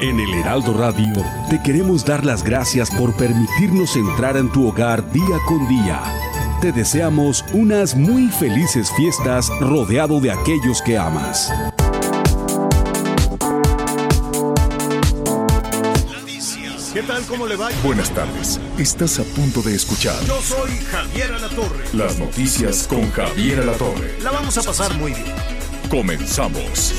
En 0.00 0.20
el 0.20 0.34
Heraldo 0.34 0.74
Radio 0.74 1.12
te 1.48 1.62
queremos 1.62 2.04
dar 2.04 2.24
las 2.24 2.42
gracias 2.42 2.90
por 2.90 3.14
permitirnos 3.16 3.96
entrar 3.96 4.36
en 4.36 4.52
tu 4.52 4.68
hogar 4.68 5.10
día 5.10 5.38
con 5.46 5.66
día. 5.68 6.02
Te 6.60 6.70
deseamos 6.70 7.44
unas 7.52 7.94
muy 7.94 8.28
felices 8.28 8.90
fiestas 8.96 9.48
rodeado 9.60 10.20
de 10.20 10.32
aquellos 10.32 10.82
que 10.82 10.98
amas. 10.98 11.50
¿Qué 16.92 17.02
tal? 17.02 17.22
¿Cómo 17.26 17.46
le 17.46 17.56
va? 17.56 17.68
Buenas 17.82 18.10
tardes. 18.10 18.58
Estás 18.78 19.18
a 19.18 19.24
punto 19.24 19.60
de 19.60 19.74
escuchar 19.74 20.18
Yo 20.24 20.40
soy 20.40 20.70
Javier 20.90 21.30
Alatorre. 21.32 21.84
las 21.92 22.18
noticias 22.18 22.86
con 22.86 23.10
Javier 23.12 23.60
Alatorre. 23.60 24.18
La 24.22 24.30
vamos 24.30 24.56
a 24.56 24.62
pasar 24.62 24.94
muy 24.94 25.12
bien. 25.12 25.26
Comenzamos. 25.90 26.94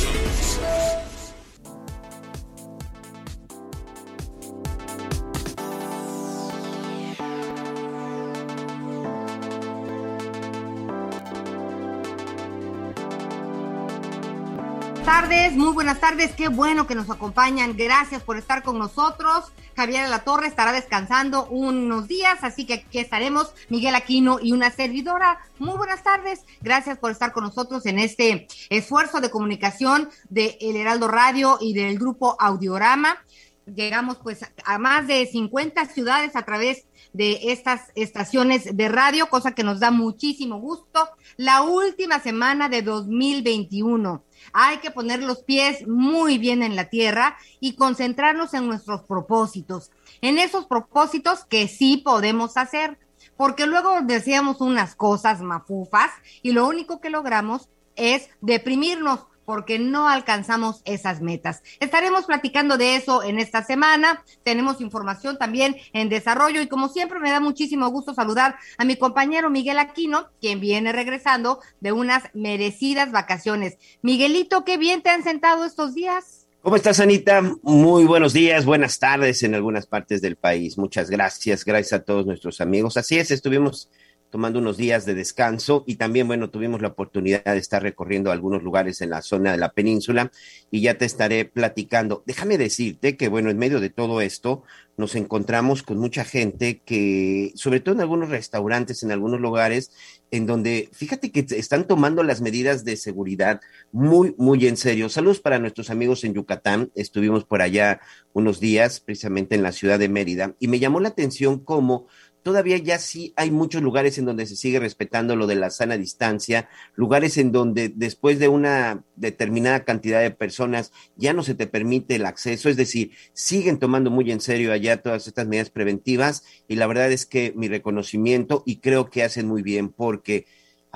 Muy 15.27 15.73
buenas 15.73 15.99
tardes, 15.99 16.31
qué 16.35 16.47
bueno 16.47 16.87
que 16.87 16.95
nos 16.95 17.09
acompañan, 17.09 17.75
gracias 17.75 18.23
por 18.23 18.37
estar 18.37 18.63
con 18.63 18.79
nosotros. 18.79 19.51
Javier 19.75 20.07
La 20.07 20.23
Torre 20.23 20.47
estará 20.47 20.71
descansando 20.71 21.47
unos 21.47 22.07
días, 22.07 22.39
así 22.43 22.65
que 22.65 22.75
aquí 22.75 22.99
estaremos, 22.99 23.53
Miguel 23.67 23.95
Aquino 23.95 24.39
y 24.41 24.53
una 24.53 24.71
servidora. 24.71 25.39
Muy 25.59 25.75
buenas 25.75 26.01
tardes, 26.01 26.45
gracias 26.61 26.97
por 26.97 27.11
estar 27.11 27.33
con 27.33 27.43
nosotros 27.43 27.85
en 27.87 27.99
este 27.99 28.47
esfuerzo 28.69 29.19
de 29.19 29.29
comunicación 29.29 30.09
de 30.29 30.57
El 30.61 30.77
Heraldo 30.77 31.09
Radio 31.09 31.57
y 31.59 31.73
del 31.73 31.99
grupo 31.99 32.37
Audiorama. 32.39 33.17
Llegamos 33.65 34.17
pues 34.23 34.45
a 34.63 34.77
más 34.77 35.07
de 35.07 35.25
50 35.25 35.87
ciudades 35.87 36.37
a 36.37 36.43
través 36.43 36.85
de 37.11 37.51
estas 37.51 37.91
estaciones 37.95 38.77
de 38.77 38.87
radio, 38.87 39.29
cosa 39.29 39.51
que 39.51 39.65
nos 39.65 39.81
da 39.81 39.91
muchísimo 39.91 40.61
gusto. 40.61 41.09
La 41.35 41.63
última 41.63 42.21
semana 42.21 42.69
de 42.69 42.81
2021. 42.81 44.23
Hay 44.53 44.77
que 44.77 44.91
poner 44.91 45.23
los 45.23 45.43
pies 45.43 45.87
muy 45.87 46.37
bien 46.37 46.63
en 46.63 46.75
la 46.75 46.89
tierra 46.89 47.37
y 47.59 47.75
concentrarnos 47.75 48.53
en 48.53 48.67
nuestros 48.67 49.03
propósitos, 49.03 49.91
en 50.21 50.37
esos 50.37 50.65
propósitos 50.65 51.45
que 51.45 51.67
sí 51.67 51.97
podemos 51.97 52.57
hacer, 52.57 52.99
porque 53.35 53.67
luego 53.67 54.01
decíamos 54.03 54.61
unas 54.61 54.95
cosas 54.95 55.41
mafufas 55.41 56.11
y 56.41 56.51
lo 56.51 56.67
único 56.67 56.99
que 57.01 57.09
logramos 57.09 57.69
es 57.95 58.29
deprimirnos 58.41 59.25
porque 59.47 59.79
no 59.79 60.09
alcanzamos 60.09 60.81
esas 60.83 61.21
metas. 61.21 61.63
Estaremos 61.79 62.25
platicando 62.25 62.77
de 62.77 62.97
eso 62.97 63.23
en 63.23 63.39
esta 63.39 63.63
semana. 63.63 64.25
Tenemos 64.43 64.81
información 64.81 65.37
también 65.37 65.77
en 65.93 66.09
desarrollo 66.09 66.61
y 66.61 66.67
como 66.67 66.89
siempre 66.89 67.21
me 67.21 67.31
da 67.31 67.39
muchísimo 67.39 67.87
gusto 67.87 68.13
saludar 68.13 68.57
a 68.77 68.83
mi 68.83 68.97
compañero 68.97 69.49
Miguel 69.49 69.79
Aquino, 69.79 70.27
quien 70.41 70.59
viene 70.59 70.91
regresando 70.91 71.61
de 71.79 71.93
unas 71.93 72.23
merecidas 72.33 73.13
vacaciones. 73.13 73.77
Miguelito, 74.01 74.65
qué 74.65 74.75
bien 74.75 75.01
te 75.01 75.11
han 75.11 75.23
sentado 75.23 75.63
estos 75.63 75.95
días. 75.95 76.45
¿Cómo 76.61 76.75
estás, 76.75 76.99
Anita? 76.99 77.41
Muy 77.61 78.03
buenos 78.03 78.33
días, 78.33 78.65
buenas 78.65 78.99
tardes 78.99 79.43
en 79.43 79.55
algunas 79.55 79.87
partes 79.87 80.21
del 80.21 80.35
país. 80.35 80.77
Muchas 80.77 81.09
gracias, 81.09 81.63
gracias 81.63 82.01
a 82.01 82.03
todos 82.03 82.25
nuestros 82.25 82.59
amigos. 82.59 82.97
Así 82.97 83.17
es, 83.17 83.31
estuvimos 83.31 83.89
tomando 84.29 84.59
unos 84.59 84.77
días 84.77 85.05
de 85.05 85.15
descanso 85.15 85.83
y 85.87 85.95
también, 85.95 86.27
bueno, 86.27 86.49
tuvimos 86.49 86.81
la 86.81 86.89
oportunidad 86.89 87.43
de 87.43 87.57
estar 87.57 87.81
recorriendo 87.81 88.31
algunos 88.31 88.63
lugares 88.63 89.01
en 89.01 89.09
la 89.09 89.21
zona 89.21 89.51
de 89.51 89.57
la 89.57 89.71
península 89.71 90.31
y 90.71 90.81
ya 90.81 90.97
te 90.97 91.05
estaré 91.05 91.45
platicando. 91.45 92.23
Déjame 92.25 92.57
decirte 92.57 93.17
que, 93.17 93.27
bueno, 93.27 93.49
en 93.49 93.57
medio 93.57 93.79
de 93.79 93.89
todo 93.89 94.21
esto 94.21 94.63
nos 94.97 95.15
encontramos 95.15 95.83
con 95.83 95.99
mucha 95.99 96.25
gente 96.25 96.81
que, 96.83 97.51
sobre 97.55 97.79
todo 97.79 97.95
en 97.95 98.01
algunos 98.01 98.29
restaurantes, 98.29 99.03
en 99.03 99.11
algunos 99.11 99.39
lugares, 99.39 99.91
en 100.31 100.47
donde, 100.47 100.89
fíjate 100.91 101.31
que 101.31 101.45
están 101.55 101.87
tomando 101.87 102.23
las 102.23 102.41
medidas 102.41 102.83
de 102.83 102.97
seguridad 102.97 103.61
muy, 103.91 104.33
muy 104.37 104.65
en 104.67 104.75
serio. 104.75 105.07
Saludos 105.09 105.39
para 105.39 105.59
nuestros 105.59 105.91
amigos 105.91 106.23
en 106.23 106.33
Yucatán. 106.33 106.91
Estuvimos 106.95 107.45
por 107.45 107.61
allá 107.61 108.01
unos 108.33 108.59
días, 108.59 108.99
precisamente 108.99 109.55
en 109.55 109.63
la 109.63 109.71
ciudad 109.71 109.99
de 109.99 110.09
Mérida, 110.09 110.55
y 110.59 110.67
me 110.67 110.79
llamó 110.79 110.99
la 110.99 111.09
atención 111.09 111.59
cómo 111.59 112.07
todavía 112.47 112.77
ya 112.77 112.97
sí 112.97 113.33
hay 113.35 113.51
muchos 113.51 113.81
lugares 113.81 114.17
en 114.17 114.23
donde 114.23 114.45
se 114.45 114.55
sigue 114.55 114.79
respetando 114.79 115.35
lo 115.35 115.47
de 115.47 115.57
la 115.57 115.69
sana 115.69 115.97
distancia, 115.97 116.69
lugares 116.95 117.37
en 117.37 117.51
donde 117.51 117.89
después 117.89 118.39
de 118.39 118.47
una 118.47 119.03
determinada 119.17 119.83
cantidad 119.83 120.21
de 120.21 120.31
personas 120.31 120.93
ya 121.17 121.33
no 121.33 121.43
se 121.43 121.55
te 121.55 121.67
permite 121.67 122.15
el 122.15 122.25
acceso, 122.25 122.69
es 122.69 122.77
decir, 122.77 123.11
siguen 123.33 123.79
tomando 123.79 124.11
muy 124.11 124.31
en 124.31 124.39
serio 124.39 124.71
allá 124.71 125.01
todas 125.01 125.27
estas 125.27 125.45
medidas 125.45 125.71
preventivas 125.71 126.45
y 126.69 126.77
la 126.77 126.87
verdad 126.87 127.11
es 127.11 127.25
que 127.25 127.51
mi 127.53 127.67
reconocimiento 127.67 128.63
y 128.65 128.77
creo 128.77 129.09
que 129.09 129.23
hacen 129.23 129.45
muy 129.45 129.61
bien 129.61 129.89
porque 129.89 130.45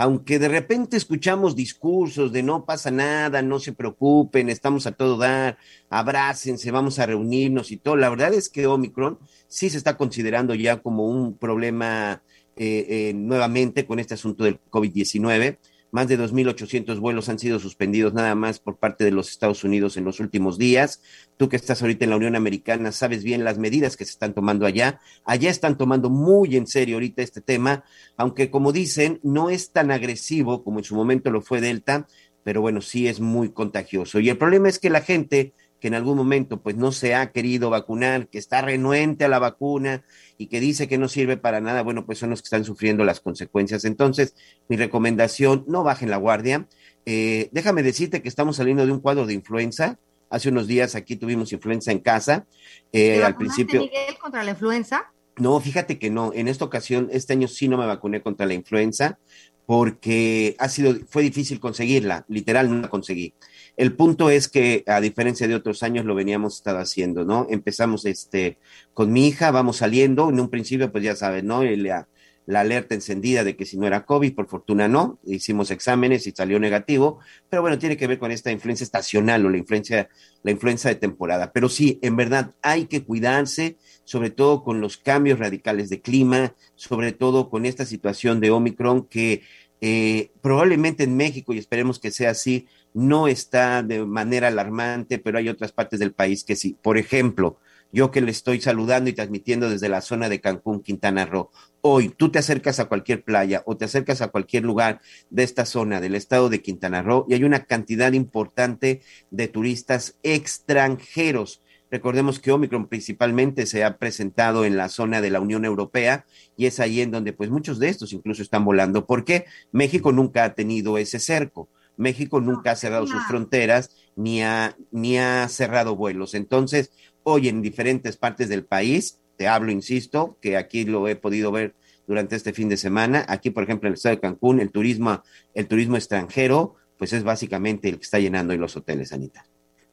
aunque 0.02 0.40
de 0.40 0.48
repente 0.48 0.98
escuchamos 0.98 1.56
discursos 1.56 2.32
de 2.32 2.42
no 2.42 2.66
pasa 2.66 2.90
nada, 2.90 3.44
no 3.44 3.60
se 3.60 3.72
preocupen, 3.72 4.50
estamos 4.50 4.88
a 4.88 4.94
todo 4.94 5.16
dar, 5.16 5.60
abrácense, 5.92 6.72
vamos 6.72 6.98
a 6.98 7.06
reunirnos 7.06 7.72
y 7.72 7.78
todo, 7.78 7.96
la 7.98 8.10
verdad 8.10 8.34
es 8.34 8.50
que 8.50 8.66
Omicron 8.66 9.20
sí 9.48 9.70
se 9.70 9.78
está 9.78 9.98
considerando 9.98 10.56
ya 10.56 10.82
como 10.82 11.06
un 11.06 11.38
problema 11.38 12.24
eh, 12.56 12.88
eh, 12.90 13.14
nuevamente 13.14 13.86
con 13.86 14.00
este 14.00 14.16
asunto 14.16 14.44
del 14.44 14.60
COVID-19. 14.72 15.60
Más 15.92 16.08
de 16.08 16.18
2.800 16.18 17.00
vuelos 17.00 17.28
han 17.28 17.38
sido 17.38 17.60
suspendidos 17.60 18.14
nada 18.14 18.34
más 18.34 18.60
por 18.60 18.78
parte 18.78 19.04
de 19.04 19.12
los 19.12 19.30
Estados 19.30 19.66
Unidos 19.66 19.98
en 19.98 20.06
los 20.06 20.22
últimos 20.22 20.58
días. 20.58 21.02
Tú 21.36 21.50
que 21.50 21.58
estás 21.58 21.82
ahorita 21.82 22.06
en 22.06 22.12
la 22.12 22.16
Unión 22.16 22.38
Americana 22.38 22.94
sabes 22.94 23.26
bien 23.26 23.44
las 23.44 23.58
medidas 23.58 23.98
que 23.98 24.06
se 24.06 24.12
están 24.12 24.34
tomando 24.34 24.66
allá. 24.66 25.02
Allá 25.26 25.50
están 25.50 25.78
tomando 25.78 26.10
muy 26.10 26.56
en 26.56 26.66
serio 26.66 26.96
ahorita 26.96 27.22
este 27.22 27.42
tema, 27.42 27.84
aunque 28.16 28.50
como 28.50 28.72
dicen, 28.72 29.20
no 29.22 29.50
es 29.50 29.72
tan 29.72 29.92
agresivo 29.92 30.64
como 30.64 30.80
en 30.80 30.86
su 30.86 30.96
momento 30.96 31.30
lo 31.30 31.42
fue 31.42 31.60
Delta, 31.60 32.08
pero 32.44 32.62
bueno, 32.62 32.80
sí 32.80 33.08
es 33.08 33.20
muy 33.20 33.52
contagioso. 33.52 34.20
Y 34.20 34.30
el 34.30 34.38
problema 34.38 34.70
es 34.70 34.80
que 34.80 34.90
la 34.90 35.02
gente 35.02 35.54
que 35.82 35.88
en 35.88 35.96
algún 35.96 36.16
momento 36.16 36.62
pues 36.62 36.78
no 36.78 36.92
se 36.92 37.16
ha 37.16 37.32
querido 37.32 37.72
vacunar, 37.72 38.28
que 38.28 38.38
está 38.38 38.62
renuente 38.62 39.26
a 39.26 39.28
la 39.28 39.40
vacuna 39.40 40.04
y 40.38 40.46
que 40.46 40.60
dice 40.60 40.88
que 40.88 41.00
no 41.00 41.10
sirve 41.10 41.38
para 41.38 41.60
nada, 41.60 41.82
bueno, 41.82 42.06
pues 42.06 42.20
son 42.20 42.30
los 42.30 42.42
que 42.42 42.46
están 42.46 42.64
sufriendo 42.64 43.04
las 43.04 43.20
consecuencias. 43.20 43.84
Entonces, 43.84 44.36
mi 44.70 44.78
recomendación, 44.78 45.66
no 45.68 45.84
bajen 45.84 46.12
la 46.12 46.18
guardia. 46.18 46.68
Eh, 47.08 47.50
déjame 47.52 47.82
decirte 47.82 48.22
que 48.22 48.30
estamos 48.30 48.58
saliendo 48.58 48.86
de 48.86 48.92
un 48.92 49.00
cuadro 49.00 49.26
de 49.26 49.34
influenza. 49.34 49.98
Hace 50.30 50.50
unos 50.50 50.68
días 50.68 50.94
aquí 50.94 51.16
tuvimos 51.16 51.52
influenza 51.52 51.92
en 51.92 52.00
casa. 52.00 52.46
Eh, 52.94 53.18
¿Te 53.18 53.24
al 53.24 53.36
principio... 53.36 53.82
Miguel, 53.82 54.18
contra 54.22 54.44
la 54.44 54.52
influenza? 54.52 55.12
No, 55.38 55.60
fíjate 55.60 55.98
que 55.98 56.12
no. 56.12 56.32
En 56.36 56.48
esta 56.48 56.64
ocasión, 56.64 57.10
este 57.12 57.34
año 57.34 57.48
sí 57.48 57.68
no 57.68 57.78
me 57.78 57.88
vacuné 57.88 58.22
contra 58.22 58.46
la 58.46 58.54
influenza 58.54 59.18
porque 59.66 60.56
ha 60.60 60.70
sido, 60.70 60.94
fue 61.08 61.24
difícil 61.24 61.60
conseguirla, 61.60 62.26
literal 62.28 62.70
no 62.70 62.82
la 62.82 62.90
conseguí. 62.90 63.34
El 63.78 63.96
punto 63.96 64.30
es 64.30 64.48
que, 64.48 64.84
a 64.88 65.02
diferencia 65.02 65.48
de 65.48 65.56
otros 65.56 65.84
años, 65.84 66.06
lo 66.06 66.16
veníamos 66.16 66.56
estado 66.56 66.80
haciendo, 66.80 67.26
¿no? 67.26 67.48
Empezamos 67.50 68.06
este, 68.06 68.58
con 68.94 69.12
mi 69.12 69.28
hija, 69.28 69.52
vamos 69.52 69.78
saliendo, 69.78 70.30
en 70.30 70.40
un 70.40 70.50
principio, 70.50 70.92
pues 70.92 71.04
ya 71.04 71.16
sabes, 71.16 71.44
¿no? 71.44 71.64
La, 71.64 72.08
la 72.46 72.62
alerta 72.62 72.96
encendida 72.96 73.44
de 73.44 73.56
que 73.56 73.66
si 73.66 73.78
no 73.78 73.88
era 73.88 74.06
COVID, 74.06 74.34
por 74.34 74.48
fortuna 74.48 74.88
no, 74.88 75.20
hicimos 75.26 75.72
exámenes 75.72 76.28
y 76.28 76.32
salió 76.32 76.60
negativo, 76.60 77.20
pero 77.50 77.62
bueno, 77.62 77.78
tiene 77.78 77.98
que 77.98 78.08
ver 78.08 78.20
con 78.20 78.32
esta 78.32 78.52
influencia 78.52 78.84
estacional 78.84 79.46
o 79.46 79.50
la 79.50 79.58
influencia, 79.58 80.10
la 80.44 80.52
influencia 80.52 80.90
de 80.90 80.96
temporada. 80.96 81.52
Pero 81.54 81.70
sí, 81.70 82.00
en 82.02 82.16
verdad, 82.16 82.54
hay 82.62 82.86
que 82.86 83.04
cuidarse, 83.04 83.78
sobre 84.04 84.32
todo 84.32 84.64
con 84.64 84.82
los 84.82 84.98
cambios 84.98 85.40
radicales 85.40 85.90
de 85.90 86.02
clima, 86.02 86.56
sobre 86.76 87.12
todo 87.12 87.50
con 87.50 87.66
esta 87.66 87.86
situación 87.86 88.40
de 88.40 88.52
Omicron 88.52 89.06
que 89.06 89.44
eh, 89.80 90.32
probablemente 90.42 91.04
en 91.04 91.18
México, 91.18 91.54
y 91.54 91.58
esperemos 91.58 92.00
que 92.00 92.12
sea 92.12 92.32
así, 92.32 92.68
no 92.94 93.28
está 93.28 93.84
de 93.84 94.06
manera 94.06 94.48
alarmante, 94.48 95.20
pero 95.20 95.38
hay 95.38 95.50
otras 95.50 95.72
partes 95.72 96.00
del 96.00 96.14
país 96.14 96.44
que 96.44 96.56
sí. 96.56 96.76
Por 96.82 96.98
ejemplo, 96.98 97.58
yo 97.92 98.12
que 98.12 98.22
le 98.22 98.32
estoy 98.32 98.62
saludando 98.62 99.10
y 99.10 99.14
transmitiendo 99.14 99.70
desde 99.70 99.90
la 99.90 100.02
zona 100.02 100.30
de 100.30 100.40
Cancún, 100.40 100.82
Quintana 100.82 101.26
Roo. 101.26 101.50
Hoy 101.82 102.10
tú 102.10 102.32
te 102.32 102.40
acercas 102.40 102.80
a 102.80 102.86
cualquier 102.86 103.24
playa 103.24 103.64
o 103.66 103.76
te 103.76 103.86
acercas 103.86 104.22
a 104.22 104.30
cualquier 104.30 104.64
lugar 104.64 105.02
de 105.30 105.44
esta 105.44 105.66
zona 105.66 106.00
del 106.00 106.16
estado 106.16 106.50
de 106.50 106.62
Quintana 106.62 107.02
Roo 107.02 107.26
y 107.28 107.34
hay 107.34 107.44
una 107.44 107.66
cantidad 107.66 108.14
importante 108.14 109.02
de 109.30 109.48
turistas 109.48 110.18
extranjeros. 110.24 111.62
Recordemos 111.90 112.40
que 112.40 112.54
Omicron 112.54 112.88
principalmente 112.88 113.66
se 113.66 113.84
ha 113.84 113.98
presentado 113.98 114.64
en 114.64 114.78
la 114.78 114.88
zona 114.88 115.20
de 115.20 115.30
la 115.30 115.42
Unión 115.42 115.66
Europea 115.66 116.26
y 116.56 116.68
es 116.68 116.80
ahí 116.80 117.02
en 117.02 117.12
donde 117.12 117.34
pues 117.34 117.50
muchos 117.50 117.80
de 117.80 117.90
estos 117.90 118.14
incluso 118.14 118.42
están 118.42 118.64
volando. 118.64 119.06
¿Por 119.06 119.26
qué? 119.26 119.46
México 119.74 120.14
nunca 120.14 120.46
ha 120.46 120.54
tenido 120.54 120.98
ese 120.98 121.20
cerco. 121.20 121.68
México 121.98 122.42
nunca 122.42 122.72
ha 122.72 122.76
cerrado 122.76 123.08
sus 123.08 123.24
fronteras 123.26 123.92
ni 124.16 124.44
ha, 124.44 124.76
ni 124.92 125.18
ha 125.18 125.48
cerrado 125.48 125.96
vuelos. 125.96 126.34
Entonces, 126.34 126.92
hoy 127.24 127.48
en 127.48 127.62
diferentes 127.62 128.18
partes 128.18 128.50
del 128.50 128.66
país, 128.66 129.20
te 129.38 129.48
hablo, 129.48 129.72
insisto, 129.72 130.38
que 130.42 130.58
aquí 130.58 130.86
lo 130.86 131.08
he 131.08 131.16
podido 131.16 131.52
ver 131.52 131.76
durante 132.08 132.36
este 132.36 132.54
fin 132.54 132.70
de 132.70 132.78
semana. 132.78 133.26
Aquí, 133.28 133.50
por 133.50 133.64
ejemplo, 133.64 133.88
en 133.88 133.94
el 133.94 133.96
estado 133.96 134.16
de 134.16 134.22
Cancún, 134.22 134.60
el 134.60 134.72
turismo, 134.72 135.22
el 135.54 135.68
turismo 135.68 135.96
extranjero, 135.96 136.76
pues 136.98 137.14
es 137.14 137.24
básicamente 137.24 137.90
el 137.90 137.96
que 137.96 138.04
está 138.04 138.20
llenando 138.20 138.54
hoy 138.54 138.60
los 138.60 138.76
hoteles, 138.76 139.14
Anita. 139.14 139.46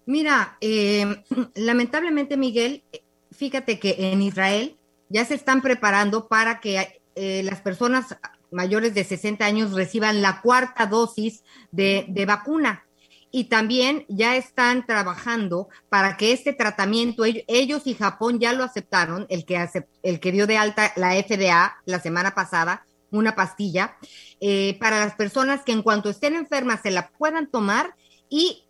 Mira, 0.06 0.56
eh, 0.61 1.23
lamentablemente, 1.55 2.37
Miguel, 2.37 2.83
fíjate 3.31 3.79
que 3.79 4.12
en 4.12 4.23
Israel 4.23 4.77
ya 5.09 5.25
se 5.25 5.35
están 5.35 5.62
preparando 5.62 6.29
para 6.29 6.61
que 6.61 7.00
eh, 7.15 7.43
las 7.45 7.61
personas 7.61 8.17
mayores 8.50 8.95
de 8.95 9.05
60 9.05 9.45
años 9.45 9.73
reciban 9.73 10.23
la 10.23 10.41
cuarta 10.41 10.87
dosis 10.87 11.43
de, 11.71 12.06
de 12.09 12.27
vacuna 12.27 12.85
y 13.31 13.45
también 13.45 14.05
ya 14.09 14.37
están 14.37 14.87
trabajando 14.87 15.69
para 15.89 16.17
que 16.17 16.33
este 16.33 16.53
tratamiento, 16.53 17.25
ellos 17.25 17.83
y 17.87 17.95
Japón 17.95 18.41
ya 18.41 18.53
lo 18.53 18.65
aceptaron, 18.65 19.27
el 19.29 19.45
que, 19.45 19.69
el 20.03 20.21
que 20.21 20.33
dio 20.33 20.47
de 20.47 20.56
alta 20.56 20.93
la 20.97 21.12
FDA 21.12 21.77
la 21.85 22.00
semana 22.00 22.35
pasada, 22.35 22.87
una 23.11 23.35
pastilla, 23.35 23.97
eh, 24.41 24.77
para 24.81 25.00
las 25.00 25.15
personas 25.15 25.62
que 25.62 25.73
en 25.73 25.83
cuanto 25.83 26.11
estén 26.11 26.35
enfermas 26.35 26.81
se 26.83 26.91
la 26.91 27.09
puedan 27.11 27.50
tomar 27.50 27.95
y 28.29 28.65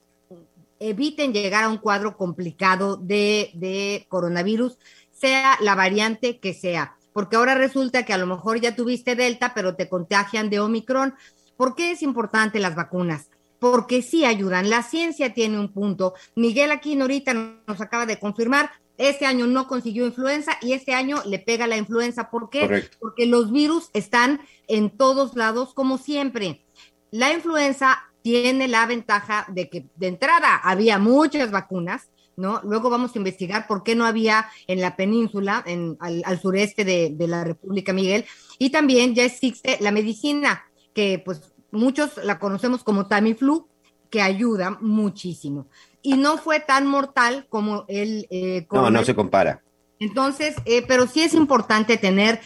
eviten 0.80 1.32
llegar 1.32 1.64
a 1.64 1.68
un 1.68 1.78
cuadro 1.78 2.16
complicado 2.16 2.96
de, 2.96 3.50
de 3.54 4.06
coronavirus, 4.08 4.78
sea 5.10 5.56
la 5.60 5.74
variante 5.74 6.38
que 6.38 6.54
sea. 6.54 6.97
Porque 7.18 7.34
ahora 7.34 7.56
resulta 7.56 8.04
que 8.04 8.12
a 8.12 8.16
lo 8.16 8.28
mejor 8.28 8.60
ya 8.60 8.76
tuviste 8.76 9.16
Delta, 9.16 9.52
pero 9.52 9.74
te 9.74 9.88
contagian 9.88 10.50
de 10.50 10.60
Omicron. 10.60 11.16
¿Por 11.56 11.74
qué 11.74 11.90
es 11.90 12.02
importante 12.02 12.60
las 12.60 12.76
vacunas? 12.76 13.28
porque 13.58 14.02
sí 14.02 14.24
ayudan. 14.24 14.70
La 14.70 14.84
ciencia 14.84 15.34
tiene 15.34 15.58
un 15.58 15.72
punto. 15.72 16.14
Miguel 16.36 16.70
Aquino 16.70 17.02
ahorita 17.02 17.34
nos 17.34 17.80
acaba 17.80 18.06
de 18.06 18.20
confirmar, 18.20 18.70
este 18.98 19.26
año 19.26 19.48
no 19.48 19.66
consiguió 19.66 20.06
influenza 20.06 20.52
y 20.62 20.74
este 20.74 20.94
año 20.94 21.20
le 21.26 21.40
pega 21.40 21.66
la 21.66 21.76
influenza. 21.76 22.30
¿Por 22.30 22.50
qué? 22.50 22.88
Porque 23.00 23.26
los 23.26 23.50
virus 23.50 23.90
están 23.94 24.40
en 24.68 24.88
todos 24.96 25.34
lados 25.34 25.74
como 25.74 25.98
siempre. 25.98 26.64
La 27.10 27.32
influenza 27.32 27.98
tiene 28.22 28.68
la 28.68 28.86
ventaja 28.86 29.44
de 29.48 29.68
que 29.68 29.86
de 29.96 30.06
entrada 30.06 30.54
había 30.54 31.00
muchas 31.00 31.50
vacunas, 31.50 32.10
¿no? 32.38 32.60
Luego 32.62 32.88
vamos 32.88 33.14
a 33.14 33.18
investigar 33.18 33.66
por 33.66 33.82
qué 33.82 33.96
no 33.96 34.06
había 34.06 34.46
en 34.68 34.80
la 34.80 34.96
península, 34.96 35.62
en, 35.66 35.96
al, 36.00 36.40
sureste 36.40 36.84
de, 36.84 37.10
de 37.12 37.26
la 37.26 37.42
República 37.42 37.92
Miguel. 37.92 38.24
Y 38.58 38.70
también 38.70 39.14
ya 39.14 39.24
existe 39.24 39.76
la 39.80 39.90
medicina, 39.90 40.64
que 40.94 41.20
pues 41.24 41.52
muchos 41.72 42.16
la 42.22 42.38
conocemos 42.38 42.84
como 42.84 43.08
Tamiflu, 43.08 43.66
que 44.08 44.22
ayuda 44.22 44.78
muchísimo. 44.80 45.66
Y 46.00 46.16
no 46.16 46.38
fue 46.38 46.60
tan 46.60 46.86
mortal 46.86 47.46
como 47.48 47.84
el... 47.88 48.26
Eh, 48.30 48.66
no, 48.70 48.88
no 48.88 49.04
se 49.04 49.16
compara. 49.16 49.62
Entonces, 49.98 50.54
eh, 50.64 50.84
pero 50.86 51.08
sí 51.08 51.22
es 51.22 51.34
importante 51.34 51.96
tener 51.96 52.40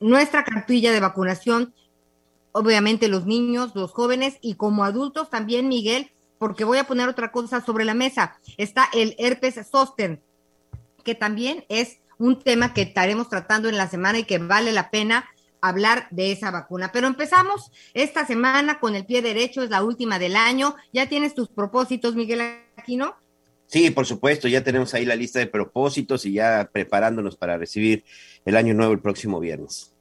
nuestra 0.00 0.42
cartilla 0.42 0.90
de 0.90 1.00
vacunación, 1.00 1.74
obviamente 2.52 3.08
los 3.08 3.26
niños, 3.26 3.72
los 3.74 3.92
jóvenes 3.92 4.38
y 4.40 4.54
como 4.54 4.84
adultos 4.84 5.28
también, 5.28 5.68
Miguel, 5.68 6.13
porque 6.44 6.64
voy 6.64 6.76
a 6.76 6.84
poner 6.84 7.08
otra 7.08 7.32
cosa 7.32 7.64
sobre 7.64 7.86
la 7.86 7.94
mesa. 7.94 8.38
Está 8.58 8.90
el 8.92 9.14
herpes 9.16 9.58
zoster, 9.66 10.20
que 11.02 11.14
también 11.14 11.64
es 11.70 12.00
un 12.18 12.38
tema 12.38 12.74
que 12.74 12.82
estaremos 12.82 13.30
tratando 13.30 13.70
en 13.70 13.78
la 13.78 13.88
semana 13.88 14.18
y 14.18 14.24
que 14.24 14.36
vale 14.36 14.70
la 14.70 14.90
pena 14.90 15.24
hablar 15.62 16.06
de 16.10 16.32
esa 16.32 16.50
vacuna. 16.50 16.92
Pero 16.92 17.06
empezamos 17.06 17.72
esta 17.94 18.26
semana 18.26 18.78
con 18.78 18.94
el 18.94 19.06
pie 19.06 19.22
derecho, 19.22 19.62
es 19.62 19.70
la 19.70 19.82
última 19.82 20.18
del 20.18 20.36
año. 20.36 20.76
¿Ya 20.92 21.08
tienes 21.08 21.34
tus 21.34 21.48
propósitos, 21.48 22.14
Miguel 22.14 22.42
Aquino? 22.76 23.16
Sí, 23.66 23.90
por 23.90 24.04
supuesto, 24.04 24.46
ya 24.46 24.62
tenemos 24.62 24.92
ahí 24.92 25.06
la 25.06 25.16
lista 25.16 25.38
de 25.38 25.46
propósitos 25.46 26.26
y 26.26 26.34
ya 26.34 26.68
preparándonos 26.70 27.38
para 27.38 27.56
recibir 27.56 28.04
el 28.44 28.58
año 28.58 28.74
nuevo 28.74 28.92
el 28.92 29.00
próximo 29.00 29.40
viernes. 29.40 29.94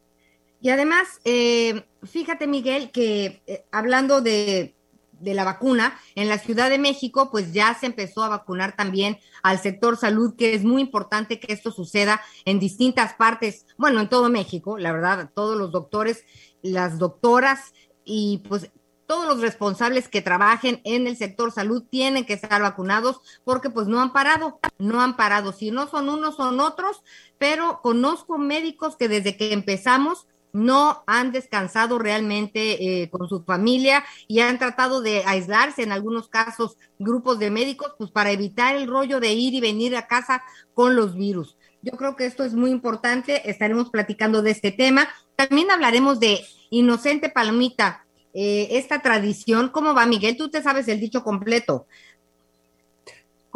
Y 0.59 0.71
además, 0.71 1.07
eh, 1.23 1.83
fíjate, 2.03 2.47
Miguel, 2.47 2.91
que 2.91 3.41
eh, 3.47 3.63
hablando 3.71 4.19
de 4.19 4.75
de 5.23 5.33
la 5.33 5.43
vacuna, 5.43 5.99
en 6.15 6.29
la 6.29 6.37
Ciudad 6.37 6.69
de 6.69 6.79
México, 6.79 7.29
pues 7.31 7.53
ya 7.53 7.73
se 7.79 7.85
empezó 7.85 8.23
a 8.23 8.29
vacunar 8.29 8.75
también 8.75 9.17
al 9.41 9.59
sector 9.59 9.97
salud, 9.97 10.35
que 10.35 10.53
es 10.53 10.63
muy 10.63 10.81
importante 10.81 11.39
que 11.39 11.53
esto 11.53 11.71
suceda 11.71 12.21
en 12.45 12.59
distintas 12.59 13.13
partes, 13.13 13.65
bueno, 13.77 14.01
en 14.01 14.09
todo 14.09 14.29
México, 14.29 14.77
la 14.77 14.91
verdad, 14.91 15.31
todos 15.33 15.57
los 15.57 15.71
doctores, 15.71 16.23
las 16.61 16.97
doctoras 16.97 17.73
y 18.05 18.43
pues 18.47 18.71
todos 19.05 19.27
los 19.27 19.41
responsables 19.41 20.07
que 20.07 20.21
trabajen 20.21 20.81
en 20.85 21.07
el 21.07 21.17
sector 21.17 21.51
salud 21.51 21.83
tienen 21.89 22.25
que 22.25 22.33
estar 22.33 22.61
vacunados 22.61 23.21
porque 23.43 23.69
pues 23.69 23.87
no 23.87 24.01
han 24.01 24.13
parado, 24.13 24.59
no 24.77 25.01
han 25.01 25.15
parado. 25.15 25.51
Si 25.51 25.71
no 25.71 25.87
son 25.87 26.09
unos, 26.09 26.35
son 26.35 26.59
otros, 26.59 27.03
pero 27.37 27.81
conozco 27.81 28.37
médicos 28.37 28.95
que 28.95 29.07
desde 29.07 29.37
que 29.37 29.53
empezamos 29.53 30.27
no 30.53 31.03
han 31.07 31.31
descansado 31.31 31.99
realmente 31.99 33.01
eh, 33.01 33.09
con 33.09 33.27
su 33.27 33.43
familia 33.43 34.05
y 34.27 34.39
han 34.39 34.59
tratado 34.59 35.01
de 35.01 35.23
aislarse 35.25 35.81
en 35.81 35.91
algunos 35.91 36.29
casos 36.29 36.77
grupos 36.99 37.39
de 37.39 37.49
médicos, 37.49 37.93
pues 37.97 38.11
para 38.11 38.31
evitar 38.31 38.75
el 38.75 38.87
rollo 38.87 39.19
de 39.19 39.33
ir 39.33 39.55
y 39.55 39.61
venir 39.61 39.97
a 39.97 40.07
casa 40.07 40.43
con 40.73 40.95
los 40.95 41.15
virus. 41.15 41.57
Yo 41.81 41.93
creo 41.93 42.15
que 42.15 42.25
esto 42.25 42.45
es 42.45 42.53
muy 42.53 42.71
importante, 42.71 43.49
estaremos 43.49 43.89
platicando 43.89 44.41
de 44.41 44.51
este 44.51 44.71
tema. 44.71 45.09
También 45.35 45.69
hablaremos 45.69 46.19
de 46.19 46.39
Inocente 46.69 47.29
Palomita, 47.29 48.05
eh, 48.33 48.77
esta 48.77 49.01
tradición. 49.01 49.69
¿Cómo 49.69 49.93
va, 49.93 50.05
Miguel? 50.05 50.37
Tú 50.37 50.49
te 50.49 50.63
sabes 50.63 50.87
el 50.87 50.99
dicho 50.99 51.23
completo. 51.23 51.87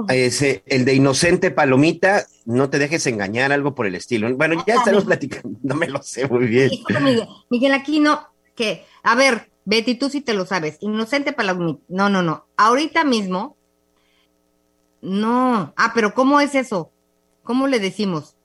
Ese, 0.10 0.64
el 0.68 0.86
de 0.86 0.94
inocente 0.94 1.50
palomita, 1.50 2.26
no 2.46 2.70
te 2.70 2.78
dejes 2.78 3.08
engañar, 3.08 3.52
algo 3.52 3.74
por 3.74 3.88
el 3.88 3.96
estilo. 3.96 4.34
Bueno, 4.36 4.64
ya 4.68 4.76
estamos 4.76 5.06
platicando, 5.06 5.58
no 5.64 5.76
me 5.76 5.88
lo 5.88 6.02
sé 6.04 6.28
muy 6.28 6.46
bien. 6.46 6.70
Miguel, 7.02 7.28
Miguel 7.50 7.74
Aquino, 7.74 8.28
que, 8.56 8.86
a 9.02 9.16
ver, 9.16 9.50
Betty, 9.66 9.96
tú 9.96 10.10
sí 10.10 10.22
te 10.22 10.34
lo 10.34 10.46
sabes, 10.46 10.78
inocente 10.82 11.34
palomita, 11.34 11.82
no, 11.90 12.10
no, 12.10 12.22
no, 12.22 12.46
ahorita 12.58 13.04
mismo, 13.04 13.58
no, 15.02 15.74
ah, 15.76 15.92
pero 15.94 16.14
¿cómo 16.14 16.40
es 16.40 16.56
eso? 16.56 16.92
¿Cómo 17.44 17.68
le 17.68 17.80
decimos? 17.80 18.37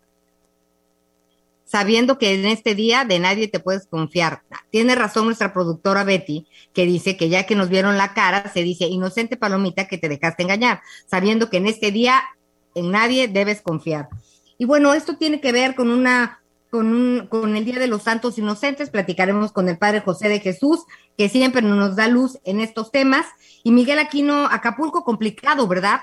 Sabiendo 1.72 2.18
que 2.18 2.34
en 2.34 2.44
este 2.44 2.74
día 2.74 3.06
de 3.06 3.18
nadie 3.18 3.48
te 3.48 3.58
puedes 3.58 3.86
confiar. 3.86 4.42
Tiene 4.68 4.94
razón 4.94 5.24
nuestra 5.24 5.54
productora 5.54 6.04
Betty, 6.04 6.46
que 6.74 6.84
dice 6.84 7.16
que 7.16 7.30
ya 7.30 7.46
que 7.46 7.54
nos 7.54 7.70
vieron 7.70 7.96
la 7.96 8.12
cara, 8.12 8.52
se 8.52 8.62
dice, 8.62 8.88
inocente 8.88 9.38
palomita 9.38 9.88
que 9.88 9.96
te 9.96 10.10
dejaste 10.10 10.42
engañar, 10.42 10.82
sabiendo 11.06 11.48
que 11.48 11.56
en 11.56 11.66
este 11.66 11.90
día 11.90 12.24
en 12.74 12.90
nadie 12.90 13.26
debes 13.26 13.62
confiar. 13.62 14.10
Y 14.58 14.66
bueno, 14.66 14.92
esto 14.92 15.16
tiene 15.16 15.40
que 15.40 15.50
ver 15.50 15.74
con 15.74 15.90
una 15.90 16.40
con, 16.68 16.92
un, 16.92 17.26
con 17.28 17.56
el 17.56 17.64
Día 17.64 17.78
de 17.78 17.86
los 17.86 18.02
Santos 18.02 18.36
Inocentes, 18.36 18.90
platicaremos 18.90 19.50
con 19.52 19.70
el 19.70 19.78
Padre 19.78 20.00
José 20.00 20.28
de 20.28 20.40
Jesús, 20.40 20.80
que 21.16 21.30
siempre 21.30 21.62
nos 21.62 21.96
da 21.96 22.06
luz 22.08 22.38
en 22.44 22.60
estos 22.60 22.90
temas. 22.90 23.24
Y 23.62 23.72
Miguel 23.72 23.98
Aquino, 23.98 24.44
Acapulco, 24.44 25.04
complicado, 25.04 25.66
¿verdad? 25.66 26.00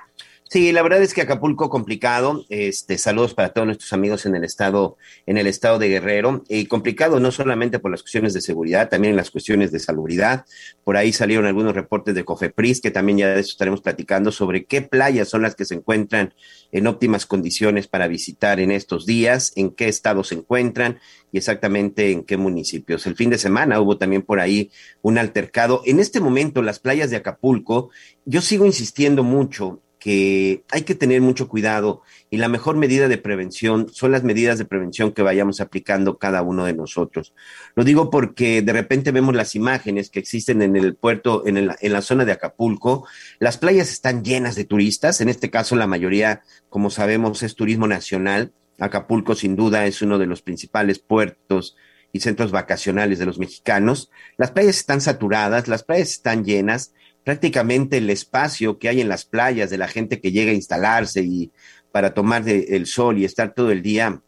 Sí, 0.52 0.72
la 0.72 0.82
verdad 0.82 1.04
es 1.04 1.14
que 1.14 1.22
Acapulco 1.22 1.70
complicado. 1.70 2.44
Este, 2.50 2.98
saludos 2.98 3.36
para 3.36 3.50
todos 3.54 3.68
nuestros 3.68 3.94
amigos 3.94 4.26
en 4.26 4.36
el 4.36 4.44
estado, 4.44 4.98
en 5.28 5.38
el 5.38 5.46
estado 5.46 5.78
de 5.78 5.90
Guerrero. 5.90 6.44
Y 6.50 6.66
complicado 6.66 7.20
no 7.20 7.32
solamente 7.32 7.78
por 7.78 7.92
las 7.92 8.02
cuestiones 8.02 8.34
de 8.34 8.42
seguridad, 8.42 8.90
también 8.90 9.12
en 9.12 9.18
las 9.18 9.30
cuestiones 9.30 9.72
de 9.72 9.78
salubridad. 9.78 10.46
Por 10.84 10.98
ahí 10.98 11.14
salieron 11.14 11.46
algunos 11.46 11.76
reportes 11.76 12.16
de 12.16 12.26
Cofepris, 12.26 12.82
que 12.82 12.90
también 12.90 13.20
ya 13.20 13.28
de 13.28 13.42
eso 13.42 13.52
estaremos 13.52 13.82
platicando 13.82 14.32
sobre 14.32 14.66
qué 14.66 14.82
playas 14.82 15.30
son 15.30 15.44
las 15.44 15.54
que 15.54 15.66
se 15.66 15.76
encuentran 15.76 16.34
en 16.72 16.88
óptimas 16.88 17.28
condiciones 17.28 17.88
para 17.88 18.08
visitar 18.08 18.60
en 18.60 18.72
estos 18.72 19.06
días, 19.06 19.54
en 19.56 19.70
qué 19.70 19.88
estado 19.88 20.24
se 20.24 20.34
encuentran 20.34 20.98
y 21.32 21.38
exactamente 21.38 22.12
en 22.12 22.24
qué 22.24 22.38
municipios. 22.38 23.06
El 23.06 23.16
fin 23.16 23.30
de 23.30 23.38
semana 23.38 23.80
hubo 23.80 24.00
también 24.00 24.24
por 24.24 24.40
ahí 24.40 24.72
un 25.04 25.20
altercado. 25.20 25.84
En 25.86 26.00
este 26.00 26.20
momento, 26.20 26.64
las 26.64 26.80
playas 26.80 27.12
de 27.12 27.18
Acapulco, 27.18 27.92
yo 28.26 28.42
sigo 28.42 28.66
insistiendo 28.66 29.24
mucho 29.24 29.84
que 30.00 30.64
hay 30.72 30.84
que 30.84 30.96
tener 30.96 31.22
mucho 31.22 31.50
cuidado 31.50 32.02
y 32.30 32.38
la 32.38 32.48
mejor 32.48 32.78
medida 32.78 33.10
de 33.10 33.18
prevención 33.18 33.88
son 33.92 34.14
las 34.14 34.24
medidas 34.24 34.58
de 34.58 34.66
prevención 34.66 35.12
que 35.12 35.22
vayamos 35.22 35.60
aplicando 35.60 36.18
cada 36.18 36.42
uno 36.42 36.66
de 36.66 36.74
nosotros. 36.74 37.34
Lo 37.76 37.84
digo 37.84 38.10
porque 38.10 38.62
de 38.62 38.74
repente 38.74 39.12
vemos 39.12 39.36
las 39.36 39.56
imágenes 39.56 40.10
que 40.10 40.20
existen 40.20 40.62
en 40.62 40.78
el 40.78 40.96
puerto, 40.96 41.46
en, 41.46 41.58
en 41.58 41.94
la 41.94 42.02
zona 42.02 42.24
de 42.24 42.32
Acapulco. 42.32 43.06
Las 43.40 43.58
playas 43.58 43.92
están 43.92 44.24
llenas 44.24 44.56
de 44.56 44.64
turistas, 44.64 45.20
en 45.20 45.28
este 45.28 45.50
caso 45.50 45.76
la 45.76 45.88
mayoría, 45.88 46.44
como 46.70 46.90
sabemos, 46.90 47.44
es 47.44 47.56
turismo 47.56 47.88
nacional. 47.88 48.54
Acapulco 48.80 49.36
sin 49.36 49.58
duda 49.58 49.86
es 49.86 50.02
uno 50.02 50.18
de 50.18 50.26
los 50.26 50.42
principales 50.42 51.00
puertos 51.00 51.76
y 52.12 52.22
centros 52.22 52.52
vacacionales 52.52 53.20
de 53.20 53.26
los 53.26 53.38
mexicanos. 53.38 54.10
Las 54.38 54.52
playas 54.52 54.78
están 54.78 55.02
saturadas, 55.02 55.68
las 55.68 55.84
playas 55.84 56.10
están 56.12 56.46
llenas, 56.46 56.94
prácticamente 57.24 57.98
el 57.98 58.10
espacio 58.10 58.80
que 58.80 58.90
hay 58.90 59.02
en 59.02 59.10
las 59.10 59.26
playas 59.26 59.70
de 59.70 59.78
la 59.78 59.88
gente 59.88 60.20
que 60.20 60.32
llega 60.32 60.52
a 60.52 60.56
instalarse 60.56 61.22
y 61.22 61.52
para 61.92 62.14
tomar 62.14 62.48
el 62.48 62.86
sol 62.86 63.18
y 63.18 63.26
estar 63.26 63.54
todo 63.54 63.72
el 63.72 63.82
día, 63.82 64.22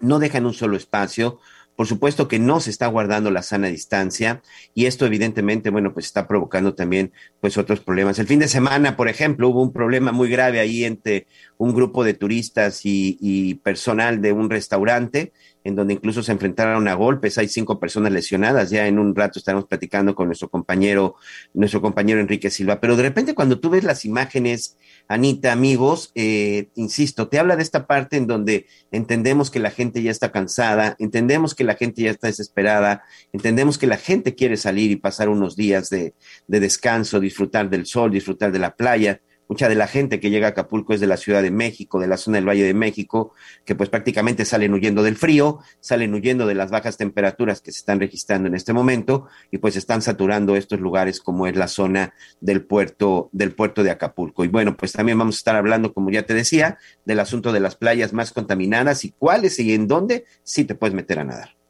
no 0.00 0.18
dejan 0.18 0.46
un 0.46 0.54
solo 0.54 0.76
espacio. 0.76 1.38
Por 1.74 1.86
supuesto 1.86 2.28
que 2.28 2.38
no 2.38 2.60
se 2.60 2.70
está 2.70 2.86
guardando 2.86 3.30
la 3.30 3.42
sana 3.42 3.68
distancia 3.68 4.42
y 4.74 4.84
esto 4.86 5.06
evidentemente, 5.06 5.70
bueno, 5.70 5.94
pues 5.94 6.06
está 6.06 6.28
provocando 6.28 6.74
también 6.74 7.12
pues 7.40 7.56
otros 7.56 7.80
problemas. 7.80 8.18
El 8.18 8.26
fin 8.26 8.38
de 8.38 8.48
semana, 8.48 8.94
por 8.96 9.08
ejemplo, 9.08 9.48
hubo 9.48 9.62
un 9.62 9.72
problema 9.72 10.12
muy 10.12 10.28
grave 10.28 10.60
ahí 10.60 10.84
entre 10.84 11.26
un 11.56 11.74
grupo 11.74 12.04
de 12.04 12.14
turistas 12.14 12.82
y 12.84 13.54
personal 13.64 14.20
de 14.20 14.32
un 14.32 14.50
restaurante 14.50 15.32
en 15.64 15.74
donde 15.74 15.94
incluso 15.94 16.22
se 16.22 16.32
enfrentaron 16.32 16.88
a 16.88 16.94
golpes. 16.94 17.38
Hay 17.38 17.48
cinco 17.48 17.78
personas 17.78 18.12
lesionadas. 18.12 18.70
Ya 18.70 18.86
en 18.86 18.98
un 18.98 19.14
rato 19.14 19.38
estaremos 19.38 19.66
platicando 19.66 20.14
con 20.14 20.26
nuestro 20.26 20.48
compañero, 20.48 21.16
nuestro 21.54 21.80
compañero 21.80 22.20
Enrique 22.20 22.50
Silva. 22.50 22.80
Pero 22.80 22.96
de 22.96 23.02
repente 23.02 23.34
cuando 23.34 23.60
tú 23.60 23.70
ves 23.70 23.84
las 23.84 24.04
imágenes, 24.04 24.76
Anita, 25.08 25.52
amigos, 25.52 26.10
eh, 26.14 26.68
insisto, 26.74 27.28
te 27.28 27.38
habla 27.38 27.56
de 27.56 27.62
esta 27.62 27.86
parte 27.86 28.16
en 28.16 28.26
donde 28.26 28.66
entendemos 28.90 29.50
que 29.50 29.58
la 29.58 29.70
gente 29.70 30.02
ya 30.02 30.10
está 30.10 30.32
cansada, 30.32 30.96
entendemos 30.98 31.54
que 31.54 31.64
la 31.64 31.74
gente 31.74 32.02
ya 32.02 32.10
está 32.10 32.28
desesperada, 32.28 33.02
entendemos 33.32 33.78
que 33.78 33.86
la 33.86 33.96
gente 33.96 34.34
quiere 34.34 34.56
salir 34.56 34.90
y 34.90 34.96
pasar 34.96 35.28
unos 35.28 35.56
días 35.56 35.90
de, 35.90 36.14
de 36.46 36.60
descanso, 36.60 37.20
disfrutar 37.20 37.68
del 37.68 37.86
sol, 37.86 38.10
disfrutar 38.10 38.52
de 38.52 38.58
la 38.58 38.74
playa 38.74 39.20
Mucha 39.48 39.68
de 39.68 39.74
la 39.74 39.86
gente 39.86 40.20
que 40.20 40.30
llega 40.30 40.46
a 40.46 40.50
Acapulco 40.50 40.94
es 40.94 41.00
de 41.00 41.06
la 41.06 41.16
Ciudad 41.16 41.42
de 41.42 41.50
México, 41.50 42.00
de 42.00 42.06
la 42.06 42.16
zona 42.16 42.36
del 42.36 42.48
Valle 42.48 42.64
de 42.64 42.74
México, 42.74 43.34
que 43.64 43.74
pues 43.74 43.90
prácticamente 43.90 44.44
salen 44.44 44.72
huyendo 44.72 45.02
del 45.02 45.16
frío, 45.16 45.58
salen 45.80 46.14
huyendo 46.14 46.46
de 46.46 46.54
las 46.54 46.70
bajas 46.70 46.96
temperaturas 46.96 47.60
que 47.60 47.72
se 47.72 47.78
están 47.78 48.00
registrando 48.00 48.48
en 48.48 48.54
este 48.54 48.72
momento 48.72 49.26
y 49.50 49.58
pues 49.58 49.76
están 49.76 50.02
saturando 50.02 50.56
estos 50.56 50.80
lugares 50.80 51.20
como 51.20 51.46
es 51.46 51.56
la 51.56 51.68
zona 51.68 52.14
del 52.40 52.64
puerto 52.64 53.28
del 53.32 53.52
puerto 53.52 53.82
de 53.82 53.90
Acapulco. 53.90 54.44
Y 54.44 54.48
bueno, 54.48 54.76
pues 54.76 54.92
también 54.92 55.18
vamos 55.18 55.36
a 55.36 55.38
estar 55.38 55.56
hablando, 55.56 55.92
como 55.92 56.10
ya 56.10 56.24
te 56.24 56.34
decía, 56.34 56.78
del 57.04 57.20
asunto 57.20 57.52
de 57.52 57.60
las 57.60 57.76
playas 57.76 58.12
más 58.12 58.32
contaminadas 58.32 59.04
y 59.04 59.12
cuáles 59.12 59.58
y 59.58 59.74
en 59.74 59.86
dónde 59.88 60.24
sí 60.42 60.64
te 60.64 60.74
puedes 60.74 60.94
meter 60.94 61.18
a 61.18 61.24
nadar. 61.24 61.61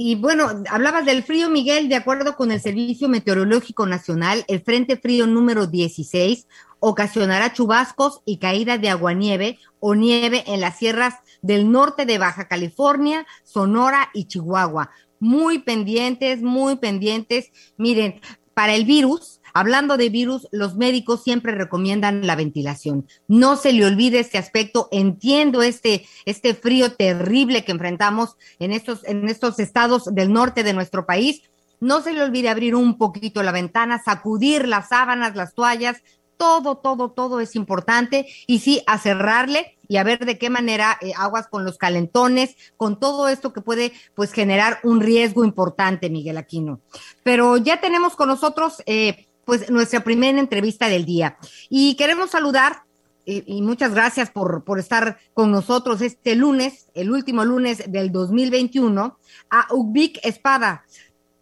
Y 0.00 0.14
bueno, 0.14 0.62
hablabas 0.70 1.04
del 1.04 1.24
frío, 1.24 1.50
Miguel, 1.50 1.88
de 1.88 1.96
acuerdo 1.96 2.36
con 2.36 2.52
el 2.52 2.60
Servicio 2.60 3.08
Meteorológico 3.08 3.84
Nacional, 3.84 4.44
el 4.46 4.60
Frente 4.60 4.96
Frío 4.96 5.26
número 5.26 5.66
16 5.66 6.46
ocasionará 6.78 7.52
chubascos 7.52 8.22
y 8.24 8.36
caída 8.36 8.78
de 8.78 8.90
aguanieve 8.90 9.58
o 9.80 9.96
nieve 9.96 10.44
en 10.46 10.60
las 10.60 10.78
sierras 10.78 11.14
del 11.42 11.72
norte 11.72 12.06
de 12.06 12.16
Baja 12.16 12.46
California, 12.46 13.26
Sonora 13.42 14.10
y 14.14 14.26
Chihuahua. 14.26 14.90
Muy 15.18 15.58
pendientes, 15.58 16.42
muy 16.42 16.76
pendientes. 16.76 17.50
Miren, 17.76 18.20
para 18.54 18.76
el 18.76 18.84
virus, 18.84 19.37
hablando 19.54 19.96
de 19.96 20.08
virus, 20.08 20.48
los 20.50 20.76
médicos 20.76 21.22
siempre 21.22 21.52
recomiendan 21.54 22.26
la 22.26 22.36
ventilación. 22.36 23.06
No 23.26 23.56
se 23.56 23.72
le 23.72 23.84
olvide 23.84 24.20
este 24.20 24.38
aspecto. 24.38 24.88
Entiendo 24.90 25.62
este, 25.62 26.06
este 26.24 26.54
frío 26.54 26.92
terrible 26.92 27.64
que 27.64 27.72
enfrentamos 27.72 28.36
en 28.58 28.72
estos, 28.72 29.04
en 29.04 29.28
estos 29.28 29.58
estados 29.58 30.04
del 30.12 30.32
norte 30.32 30.62
de 30.62 30.72
nuestro 30.72 31.06
país. 31.06 31.42
No 31.80 32.00
se 32.02 32.12
le 32.12 32.22
olvide 32.22 32.48
abrir 32.48 32.74
un 32.74 32.98
poquito 32.98 33.42
la 33.42 33.52
ventana, 33.52 34.02
sacudir 34.02 34.66
las 34.66 34.88
sábanas, 34.88 35.36
las 35.36 35.54
toallas, 35.54 36.02
todo, 36.38 36.76
todo, 36.76 37.10
todo 37.10 37.40
es 37.40 37.54
importante 37.56 38.26
y 38.46 38.60
sí, 38.60 38.82
a 38.86 38.98
cerrarle 38.98 39.76
y 39.88 39.96
a 39.96 40.04
ver 40.04 40.24
de 40.24 40.38
qué 40.38 40.48
manera 40.48 40.96
eh, 41.00 41.12
aguas 41.16 41.48
con 41.48 41.64
los 41.64 41.76
calentones, 41.76 42.56
con 42.76 43.00
todo 43.00 43.28
esto 43.28 43.52
que 43.52 43.60
puede 43.60 43.92
pues 44.14 44.32
generar 44.32 44.78
un 44.84 45.00
riesgo 45.00 45.44
importante, 45.44 46.08
Miguel 46.08 46.38
Aquino. 46.38 46.80
Pero 47.22 47.56
ya 47.56 47.80
tenemos 47.80 48.14
con 48.14 48.28
nosotros 48.28 48.82
eh, 48.86 49.27
pues 49.48 49.70
nuestra 49.70 50.04
primera 50.04 50.38
entrevista 50.38 50.90
del 50.90 51.06
día 51.06 51.38
y 51.70 51.94
queremos 51.94 52.32
saludar 52.32 52.82
y 53.24 53.62
muchas 53.62 53.94
gracias 53.94 54.30
por, 54.30 54.62
por 54.62 54.78
estar 54.78 55.16
con 55.32 55.50
nosotros 55.50 56.02
este 56.02 56.34
lunes, 56.34 56.88
el 56.92 57.10
último 57.10 57.46
lunes 57.46 57.90
del 57.90 58.12
2021, 58.12 59.18
a 59.48 59.66
Ubik 59.70 60.18
Espada 60.22 60.84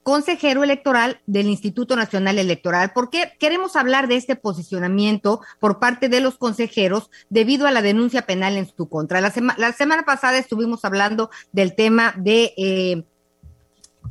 consejero 0.05 0.63
electoral 0.63 1.21
del 1.27 1.49
Instituto 1.49 1.97
Nacional 1.97 2.39
Electoral, 2.39 2.93
porque 2.95 3.33
queremos 3.41 3.75
hablar 3.75 4.07
de 4.07 4.15
este 4.15 4.37
posicionamiento 4.37 5.41
por 5.59 5.81
parte 5.81 6.09
de 6.09 6.21
los 6.21 6.39
consejeros 6.39 7.11
debido 7.29 7.67
a 7.67 7.73
la 7.73 7.83
denuncia 7.83 8.23
penal 8.23 8.57
en 8.57 8.69
su 8.69 8.89
contra. 8.89 9.21
La, 9.21 9.33
la 9.57 9.73
semana 9.73 10.05
pasada 10.05 10.39
estuvimos 10.39 10.85
hablando 10.85 11.31
del 11.51 11.75
tema 11.75 12.15
de 12.17 12.55
eh, 12.57 13.05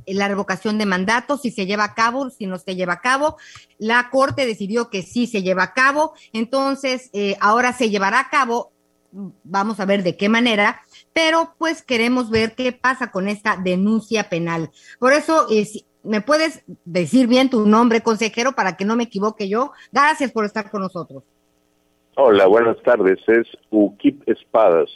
la 0.06 0.28
revocación 0.28 0.78
de 0.78 0.86
mandato, 0.86 1.38
si 1.38 1.52
se 1.52 1.66
lleva 1.66 1.84
a 1.84 1.94
cabo, 1.94 2.30
si 2.30 2.46
no 2.46 2.58
se 2.58 2.76
lleva 2.76 2.94
a 2.94 3.02
cabo. 3.02 3.38
La 3.78 4.10
Corte 4.10 4.46
decidió 4.46 4.90
que 4.90 5.02
sí 5.02 5.28
se 5.28 5.44
lleva 5.44 5.64
a 5.64 5.74
cabo, 5.74 6.14
entonces 6.34 7.10
eh, 7.14 7.38
ahora 7.40 7.74
se 7.74 7.90
llevará 7.90 8.20
a 8.20 8.30
cabo 8.30 8.72
vamos 9.44 9.80
a 9.80 9.86
ver 9.86 10.04
de 10.04 10.18
qué 10.18 10.30
manera, 10.30 10.82
pero 11.14 11.54
pues 11.58 11.84
queremos 11.84 12.30
ver 12.30 12.54
qué 12.56 12.72
pasa 12.74 13.12
con 13.12 13.28
esta 13.28 13.58
denuncia 13.58 14.30
penal. 14.30 14.72
Por 15.00 15.14
eso, 15.14 15.48
eh, 15.50 15.66
¿me 16.04 16.22
puedes 16.22 16.64
decir 16.84 17.28
bien 17.28 17.50
tu 17.50 17.66
nombre, 17.66 18.02
consejero, 18.02 18.54
para 18.54 18.76
que 18.76 18.86
no 18.86 18.96
me 18.96 19.04
equivoque 19.04 19.48
yo? 19.48 19.72
Gracias 19.92 20.32
por 20.32 20.46
estar 20.46 20.70
con 20.70 20.82
nosotros. 20.82 21.24
Hola, 22.18 22.46
buenas 22.48 22.82
tardes. 22.84 23.20
Es 23.28 23.48
Ukip 23.70 24.28
Espadas. 24.28 24.90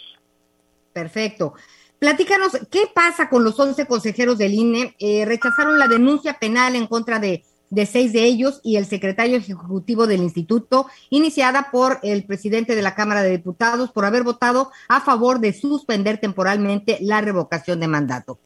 Perfecto. 0.93 1.53
Platícanos, 1.99 2.57
¿qué 2.71 2.83
pasa 2.93 3.29
con 3.29 3.43
los 3.43 3.59
11 3.59 3.85
consejeros 3.85 4.37
del 4.37 4.53
INE? 4.53 4.95
Eh, 4.99 5.25
rechazaron 5.25 5.77
la 5.77 5.89
denuncia 5.89 6.37
penal 6.39 6.77
en 6.77 6.87
contra 6.87 7.19
de 7.19 7.43
seis 7.85 8.13
de 8.13 8.23
ellos 8.23 8.61
y 8.63 8.77
el 8.77 8.85
secretario 8.85 9.35
ejecutivo 9.35 10.07
del 10.07 10.21
instituto, 10.21 10.85
iniciada 11.09 11.67
por 11.71 11.97
el 12.03 12.23
presidente 12.23 12.75
de 12.75 12.81
la 12.81 12.95
Cámara 12.95 13.21
de 13.21 13.31
Diputados 13.31 13.91
por 13.91 14.05
haber 14.05 14.23
votado 14.23 14.71
a 14.87 15.01
favor 15.01 15.39
de 15.39 15.51
suspender 15.51 16.19
temporalmente 16.19 16.97
la 17.01 17.19
revocación 17.19 17.81
de 17.81 17.87
mandato. 17.89 18.39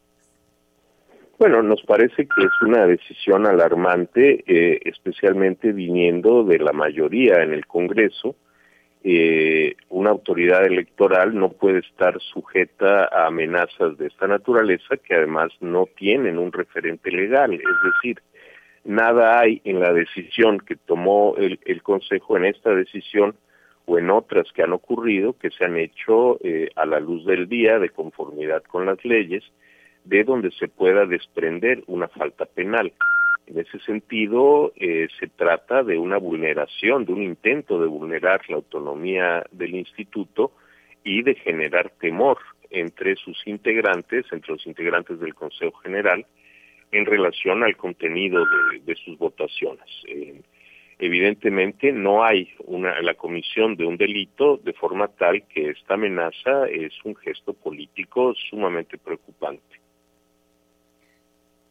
Bueno, 1.38 1.62
nos 1.62 1.82
parece 1.84 2.26
que 2.26 2.46
es 2.46 2.62
una 2.62 2.88
decisión 2.88 3.46
alarmante, 3.46 4.44
eh, 4.48 4.80
especialmente 4.86 5.74
viniendo 5.74 6.44
de 6.44 6.58
la 6.58 6.72
mayoría 6.72 7.44
en 7.44 7.54
el 7.54 7.68
Congreso. 7.68 8.36
Eh, 9.06 9.76
una 9.90 10.12
autoridad 10.12 10.66
electoral 10.66 11.36
no 11.36 11.50
puede 11.50 11.80
estar 11.80 12.18
sujeta 12.22 13.04
a 13.06 13.28
amenazas 13.28 13.98
de 13.98 14.08
esta 14.08 14.28
naturaleza 14.28 14.96
que 14.96 15.16
además 15.16 15.52
no 15.60 15.88
tienen 15.98 16.38
un 16.38 16.54
referente 16.54 17.12
legal, 17.12 17.54
es 17.54 17.62
decir, 17.62 18.22
nada 18.86 19.40
hay 19.40 19.62
en 19.66 19.82
la 19.82 19.92
decisión 19.92 20.60
que 20.60 20.78
tomó 20.78 21.36
el, 21.38 21.60
Consejo 21.84 22.38
en 22.38 22.46
esta 22.46 22.74
decisión 22.74 23.36
o 23.86 23.98
en 23.98 24.10
otras 24.10 24.50
que 24.54 24.64
han 24.64 24.72
ocurrido, 24.72 25.34
que 25.34 25.50
se 25.52 25.66
han 25.66 25.76
hecho 25.76 26.40
eh, 26.42 26.70
a 26.78 26.86
la 26.86 27.02
luz 27.02 27.26
del 27.26 27.50
día, 27.50 27.80
de 27.80 27.90
conformidad 27.90 28.64
con 28.64 28.86
las 28.86 29.04
leyes, 29.04 29.44
de 30.06 30.24
donde 30.24 30.52
se 30.52 30.70
pueda 30.70 31.06
desprender 31.06 31.84
una 31.88 32.08
falta 32.08 32.46
penal. 32.46 32.94
En 33.46 33.60
ese 33.60 33.80
sentido, 33.80 34.72
eh, 34.76 35.08
se 35.20 35.28
trata 35.28 35.84
de 35.84 35.98
una 35.98 36.18
vulneración, 36.18 37.06
de 37.06 37.14
un 37.14 37.24
intento 37.24 37.80
de 37.80 37.88
vulnerar 37.88 38.42
la 38.50 38.56
autonomía 38.56 39.44
del 39.52 39.76
instituto 39.76 40.54
y 41.04 41.24
de 41.24 41.36
generar 41.36 41.92
temor 42.00 42.38
entre 42.70 43.16
sus 43.16 43.46
integrantes, 43.46 44.26
entre 44.32 44.54
los 44.54 44.66
integrantes 44.66 45.20
del 45.20 45.36
Consejo 45.36 45.78
General, 45.80 46.26
en 46.92 47.06
relación 47.06 47.64
al 47.64 47.76
contenido 47.76 48.44
de, 48.86 48.96
sus 48.96 49.18
votaciones. 49.18 49.86
Eh, 50.08 50.42
evidentemente 51.00 51.92
no 51.92 52.24
hay 52.24 52.50
una, 52.66 53.02
la 53.02 53.16
comisión 53.16 53.76
de 53.76 53.86
un 53.86 53.98
delito 53.98 54.58
de 54.58 54.74
forma 54.74 55.08
tal 55.10 55.44
que 55.48 55.72
esta 55.72 55.96
amenaza 55.96 56.68
es 56.68 56.94
un 57.04 57.16
gesto 57.16 57.54
político 57.54 58.34
sumamente 58.50 58.98
preocupante. 58.98 59.83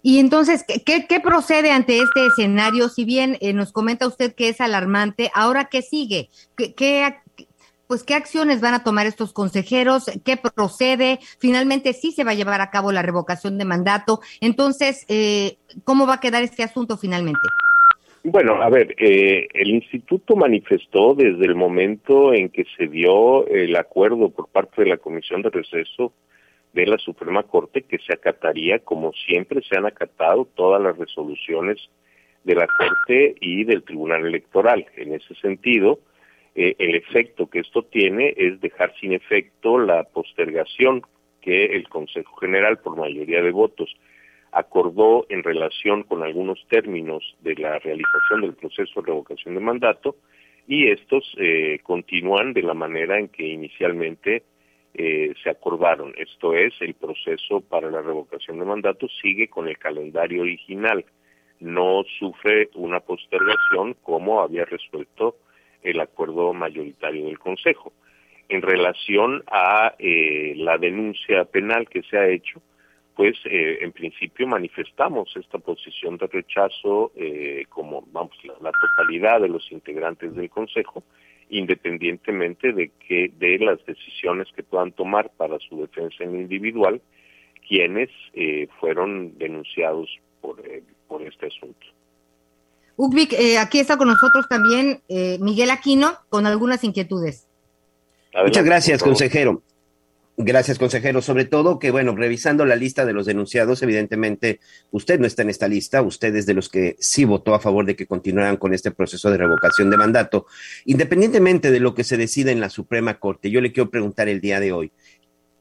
Y 0.03 0.19
entonces, 0.19 0.65
¿qué, 0.85 1.07
qué 1.07 1.21
procede 1.21 1.71
ante 1.71 1.99
este 1.99 2.27
escenario? 2.27 2.89
Si 2.89 3.05
bien 3.05 3.39
eh, 3.41 3.53
nos 3.53 3.73
comenta 3.73 4.07
usted 4.07 4.35
que 4.35 4.49
es 4.49 4.61
alarmante, 4.61 5.31
¿ahora 5.35 5.67
qué 5.67 5.81
sigue? 5.81 6.29
¿Qué, 6.57 6.75
pues 7.87 8.03
qué 8.03 8.15
acciones 8.15 8.61
van 8.61 8.75
a 8.75 8.83
tomar 8.83 9.07
estos 9.07 9.33
consejeros, 9.33 10.11
qué 10.25 10.37
procede, 10.37 11.19
finalmente 11.39 11.93
sí 11.93 12.11
se 12.11 12.25
va 12.25 12.33
a 12.33 12.35
llevar 12.35 12.61
a 12.61 12.71
cabo 12.71 12.91
la 12.91 13.03
revocación 13.03 13.59
de 13.59 13.65
mandato, 13.65 14.21
entonces, 14.41 15.05
eh, 15.09 15.57
¿cómo 15.85 16.07
va 16.07 16.15
a 16.15 16.21
quedar 16.21 16.43
este 16.43 16.63
asunto 16.63 16.97
finalmente? 16.97 17.41
Bueno, 18.25 18.63
a 18.63 18.71
ver, 18.71 18.95
eh, 18.99 19.47
el 19.53 19.69
instituto 19.69 20.37
manifestó 20.37 21.15
desde 21.15 21.45
el 21.45 21.55
momento 21.55 22.33
en 22.33 22.49
que 22.49 22.65
se 22.77 22.87
dio 22.87 23.47
el 23.49 23.77
acuerdo 23.77 24.31
por 24.31 24.49
parte 24.49 24.83
de 24.83 24.89
la 24.89 24.97
Comisión 24.97 25.43
de 25.43 25.51
Receso 25.51 26.13
de 26.73 26.87
la 26.87 26.99
Suprema 26.99 27.43
Corte 27.43 27.83
que 27.83 27.99
se 27.99 28.15
acataría, 28.15 28.79
como 28.79 29.13
siempre 29.13 29.63
se 29.63 29.77
han 29.77 29.87
acatado, 29.87 30.47
todas 30.55 30.83
las 30.83 30.97
resoluciones 30.97 31.79
de 32.45 32.55
la 32.55 32.67
Corte 32.67 33.35
y 33.41 33.65
del 33.65 33.83
Tribunal 33.83 34.27
Electoral. 34.27 34.87
En 34.97 35.15
ese 35.15 35.35
sentido, 35.37 36.01
eh, 36.55 36.75
el 36.79 36.95
efecto 36.95 37.49
que 37.49 37.61
esto 37.61 37.83
tiene 37.83 38.35
es 38.37 38.61
dejar 38.61 38.95
sin 39.01 39.13
efecto 39.13 39.79
la 39.79 40.05
postergación 40.05 41.03
que 41.41 41.67
el 41.67 41.89
Consejo 41.89 42.37
General, 42.37 42.79
por 42.79 42.97
mayoría 42.97 43.43
de 43.43 43.51
votos, 43.51 43.95
acordó 44.53 45.27
en 45.29 45.43
relación 45.43 46.03
con 46.03 46.23
algunos 46.23 46.65
términos 46.69 47.37
de 47.41 47.55
la 47.55 47.79
realización 47.79 48.43
del 48.43 48.55
proceso 48.55 49.01
de 49.01 49.07
revocación 49.07 49.55
de 49.55 49.61
mandato 49.61 50.17
y 50.69 50.91
estos 50.91 51.25
eh, 51.39 51.81
continúan 51.83 52.53
de 52.53 52.63
la 52.63 52.75
manera 52.75 53.19
en 53.19 53.29
que 53.29 53.47
inicialmente 53.47 54.45
eh, 54.95 55.33
se 55.43 55.51
acordaron. 55.51 56.13
Esto 56.17 56.55
es, 56.55 56.75
el 56.81 56.95
proceso 56.95 57.61
para 57.61 57.91
la 57.91 58.03
revocación 58.03 58.59
de 58.59 58.65
mandato 58.65 59.09
sigue 59.21 59.49
con 59.49 59.69
el 59.69 59.79
calendario 59.79 60.43
original, 60.43 61.05
no 61.61 62.03
sufre 62.19 62.71
una 62.75 63.01
postergación 63.01 63.95
como 64.03 64.41
había 64.41 64.65
resuelto 64.65 65.37
el 65.83 66.01
acuerdo 66.01 66.53
mayoritario 66.53 67.27
del 67.27 67.39
Consejo. 67.39 67.93
En 68.49 68.63
relación 68.63 69.43
a 69.47 69.95
eh, 69.99 70.55
la 70.57 70.77
denuncia 70.79 71.45
penal 71.45 71.89
que 71.89 72.03
se 72.03 72.19
ha 72.19 72.29
hecho, 72.29 72.61
pues 73.15 73.37
eh, 73.45 73.79
en 73.83 73.93
principio 73.93 74.47
manifestamos 74.47 75.35
esta 75.37 75.59
posición 75.59 76.17
de 76.17 76.27
rechazo 76.27 77.13
eh, 77.15 77.65
como 77.69 78.03
vamos 78.11 78.37
la, 78.45 78.73
totalidad 78.73 79.41
de 79.41 79.49
los 79.49 79.71
integrantes 79.71 80.35
del 80.35 80.51
Consejo, 80.51 81.05
independientemente 81.53 82.73
de 82.73 82.91
que 83.07 83.31
de 83.39 83.59
las 83.59 83.85
decisiones 83.87 84.49
que 84.57 84.63
puedan 84.63 84.93
tomar 84.93 85.31
para 85.37 85.59
su 85.59 85.81
defensa 85.81 86.25
en 86.25 86.35
individual 86.35 87.01
quienes 87.69 88.11
eh, 88.35 88.69
fueron 88.81 89.39
denunciados 89.39 90.09
por, 90.41 90.63
por 91.07 91.23
este 91.23 91.47
asunto. 91.47 91.87
Ugvik, 92.97 93.35
aquí 93.59 93.79
está 93.79 93.97
con 93.97 94.09
nosotros 94.09 94.47
también 94.49 95.01
Miguel 95.41 95.71
Aquino 95.71 96.13
con 96.29 96.47
algunas 96.47 96.85
inquietudes. 96.85 97.49
Muchas 98.35 98.65
gracias, 98.65 99.03
consejero. 99.03 99.63
Gracias, 100.39 100.79
consejero. 100.79 101.21
Sobre 101.21 101.45
todo 101.45 101.79
que, 101.79 101.91
bueno, 101.91 102.17
revisando 102.17 102.65
la 102.65 102.75
lista 102.75 103.05
de 103.05 103.13
los 103.13 103.27
denunciados, 103.27 103.83
evidentemente 103.83 104.61
usted 104.91 105.21
no 105.21 105.27
está 105.27 105.43
en 105.43 105.51
esta 105.51 105.69
lista, 105.69 106.01
usted 106.01 106.35
es 106.35 106.47
de 106.47 106.55
los 106.55 106.71
que 106.71 106.97
sí 107.01 107.25
votó 107.25 107.55
a 107.55 107.61
favor 107.61 107.85
de 107.85 107.97
que 107.97 108.07
continuaran 108.07 108.57
con 108.57 108.73
este 108.73 108.91
proceso 108.91 109.31
de 109.31 109.37
revocación 109.37 109.91
de 109.91 109.99
mandato. 109.99 110.47
Independientemente 110.87 111.71
de 111.71 111.81
lo 111.81 111.95
que 111.95 112.05
se 112.05 112.17
decida 112.17 112.51
en 112.51 112.61
la 112.61 112.71
Suprema 112.71 113.19
Corte, 113.19 113.51
yo 113.51 113.61
le 113.61 113.73
quiero 113.73 113.91
preguntar 113.91 114.31
el 114.31 114.41
día 114.41 114.59
de 114.59 114.73
hoy, 114.73 114.93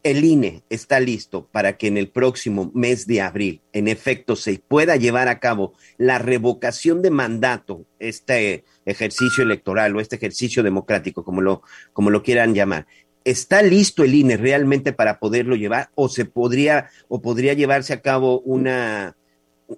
¿el 0.03 0.23
INE 0.23 0.63
está 0.69 1.01
listo 1.01 1.49
para 1.51 1.75
que 1.75 1.87
en 1.87 1.97
el 1.97 2.07
próximo 2.07 2.71
mes 2.73 3.07
de 3.07 3.19
abril, 3.19 3.61
en 3.73 3.89
efecto, 3.89 4.37
se 4.37 4.57
pueda 4.65 4.95
llevar 4.95 5.27
a 5.27 5.39
cabo 5.39 5.73
la 5.97 6.17
revocación 6.17 7.01
de 7.01 7.11
mandato, 7.11 7.85
este 7.99 8.63
ejercicio 8.85 9.43
electoral 9.43 9.93
o 9.97 9.99
este 9.99 10.15
ejercicio 10.15 10.63
democrático, 10.63 11.25
como 11.25 11.41
lo, 11.41 11.61
como 11.91 12.09
lo 12.09 12.23
quieran 12.23 12.55
llamar? 12.55 12.87
¿Está 13.23 13.61
listo 13.61 14.03
el 14.03 14.15
INE 14.15 14.37
realmente 14.37 14.93
para 14.93 15.19
poderlo 15.19 15.55
llevar 15.55 15.89
o 15.95 16.09
se 16.09 16.25
podría 16.25 16.89
o 17.07 17.21
podría 17.21 17.53
llevarse 17.53 17.93
a 17.93 18.01
cabo 18.01 18.39
una, 18.41 19.15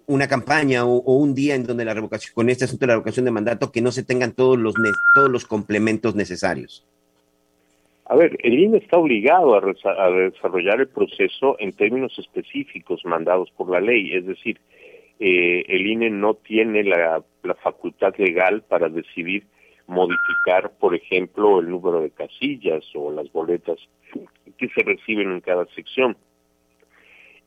una 0.07 0.27
campaña 0.27 0.85
o, 0.85 1.17
un 1.17 1.35
día 1.35 1.55
en 1.55 1.65
donde 1.65 1.85
la 1.85 1.93
revocación, 1.93 2.33
con 2.33 2.50
este 2.50 2.65
asunto 2.65 2.81
de 2.85 2.88
la 2.88 2.93
revocación 2.93 3.25
de 3.25 3.31
mandato, 3.31 3.71
que 3.71 3.81
no 3.81 3.91
se 3.91 4.03
tengan 4.03 4.33
todos 4.33 4.57
los, 4.57 4.73
todos 5.13 5.29
los 5.29 5.45
complementos 5.45 6.15
necesarios? 6.15 6.85
A 8.05 8.15
ver, 8.15 8.38
el 8.43 8.59
INE 8.59 8.77
está 8.77 8.97
obligado 8.97 9.55
a, 9.55 10.12
desarrollar 10.12 10.81
el 10.81 10.88
proceso 10.88 11.55
en 11.59 11.71
términos 11.73 12.17
específicos 12.19 13.05
mandados 13.05 13.50
por 13.51 13.69
la 13.69 13.79
ley, 13.79 14.13
es 14.13 14.25
decir, 14.25 14.59
eh, 15.19 15.63
el 15.67 15.88
INE 15.88 16.09
no 16.09 16.33
tiene 16.33 16.83
la, 16.83 17.23
la 17.43 17.55
facultad 17.55 18.13
legal 18.17 18.62
para 18.67 18.89
decidir 18.89 19.45
modificar, 19.87 20.71
por 20.79 20.95
ejemplo, 20.95 21.59
el 21.59 21.69
número 21.69 22.01
de 22.01 22.11
casillas 22.11 22.83
o 22.95 23.11
las 23.11 23.31
boletas 23.31 23.77
que 24.57 24.69
se 24.69 24.83
reciben 24.83 25.31
en 25.31 25.41
cada 25.41 25.65
sección. 25.75 26.17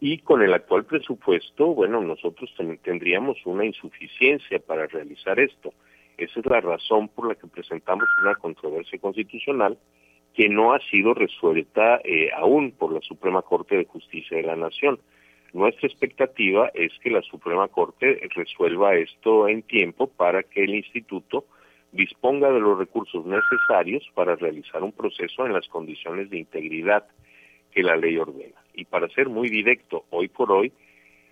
Y 0.01 0.19
con 0.19 0.43
el 0.43 0.53
actual 0.53 0.85
presupuesto, 0.85 1.69
bueno, 1.69 2.01
nosotros 2.03 2.55
tendríamos 2.83 3.39
una 3.47 3.65
insuficiencia 3.65 4.59
para 4.59 4.87
realizar 4.87 5.41
esto. 5.41 5.73
Esa 6.19 6.41
es 6.41 6.47
la 6.47 6.61
razón 6.61 7.09
por 7.09 7.29
la 7.29 7.35
que 7.35 7.47
presentamos 7.47 8.07
una 8.23 8.35
controversia 8.35 8.99
constitucional 8.99 9.79
que 10.35 10.49
no 10.51 10.75
ha 10.75 10.81
sido 10.91 11.15
resuelta 11.15 12.01
eh, 12.05 12.29
aún 12.37 12.73
por 12.73 12.93
la 12.93 13.01
Suprema 13.01 13.41
Corte 13.41 13.77
de 13.77 13.87
Justicia 13.87 14.37
de 14.37 14.43
la 14.43 14.57
Nación. 14.57 14.99
Nuestra 15.55 15.89
expectativa 15.89 16.71
es 16.75 16.93
que 17.03 17.11
la 17.11 17.23
Suprema 17.23 17.69
Corte 17.69 18.21
resuelva 18.35 18.95
esto 18.97 19.49
en 19.49 19.63
tiempo 19.63 20.09
para 20.09 20.43
que 20.43 20.65
el 20.65 20.75
instituto 20.75 21.47
disponga 21.97 22.53
de 22.53 22.61
los 22.61 22.79
recursos 22.79 23.25
necesarios 23.27 24.05
para 24.15 24.37
realizar 24.37 24.83
un 24.83 24.93
proceso 24.93 25.47
en 25.47 25.53
las 25.53 25.67
condiciones 25.69 26.31
de 26.31 26.39
integridad 26.39 27.07
que 27.73 27.83
la 27.83 27.97
ley 27.97 28.17
ordena. 28.17 28.63
Y 28.75 28.85
para 28.85 29.09
ser 29.09 29.29
muy 29.29 29.49
directo, 29.49 30.05
hoy 30.11 30.29
por 30.29 30.53
hoy, 30.53 30.73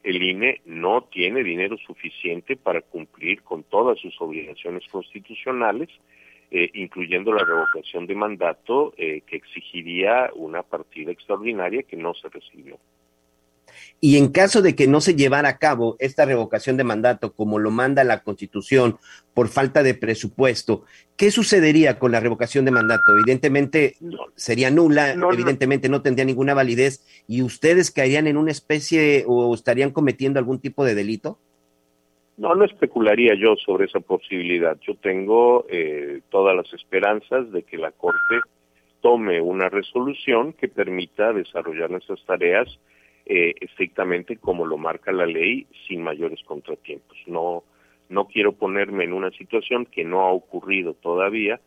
el 0.03 0.23
INE 0.23 0.61
no 0.67 1.03
tiene 1.11 1.43
dinero 1.43 1.77
suficiente 1.79 2.57
para 2.57 2.83
cumplir 2.83 3.43
con 3.43 3.63
todas 3.63 3.99
sus 3.99 4.15
obligaciones 4.21 4.87
constitucionales, 4.89 5.89
eh, 6.51 6.71
incluyendo 6.75 7.33
la 7.33 7.45
revocación 7.45 8.07
de 8.07 8.15
mandato 8.15 8.93
eh, 8.97 9.23
que 9.27 9.37
exigiría 9.37 10.31
una 10.35 10.63
partida 10.63 11.11
extraordinaria 11.11 11.83
que 11.83 11.97
no 11.97 12.13
se 12.15 12.29
recibió. 12.29 12.79
Y 14.07 14.19
en 14.19 14.29
caso 14.29 14.61
de 14.61 14.77
que 14.77 14.87
no 14.87 15.01
se 15.01 15.15
llevara 15.15 15.49
a 15.49 15.57
cabo 15.57 15.97
esta 15.99 16.27
revocación 16.27 16.77
de 16.77 16.85
mandato 16.85 17.33
como 17.33 17.59
lo 17.59 17.71
manda 17.71 18.05
la 18.05 18.23
Constitución 18.23 18.99
por 19.33 19.49
falta 19.49 19.83
de 19.83 19.95
presupuesto, 19.95 20.85
¿qué 21.17 21.31
sucedería 21.31 21.99
con 21.99 22.13
la 22.13 22.21
revocación 22.21 22.67
de 22.67 22.71
mandato? 22.71 23.17
Evidentemente 23.19 23.95
sería 24.35 24.71
nula, 24.71 25.15
evidentemente 25.33 25.89
no. 25.89 26.03
tendría 26.03 26.27
ninguna 26.27 26.53
validez 26.53 27.03
y 27.27 27.41
ustedes 27.41 27.91
caerían 27.91 28.27
en 28.27 28.37
una 28.37 28.51
especie 28.51 29.25
o 29.27 29.55
estarían 29.55 29.91
cometiendo 29.91 30.39
algún 30.39 30.61
tipo 30.61 30.85
de 30.85 30.95
delito. 30.95 31.39
No, 32.37 32.55
no 32.55 32.67
especularía 32.67 33.33
yo 33.35 33.57
sobre 33.57 33.87
esa 33.87 34.01
posibilidad. 34.01 34.77
Yo 34.87 34.97
tengo 34.97 35.65
eh, 35.71 36.21
todas 36.29 36.55
las 36.55 36.71
esperanzas 36.75 37.51
de 37.53 37.63
que 37.63 37.79
la 37.79 37.91
Corte 37.91 38.41
tome 39.01 39.41
una 39.41 39.71
resolución 39.71 40.53
que 40.53 40.69
permita 40.69 41.33
desarrollar 41.33 41.91
nuestras 41.91 42.23
tareas 42.27 42.69
eh, 43.27 43.55
estrictamente 43.61 44.37
como 44.37 44.67
lo 44.67 44.77
marca 44.77 45.11
la 45.11 45.25
ley 45.25 45.67
sin 45.89 46.03
mayores 46.03 46.43
contratiempos. 46.45 47.17
No, 47.27 47.65
no 48.11 48.27
quiero 48.27 48.53
ponerme 48.53 49.05
en 49.05 49.15
una 49.15 49.31
situación 49.31 49.87
que 49.87 50.05
no 50.05 50.21
ha 50.21 50.33
ocurrido 50.33 50.93
todavía 50.93 51.59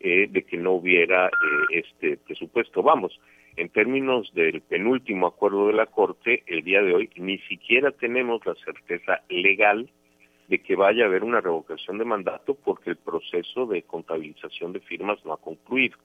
eh, 0.00 0.26
de 0.28 0.42
que 0.42 0.56
no 0.56 0.72
hubiera 0.72 1.26
eh, 1.26 1.30
este 1.70 2.16
presupuesto. 2.16 2.82
Vamos, 2.82 3.20
en 3.56 3.68
términos 3.68 4.34
del 4.34 4.60
penúltimo 4.62 5.28
acuerdo 5.28 5.68
de 5.68 5.74
la 5.74 5.86
Corte, 5.86 6.42
el 6.46 6.64
día 6.64 6.82
de 6.82 6.94
hoy 6.94 7.10
ni 7.14 7.38
siquiera 7.38 7.92
tenemos 7.92 8.44
la 8.44 8.56
certeza 8.56 9.22
legal 9.28 9.88
de 10.48 10.58
que 10.58 10.74
vaya 10.74 11.04
a 11.04 11.06
haber 11.06 11.22
una 11.22 11.40
revocación 11.40 11.96
de 11.96 12.04
mandato 12.04 12.56
porque 12.56 12.90
el 12.90 12.96
proceso 12.96 13.66
de 13.66 13.82
contabilización 13.82 14.72
de 14.72 14.80
firmas 14.80 15.24
no 15.24 15.32
ha 15.32 15.40
concluido. 15.40 15.96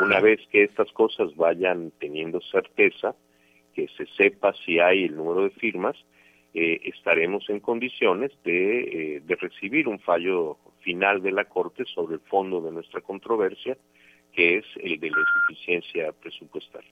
una 0.00 0.20
vez 0.20 0.40
que 0.50 0.62
estas 0.62 0.90
cosas 0.92 1.36
vayan 1.36 1.92
teniendo 1.98 2.40
certeza, 2.40 3.14
que 3.74 3.88
se 3.96 4.06
sepa 4.16 4.54
si 4.64 4.78
hay 4.78 5.04
el 5.04 5.16
número 5.16 5.42
de 5.42 5.50
firmas, 5.50 5.96
eh, 6.54 6.80
estaremos 6.84 7.48
en 7.50 7.60
condiciones 7.60 8.30
de, 8.44 9.16
eh, 9.16 9.22
de 9.26 9.36
recibir 9.36 9.88
un 9.88 9.98
fallo 9.98 10.58
final 10.80 11.20
de 11.20 11.32
la 11.32 11.46
Corte 11.46 11.84
sobre 11.92 12.14
el 12.14 12.20
fondo 12.20 12.60
de 12.60 12.70
nuestra 12.70 13.00
controversia, 13.00 13.76
que 14.32 14.58
es 14.58 14.64
el 14.76 15.00
de 15.00 15.10
la 15.10 15.18
insuficiencia 15.18 16.12
presupuestaria. 16.12 16.90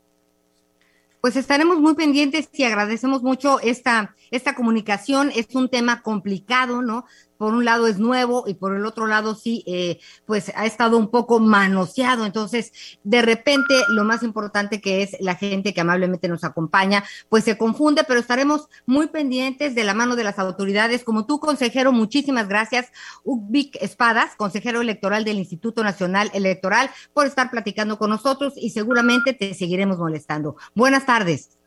Pues 1.22 1.36
estaremos 1.36 1.78
muy 1.78 1.94
pendientes 1.94 2.50
y 2.52 2.64
agradecemos 2.64 3.22
mucho 3.22 3.60
esta, 3.60 4.16
esta 4.32 4.56
comunicación. 4.56 5.30
Es 5.36 5.54
un 5.54 5.68
tema 5.68 6.02
complicado, 6.02 6.82
¿no? 6.82 7.04
Por 7.36 7.54
un 7.54 7.64
lado 7.64 7.86
es 7.86 7.98
nuevo 7.98 8.44
y 8.46 8.54
por 8.54 8.76
el 8.76 8.86
otro 8.86 9.06
lado 9.06 9.34
sí, 9.34 9.64
eh, 9.66 9.98
pues 10.26 10.52
ha 10.54 10.66
estado 10.66 10.96
un 10.96 11.10
poco 11.10 11.40
manoseado. 11.40 12.24
Entonces, 12.24 12.98
de 13.02 13.22
repente, 13.22 13.74
lo 13.88 14.04
más 14.04 14.22
importante 14.22 14.80
que 14.80 15.02
es 15.02 15.16
la 15.20 15.34
gente 15.34 15.74
que 15.74 15.80
amablemente 15.80 16.28
nos 16.28 16.44
acompaña, 16.44 17.04
pues 17.28 17.44
se 17.44 17.58
confunde, 17.58 18.04
pero 18.06 18.20
estaremos 18.20 18.68
muy 18.86 19.08
pendientes 19.08 19.74
de 19.74 19.84
la 19.84 19.94
mano 19.94 20.16
de 20.16 20.24
las 20.24 20.38
autoridades. 20.38 21.04
Como 21.04 21.26
tú, 21.26 21.40
consejero, 21.40 21.92
muchísimas 21.92 22.48
gracias. 22.48 22.92
Ubic 23.24 23.76
Espadas, 23.80 24.36
consejero 24.36 24.80
electoral 24.80 25.24
del 25.24 25.38
Instituto 25.38 25.82
Nacional 25.82 26.30
Electoral, 26.34 26.90
por 27.12 27.26
estar 27.26 27.50
platicando 27.50 27.98
con 27.98 28.10
nosotros 28.10 28.54
y 28.56 28.70
seguramente 28.70 29.32
te 29.32 29.54
seguiremos 29.54 29.98
molestando. 29.98 30.56
Buenas 30.74 31.06
tardes. 31.06 31.58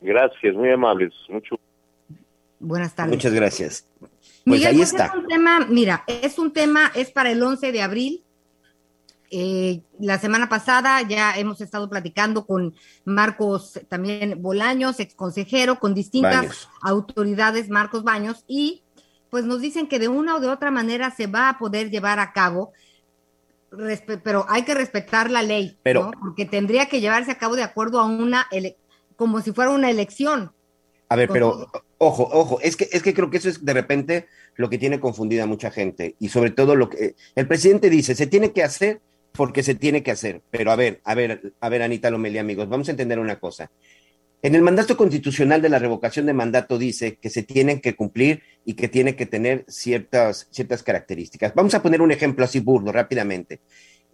Gracias, 0.00 0.54
muy 0.54 0.70
amables. 0.70 1.12
Mucho. 1.28 1.58
Buenas 2.60 2.94
tardes. 2.94 3.14
Muchas 3.14 3.32
gracias. 3.32 3.86
Pues 4.48 4.60
Miguel, 4.60 4.68
ahí 4.68 4.76
pues 4.78 4.90
está. 4.90 5.06
es 5.06 5.14
un 5.14 5.26
tema, 5.26 5.66
mira, 5.68 6.04
es 6.06 6.38
un 6.38 6.52
tema, 6.52 6.90
es 6.94 7.10
para 7.10 7.30
el 7.30 7.42
11 7.42 7.70
de 7.72 7.82
abril. 7.82 8.24
Eh, 9.30 9.82
la 10.00 10.18
semana 10.18 10.48
pasada 10.48 11.02
ya 11.02 11.36
hemos 11.36 11.60
estado 11.60 11.90
platicando 11.90 12.46
con 12.46 12.74
Marcos 13.04 13.78
también 13.88 14.40
Bolaños, 14.40 14.98
ex 15.00 15.14
consejero, 15.14 15.78
con 15.78 15.92
distintas 15.92 16.36
Baños. 16.36 16.68
autoridades, 16.80 17.68
Marcos 17.68 18.04
Baños, 18.04 18.44
y 18.48 18.82
pues 19.28 19.44
nos 19.44 19.60
dicen 19.60 19.86
que 19.86 19.98
de 19.98 20.08
una 20.08 20.36
o 20.36 20.40
de 20.40 20.48
otra 20.48 20.70
manera 20.70 21.10
se 21.10 21.26
va 21.26 21.50
a 21.50 21.58
poder 21.58 21.90
llevar 21.90 22.18
a 22.18 22.32
cabo, 22.32 22.72
pero 24.24 24.46
hay 24.48 24.62
que 24.62 24.72
respetar 24.74 25.30
la 25.30 25.42
ley, 25.42 25.78
Pero- 25.82 26.04
¿no? 26.04 26.10
porque 26.20 26.46
tendría 26.46 26.86
que 26.86 27.00
llevarse 27.02 27.30
a 27.32 27.38
cabo 27.38 27.54
de 27.54 27.62
acuerdo 27.62 28.00
a 28.00 28.06
una, 28.06 28.46
como 29.16 29.42
si 29.42 29.52
fuera 29.52 29.70
una 29.70 29.90
elección. 29.90 30.52
A 31.10 31.16
ver, 31.16 31.28
pero 31.30 31.70
ojo, 31.98 32.28
ojo, 32.32 32.60
es 32.60 32.76
que, 32.76 32.88
es 32.92 33.02
que 33.02 33.14
creo 33.14 33.30
que 33.30 33.38
eso 33.38 33.48
es 33.48 33.64
de 33.64 33.72
repente 33.74 34.26
lo 34.56 34.70
que 34.70 34.78
tiene 34.78 35.00
confundida 35.00 35.44
a 35.44 35.46
mucha 35.46 35.70
gente 35.70 36.16
y 36.18 36.28
sobre 36.28 36.50
todo 36.50 36.76
lo 36.76 36.88
que 36.90 37.14
el 37.34 37.46
presidente 37.48 37.90
dice, 37.90 38.14
se 38.14 38.26
tiene 38.26 38.52
que 38.52 38.62
hacer 38.62 39.00
porque 39.32 39.62
se 39.62 39.74
tiene 39.74 40.02
que 40.02 40.10
hacer. 40.10 40.42
Pero 40.50 40.70
a 40.72 40.76
ver, 40.76 41.00
a 41.04 41.14
ver, 41.14 41.52
a 41.60 41.68
ver, 41.68 41.82
Anita 41.82 42.10
Lomelí, 42.10 42.38
amigos, 42.38 42.68
vamos 42.68 42.88
a 42.88 42.92
entender 42.92 43.18
una 43.18 43.38
cosa. 43.38 43.70
En 44.42 44.54
el 44.54 44.62
mandato 44.62 44.96
constitucional 44.96 45.60
de 45.62 45.68
la 45.68 45.80
revocación 45.80 46.26
de 46.26 46.32
mandato 46.32 46.78
dice 46.78 47.16
que 47.20 47.28
se 47.30 47.42
tienen 47.42 47.80
que 47.80 47.96
cumplir 47.96 48.42
y 48.64 48.74
que 48.74 48.88
tiene 48.88 49.16
que 49.16 49.26
tener 49.26 49.64
ciertas, 49.68 50.48
ciertas 50.52 50.82
características. 50.84 51.54
Vamos 51.56 51.74
a 51.74 51.82
poner 51.82 52.00
un 52.02 52.12
ejemplo 52.12 52.44
así 52.44 52.60
burdo, 52.60 52.92
rápidamente. 52.92 53.60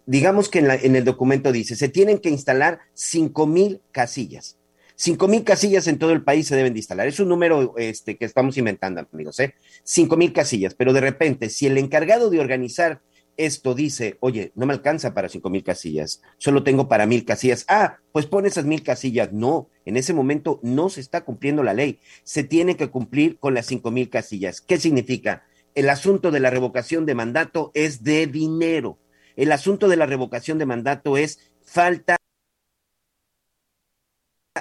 Digamos 0.06 0.48
que 0.48 0.60
en, 0.60 0.68
la- 0.68 0.76
en 0.76 0.96
el 0.96 1.04
documento 1.04 1.52
dice, 1.52 1.76
se 1.76 1.88
tienen 1.90 2.18
que 2.18 2.30
instalar 2.30 2.80
cinco 2.94 3.46
mil 3.46 3.82
casillas. 3.92 4.58
Cinco 4.96 5.26
mil 5.26 5.42
casillas 5.42 5.88
en 5.88 5.98
todo 5.98 6.12
el 6.12 6.22
país 6.22 6.46
se 6.46 6.56
deben 6.56 6.72
de 6.72 6.78
instalar. 6.78 7.08
Es 7.08 7.18
un 7.18 7.28
número 7.28 7.74
este, 7.78 8.16
que 8.16 8.24
estamos 8.24 8.56
inventando, 8.56 9.06
amigos, 9.12 9.40
¿eh? 9.40 9.54
Cinco 9.82 10.16
mil 10.16 10.32
casillas. 10.32 10.74
Pero 10.74 10.92
de 10.92 11.00
repente, 11.00 11.50
si 11.50 11.66
el 11.66 11.78
encargado 11.78 12.30
de 12.30 12.38
organizar 12.38 13.00
esto 13.36 13.74
dice, 13.74 14.16
oye, 14.20 14.52
no 14.54 14.66
me 14.66 14.74
alcanza 14.74 15.12
para 15.12 15.28
cinco 15.28 15.50
mil 15.50 15.64
casillas, 15.64 16.22
solo 16.38 16.62
tengo 16.62 16.88
para 16.88 17.06
mil 17.06 17.24
casillas. 17.24 17.64
Ah, 17.66 17.98
pues 18.12 18.26
pon 18.26 18.46
esas 18.46 18.64
mil 18.64 18.84
casillas. 18.84 19.32
No, 19.32 19.68
en 19.84 19.96
ese 19.96 20.12
momento 20.12 20.60
no 20.62 20.88
se 20.88 21.00
está 21.00 21.24
cumpliendo 21.24 21.64
la 21.64 21.74
ley. 21.74 21.98
Se 22.22 22.44
tiene 22.44 22.76
que 22.76 22.90
cumplir 22.90 23.38
con 23.38 23.54
las 23.54 23.66
cinco 23.66 23.90
mil 23.90 24.08
casillas. 24.08 24.60
¿Qué 24.60 24.78
significa? 24.78 25.44
El 25.74 25.90
asunto 25.90 26.30
de 26.30 26.38
la 26.38 26.50
revocación 26.50 27.04
de 27.04 27.16
mandato 27.16 27.72
es 27.74 28.04
de 28.04 28.28
dinero. 28.28 28.98
El 29.34 29.50
asunto 29.50 29.88
de 29.88 29.96
la 29.96 30.06
revocación 30.06 30.58
de 30.58 30.66
mandato 30.66 31.16
es 31.16 31.50
falta 31.64 32.16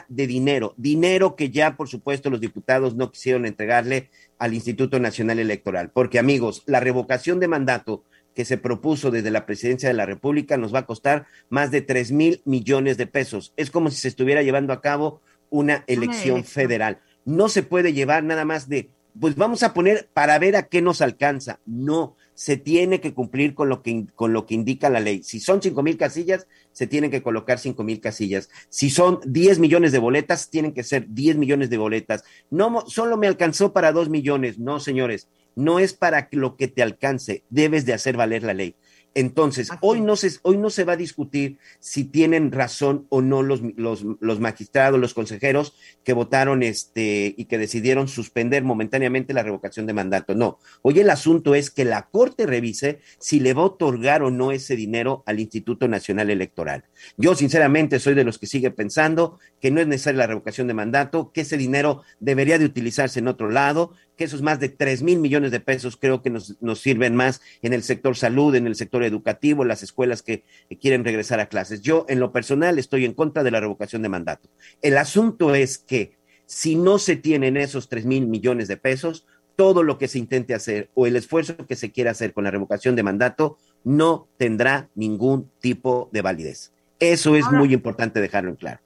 de 0.07 0.27
dinero, 0.27 0.73
dinero 0.77 1.35
que 1.35 1.49
ya 1.51 1.77
por 1.77 1.87
supuesto 1.87 2.29
los 2.29 2.41
diputados 2.41 2.95
no 2.95 3.11
quisieron 3.11 3.45
entregarle 3.45 4.09
al 4.39 4.53
Instituto 4.53 4.99
Nacional 4.99 5.39
Electoral, 5.39 5.91
porque 5.91 6.19
amigos, 6.19 6.63
la 6.65 6.79
revocación 6.79 7.39
de 7.39 7.47
mandato 7.47 8.03
que 8.33 8.45
se 8.45 8.57
propuso 8.57 9.11
desde 9.11 9.29
la 9.29 9.45
presidencia 9.45 9.87
de 9.87 9.93
la 9.93 10.07
República 10.07 10.57
nos 10.57 10.73
va 10.73 10.79
a 10.79 10.85
costar 10.85 11.27
más 11.49 11.69
de 11.69 11.81
3 11.81 12.11
mil 12.11 12.41
millones 12.45 12.97
de 12.97 13.05
pesos. 13.05 13.53
Es 13.57 13.69
como 13.69 13.91
si 13.91 13.97
se 13.97 14.07
estuviera 14.07 14.41
llevando 14.41 14.73
a 14.73 14.81
cabo 14.81 15.21
una 15.51 15.83
elección 15.85 16.37
elección. 16.37 16.43
federal. 16.43 16.99
No 17.25 17.47
se 17.47 17.61
puede 17.61 17.93
llevar 17.93 18.23
nada 18.23 18.43
más 18.43 18.67
de, 18.67 18.89
pues 19.19 19.35
vamos 19.35 19.61
a 19.61 19.73
poner 19.75 20.09
para 20.13 20.39
ver 20.39 20.55
a 20.55 20.63
qué 20.63 20.81
nos 20.81 21.01
alcanza. 21.01 21.59
No, 21.67 22.15
se 22.35 22.57
tiene 22.57 22.99
que 23.01 23.13
cumplir 23.13 23.53
con 23.53 23.69
lo 23.69 23.81
que, 23.81 24.05
con 24.15 24.33
lo 24.33 24.45
que 24.45 24.55
indica 24.55 24.89
la 24.89 24.99
ley. 24.99 25.23
Si 25.23 25.39
son 25.39 25.61
cinco 25.61 25.83
mil 25.83 25.97
casillas, 25.97 26.47
se 26.71 26.87
tienen 26.87 27.11
que 27.11 27.21
colocar 27.21 27.59
cinco 27.59 27.83
mil 27.83 27.99
casillas. 27.99 28.49
Si 28.69 28.89
son 28.89 29.19
10 29.25 29.59
millones 29.59 29.91
de 29.91 29.99
boletas, 29.99 30.49
tienen 30.49 30.73
que 30.73 30.83
ser 30.83 31.05
10 31.09 31.37
millones 31.37 31.69
de 31.69 31.77
boletas. 31.77 32.23
No, 32.49 32.83
solo 32.87 33.17
me 33.17 33.27
alcanzó 33.27 33.73
para 33.73 33.91
2 33.91 34.09
millones. 34.09 34.57
No, 34.57 34.79
señores, 34.79 35.27
no 35.55 35.79
es 35.79 35.93
para 35.93 36.29
lo 36.31 36.55
que 36.55 36.67
te 36.67 36.81
alcance, 36.81 37.43
debes 37.49 37.85
de 37.85 37.93
hacer 37.93 38.17
valer 38.17 38.43
la 38.43 38.53
ley. 38.53 38.75
Entonces, 39.15 39.69
Así 39.69 39.79
hoy 39.81 40.01
no, 40.01 40.15
se, 40.15 40.31
hoy 40.41 40.57
no 40.57 40.69
se 40.69 40.83
va 40.83 40.93
a 40.93 40.97
discutir 40.97 41.57
si 41.79 42.03
tienen 42.03 42.51
razón 42.51 43.05
o 43.09 43.21
no 43.21 43.43
los, 43.43 43.61
los, 43.75 44.03
los 44.19 44.39
magistrados, 44.39 44.99
los 44.99 45.13
consejeros 45.13 45.75
que 46.03 46.13
votaron 46.13 46.63
este, 46.63 47.33
y 47.37 47.45
que 47.45 47.57
decidieron 47.57 48.07
suspender 48.07 48.63
momentáneamente 48.63 49.33
la 49.33 49.43
revocación 49.43 49.85
de 49.85 49.93
mandato. 49.93 50.35
No, 50.35 50.59
hoy 50.81 50.99
el 50.99 51.09
asunto 51.09 51.55
es 51.55 51.69
que 51.69 51.85
la 51.85 52.09
Corte 52.09 52.45
revise 52.45 52.99
si 53.19 53.39
le 53.39 53.53
va 53.53 53.61
a 53.63 53.65
otorgar 53.65 54.23
o 54.23 54.31
no 54.31 54.51
ese 54.51 54.75
dinero 54.75 55.23
al 55.25 55.39
Instituto 55.39 55.87
Nacional 55.87 56.29
Electoral. 56.29 56.85
Yo, 57.17 57.35
sinceramente, 57.35 57.99
soy 57.99 58.13
de 58.13 58.23
los 58.23 58.39
que 58.39 58.47
sigue 58.47 58.71
pensando 58.71 59.39
que 59.59 59.71
no 59.71 59.79
es 59.79 59.87
necesaria 59.87 60.19
la 60.19 60.27
revocación 60.27 60.67
de 60.67 60.73
mandato, 60.73 61.31
que 61.33 61.41
ese 61.41 61.57
dinero 61.57 62.01
debería 62.19 62.57
de 62.57 62.65
utilizarse 62.65 63.19
en 63.19 63.27
otro 63.27 63.49
lado, 63.49 63.93
que 64.17 64.23
esos 64.25 64.41
más 64.41 64.59
de 64.59 64.69
3 64.69 65.01
mil 65.03 65.19
millones 65.19 65.51
de 65.51 65.59
pesos 65.59 65.97
creo 65.97 66.21
que 66.21 66.29
nos, 66.29 66.61
nos 66.61 66.79
sirven 66.79 67.15
más 67.15 67.41
en 67.61 67.73
el 67.73 67.83
sector 67.83 68.15
salud, 68.15 68.55
en 68.55 68.67
el 68.67 68.75
sector 68.75 69.03
educativo, 69.03 69.65
las 69.65 69.83
escuelas 69.83 70.21
que, 70.21 70.43
quieren 70.81 71.03
regresar 71.03 71.39
a 71.39 71.47
clases. 71.47 71.81
Yo, 71.81 72.05
en 72.09 72.19
lo 72.19 72.31
personal, 72.31 72.79
estoy 72.79 73.05
en 73.05 73.13
contra 73.13 73.43
de 73.43 73.51
la 73.51 73.59
revocación 73.59 74.01
de 74.01 74.09
mandato. 74.09 74.49
El 74.81 74.97
asunto 74.97 75.55
es 75.55 75.77
que 75.77 76.17
si 76.45 76.75
no 76.75 76.99
se 76.99 77.15
tienen 77.15 77.57
esos 77.57 77.89
3 77.89 78.05
mil 78.05 78.27
millones 78.27 78.67
de 78.67 78.77
pesos, 78.77 79.25
todo 79.55 79.83
lo 79.83 79.97
que 79.97 80.07
se 80.07 80.19
intente 80.19 80.53
hacer 80.53 80.89
o 80.93 81.07
el 81.07 81.15
esfuerzo 81.15 81.55
que 81.67 81.75
se 81.75 81.91
quiera 81.91 82.11
hacer 82.11 82.33
con 82.33 82.43
la 82.43 82.51
revocación 82.51 82.95
de 82.95 83.03
mandato 83.03 83.57
no 83.83 84.27
tendrá 84.37 84.89
ningún 84.95 85.49
tipo 85.59 86.09
de 86.11 86.21
validez. 86.21 86.71
Eso 86.99 87.35
es 87.35 87.45
Ahora- 87.45 87.59
muy 87.59 87.73
importante 87.73 88.21
dejarlo 88.21 88.49
en 88.49 88.55
claro. 88.55 88.79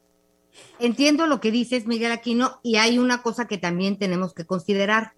Entiendo 0.80 1.28
lo 1.28 1.40
que 1.40 1.52
dices, 1.52 1.88
Miguel 1.88 2.12
Aquino, 2.12 2.60
y 2.64 2.76
hay 2.76 3.00
una 3.00 3.22
cosa 3.22 3.48
que 3.48 3.58
también 3.58 3.98
tenemos 3.98 4.34
que 4.34 4.46
considerar. 4.46 5.14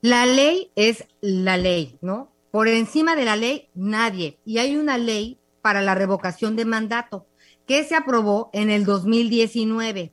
La 0.00 0.26
ley 0.26 0.70
es 0.76 1.04
la 1.20 1.56
ley, 1.56 1.98
¿no? 2.00 2.32
Por 2.50 2.68
encima 2.68 3.16
de 3.16 3.24
la 3.24 3.36
ley, 3.36 3.68
nadie. 3.74 4.38
Y 4.44 4.58
hay 4.58 4.76
una 4.76 4.96
ley 4.96 5.38
para 5.60 5.82
la 5.82 5.94
revocación 5.94 6.56
de 6.56 6.64
mandato 6.64 7.26
que 7.66 7.84
se 7.84 7.94
aprobó 7.94 8.48
en 8.52 8.70
el 8.70 8.84
2019. 8.84 10.12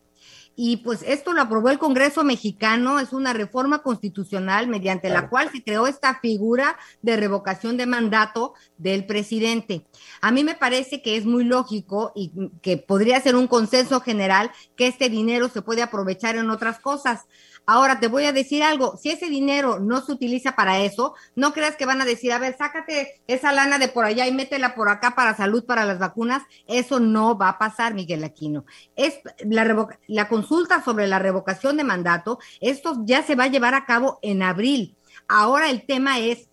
Y 0.56 0.78
pues 0.78 1.04
esto 1.06 1.34
lo 1.34 1.42
aprobó 1.42 1.70
el 1.70 1.80
Congreso 1.80 2.24
mexicano, 2.24 3.00
es 3.00 3.12
una 3.12 3.34
reforma 3.34 3.80
constitucional 3.80 4.68
mediante 4.68 5.10
la 5.10 5.30
cual 5.30 5.52
se 5.52 5.64
creó 5.64 5.86
esta 5.86 6.20
figura 6.20 6.78
de 7.02 7.18
revocación 7.18 7.76
de 7.76 7.86
mandato 7.86 8.54
del 8.78 9.06
presidente. 9.06 9.86
A 10.22 10.32
mí 10.32 10.44
me 10.44 10.56
parece 10.56 11.02
que 11.02 11.18
es 11.18 11.26
muy 11.26 11.44
lógico 11.44 12.14
y 12.16 12.32
que 12.62 12.78
podría 12.78 13.20
ser 13.22 13.36
un 13.36 13.48
consenso 13.48 14.00
general 14.00 14.52
que 14.78 14.88
este 14.88 15.10
dinero 15.10 15.50
se 15.50 15.62
puede 15.62 15.82
aprovechar 15.82 16.38
en 16.38 16.50
otras 16.50 16.80
cosas. 16.80 17.26
Ahora 17.66 18.00
te 18.00 18.08
voy 18.08 18.26
a 18.26 18.34
decir 18.34 18.64
algo, 18.64 18.98
si 18.98 19.10
ese 19.10 19.28
dinero 19.28 19.80
no 19.80 20.02
se 20.02 20.12
utiliza 20.12 20.56
para 20.56 20.80
eso, 20.82 21.16
no 21.36 21.54
creas 21.54 21.76
que 21.76 21.86
van 21.86 22.02
a 22.02 22.06
decir, 22.06 22.32
a 22.32 22.40
ver, 22.40 22.56
sácate 22.58 23.22
esa 23.28 23.52
lana 23.52 23.80
de 23.80 23.88
por 23.88 24.06
allá 24.06 24.28
y 24.28 24.32
métela 24.32 24.76
por 24.76 24.90
acá 24.90 25.16
para 25.16 25.36
salud, 25.36 25.66
para 25.66 25.86
las 25.86 26.00
vacunas. 26.00 26.44
Eso 26.68 27.00
no 27.00 27.38
va 27.38 27.50
a 27.50 27.58
pasar, 27.58 27.94
Miguel 27.94 28.24
Aquino. 28.24 28.66
Es 28.96 29.20
la, 29.40 29.88
la 30.08 30.28
consulta 30.28 30.84
sobre 30.84 31.08
la 31.08 31.20
revocación 31.20 31.78
de 31.78 31.84
mandato, 31.84 32.40
esto 32.62 33.02
ya 33.06 33.24
se 33.24 33.36
va 33.36 33.46
a 33.46 33.50
llevar 33.50 33.74
a 33.74 33.86
cabo 33.86 34.20
en 34.22 34.44
abril. 34.44 34.96
Ahora 35.28 35.70
el 35.70 35.86
tema 35.86 36.20
es 36.20 36.50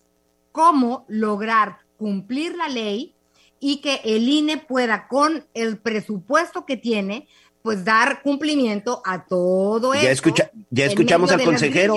cómo 0.51 1.05
lograr 1.07 1.79
cumplir 1.97 2.55
la 2.55 2.69
ley 2.69 3.15
y 3.59 3.77
que 3.81 4.01
el 4.03 4.27
INE 4.27 4.57
pueda 4.57 5.07
con 5.07 5.47
el 5.53 5.77
presupuesto 5.77 6.65
que 6.65 6.75
tiene, 6.75 7.27
pues 7.63 7.83
dar 7.83 8.21
cumplimiento 8.21 9.01
a 9.05 9.25
todo 9.25 9.93
Ya, 9.93 10.01
esto 10.01 10.11
escucha, 10.11 10.51
ya 10.69 10.85
escuchamos 10.85 11.31
al 11.31 11.43
consejero, 11.43 11.95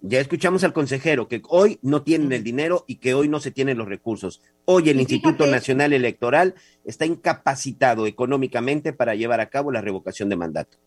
ya 0.00 0.20
escuchamos 0.20 0.62
al 0.62 0.72
consejero 0.72 1.26
que 1.28 1.42
hoy 1.48 1.78
no 1.82 2.02
tienen 2.02 2.32
el 2.32 2.44
dinero 2.44 2.84
y 2.86 2.96
que 2.96 3.14
hoy 3.14 3.28
no 3.28 3.40
se 3.40 3.50
tienen 3.50 3.76
los 3.76 3.88
recursos. 3.88 4.40
Hoy 4.64 4.88
el 4.88 4.96
Y 4.96 5.00
Instituto 5.00 5.38
fíjate- 5.44 5.50
Nacional 5.50 5.92
Electoral 5.92 6.54
está 6.84 7.04
incapacitado 7.04 8.06
económicamente 8.06 8.92
para 8.92 9.16
llevar 9.16 9.40
a 9.40 9.50
cabo 9.50 9.72
la 9.72 9.80
revocación 9.80 10.28
de 10.28 10.36
mandato. 10.36 10.78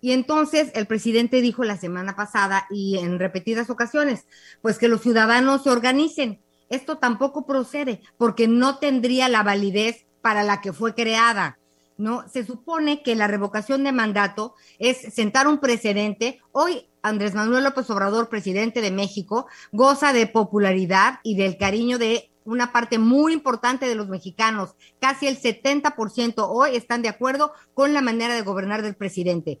Y 0.00 0.10
entonces 0.12 0.72
el 0.74 0.86
presidente 0.86 1.40
dijo 1.40 1.62
la 1.64 1.76
semana 1.76 2.16
pasada 2.16 2.66
y 2.70 2.98
en 2.98 3.18
repetidas 3.20 3.70
ocasiones, 3.70 4.26
pues 4.62 4.78
que 4.78 4.88
los 4.88 5.00
ciudadanos 5.00 5.62
se 5.62 5.70
organicen. 5.70 6.40
Esto 6.68 6.98
tampoco 6.98 7.46
procede 7.46 8.00
porque 8.18 8.48
no 8.48 8.78
tendría 8.78 9.28
la 9.28 9.44
validez 9.44 10.04
para 10.22 10.42
la 10.42 10.60
que 10.60 10.72
fue 10.72 10.92
creada. 10.94 11.58
¿No? 11.98 12.28
Se 12.28 12.44
supone 12.44 13.02
que 13.02 13.14
la 13.14 13.26
revocación 13.26 13.84
de 13.84 13.92
mandato 13.92 14.54
es 14.78 15.14
sentar 15.14 15.48
un 15.48 15.58
precedente. 15.58 16.40
Hoy 16.52 16.88
Andrés 17.02 17.34
Manuel 17.34 17.64
López 17.64 17.88
Obrador, 17.90 18.28
presidente 18.28 18.80
de 18.80 18.90
México, 18.90 19.46
goza 19.72 20.12
de 20.12 20.26
popularidad 20.26 21.20
y 21.22 21.36
del 21.36 21.56
cariño 21.56 21.98
de 21.98 22.30
una 22.44 22.72
parte 22.72 22.98
muy 22.98 23.32
importante 23.32 23.86
de 23.88 23.94
los 23.94 24.08
mexicanos. 24.08 24.74
Casi 25.00 25.26
el 25.26 25.38
70% 25.38 26.46
hoy 26.48 26.76
están 26.76 27.02
de 27.02 27.08
acuerdo 27.08 27.52
con 27.74 27.92
la 27.92 28.00
manera 28.00 28.34
de 28.34 28.42
gobernar 28.42 28.82
del 28.82 28.94
presidente. 28.94 29.58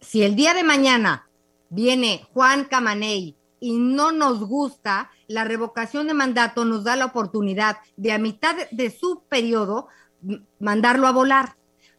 Si 0.00 0.22
el 0.22 0.36
día 0.36 0.54
de 0.54 0.64
mañana 0.64 1.28
viene 1.68 2.26
Juan 2.32 2.64
Camaney 2.64 3.36
y 3.60 3.78
no 3.78 4.12
nos 4.12 4.40
gusta, 4.46 5.10
la 5.28 5.44
revocación 5.44 6.06
de 6.06 6.14
mandato 6.14 6.64
nos 6.64 6.84
da 6.84 6.96
la 6.96 7.06
oportunidad 7.06 7.78
de 7.96 8.12
a 8.12 8.18
mitad 8.18 8.54
de 8.70 8.90
su 8.90 9.22
periodo 9.28 9.88
mandarlo 10.58 11.06
a 11.06 11.12
volar. 11.12 11.56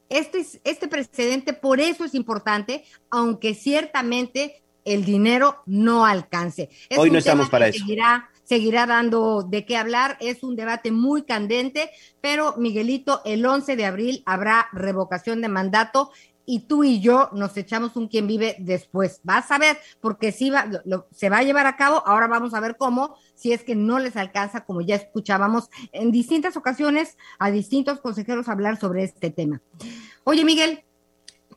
Este, 0.10 0.40
es, 0.40 0.60
este 0.64 0.88
precedente 0.88 1.54
por 1.54 1.80
eso 1.80 2.06
es 2.06 2.16
importante, 2.16 2.84
aunque 3.10 3.54
ciertamente 3.54 4.62
el 4.86 5.04
dinero 5.04 5.64
no 5.66 6.06
alcance. 6.06 6.70
Hoy 6.98 7.12
no 7.12 7.18
estamos 7.18 7.50
para 7.50 7.68
eso. 7.68 7.80
Seguirá, 7.80 8.30
seguirá 8.44 8.86
dando 8.86 9.44
de 9.44 9.66
qué 9.66 9.76
hablar. 9.76 10.18
Es 10.22 10.44
un 10.44 10.56
debate 10.56 10.92
muy 10.92 11.24
candente, 11.24 11.92
pero 12.22 12.56
Miguelito, 12.58 13.22
el 13.26 13.46
11 13.46 13.76
de 13.76 13.86
abril 13.86 14.24
habrá 14.26 14.70
revocación 14.72 15.42
de 15.42 15.50
mandato 15.50 16.12
y 16.50 16.62
tú 16.62 16.86
y 16.86 17.02
yo 17.02 17.30
nos 17.34 17.56
echamos 17.58 17.98
un 17.98 18.08
quien 18.08 18.26
vive 18.26 18.56
después. 18.58 19.20
Vas 19.24 19.52
a 19.52 19.60
ver, 19.60 19.78
porque 20.00 20.32
si 20.32 20.50
va, 20.50 20.66
se 21.12 21.30
va 21.30 21.40
a 21.40 21.44
llevar 21.44 21.68
a 21.68 21.76
cabo, 21.76 22.02
ahora 22.08 22.28
vamos 22.28 22.54
a 22.54 22.62
ver 22.62 22.78
cómo, 22.78 23.16
si 23.36 23.52
es 23.52 23.64
que 23.64 23.76
no 23.76 24.00
les 24.00 24.16
alcanza, 24.16 24.64
como 24.64 24.80
ya 24.80 24.96
escuchábamos 24.96 25.70
en 25.92 26.10
distintas 26.10 26.56
ocasiones 26.56 27.18
a 27.38 27.52
distintos 27.52 28.00
consejeros 28.00 28.48
hablar 28.48 28.80
sobre 28.80 29.04
este 29.04 29.30
tema. 29.30 29.62
Oye, 30.24 30.46
Miguel, 30.46 30.86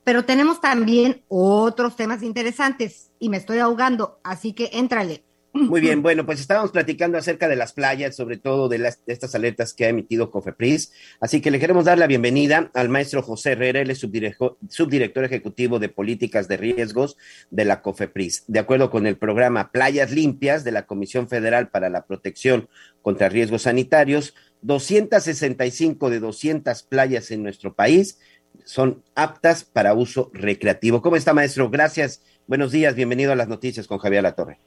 pero 0.03 0.25
tenemos 0.25 0.61
también 0.61 1.23
otros 1.29 1.95
temas 1.95 2.25
interesantes 2.25 3.13
y 3.21 3.29
me 3.29 3.37
estoy 3.37 3.59
ahogando, 3.59 4.19
así 4.25 4.53
que 4.55 4.71
éntrale. 4.73 5.25
Muy 5.53 5.81
bien, 5.81 6.01
bueno, 6.01 6.25
pues 6.25 6.41
estábamos 6.41 6.71
platicando 6.71 7.19
acerca 7.19 7.49
de 7.49 7.57
las 7.57 7.73
playas, 7.73 8.15
sobre 8.15 8.37
todo 8.37 8.69
de, 8.69 8.79
las, 8.79 9.01
estas 9.09 9.35
alertas 9.35 9.75
que 9.75 9.85
ha 9.85 9.89
emitido 9.89 10.31
Cofepris. 10.31 10.93
Así 11.21 11.41
que 11.41 11.51
le 11.51 11.59
queremos 11.59 11.85
dar 11.85 11.99
la 11.99 12.07
bienvenida 12.07 12.71
al 12.73 12.89
maestro 12.89 13.21
José 13.21 13.53
Herrera, 13.53 13.81
él 13.81 13.91
es 13.91 13.99
subdirector, 13.99 14.59
subdirector 14.69 15.25
ejecutivo 15.25 15.81
de 15.81 15.89
políticas 15.89 16.47
de 16.47 16.57
riesgos 16.57 17.17
de 17.51 17.65
la 17.65 17.83
Cofepris. 17.83 18.45
De 18.47 18.61
acuerdo 18.61 18.91
con 18.91 19.07
el 19.07 19.17
programa 19.17 19.73
Playas 19.73 20.13
Limpias 20.13 20.63
de 20.63 20.71
la 20.71 20.87
Comisión 20.87 21.29
Federal 21.29 21.69
para 21.69 21.91
la 21.91 22.07
Protección 22.07 22.69
contra 23.03 23.29
Riesgos 23.29 23.63
Sanitarios, 23.63 24.35
265 24.63 26.11
de 26.11 26.21
200 26.21 26.83
playas 26.85 27.31
en 27.33 27.43
nuestro 27.43 27.75
país 27.75 28.21
son 28.65 29.03
aptas 29.17 29.65
para 29.65 29.95
uso 29.95 30.31
recreativo. 30.33 31.03
¿Cómo 31.03 31.17
está, 31.17 31.33
maestro? 31.33 31.71
Gracias. 31.71 32.23
Buenos 32.47 32.71
días. 32.71 32.95
Bienvenido 32.95 33.33
a 33.33 33.37
las 33.37 33.49
noticias 33.49 33.89
con 33.89 33.99
Javier 33.99 34.23
Latorre. 34.23 34.59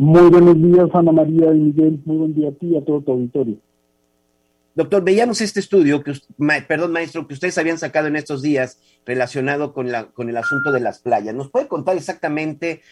Muy 0.00 0.30
buenos 0.30 0.54
días, 0.62 0.88
Ana 0.94 1.10
María 1.10 1.52
y 1.52 1.58
Miguel. 1.58 2.00
Muy 2.04 2.18
buen 2.18 2.32
día 2.32 2.50
a 2.50 2.52
ti 2.52 2.68
y 2.68 2.76
a 2.76 2.84
todo 2.84 3.00
tu 3.00 3.10
auditorio. 3.10 3.56
Doctor, 4.76 5.02
veíamos 5.02 5.40
este 5.40 5.58
estudio, 5.58 6.04
que, 6.04 6.12
perdón, 6.68 6.92
maestro, 6.92 7.26
que 7.26 7.34
ustedes 7.34 7.58
habían 7.58 7.78
sacado 7.78 8.06
en 8.06 8.14
estos 8.14 8.40
días 8.40 8.80
relacionado 9.04 9.72
con, 9.72 9.90
la, 9.90 10.04
con 10.12 10.28
el 10.28 10.36
asunto 10.36 10.70
de 10.70 10.78
las 10.78 11.00
playas. 11.00 11.34
¿Nos 11.34 11.50
puede 11.50 11.66
contar 11.66 11.96
exactamente? 11.96 12.82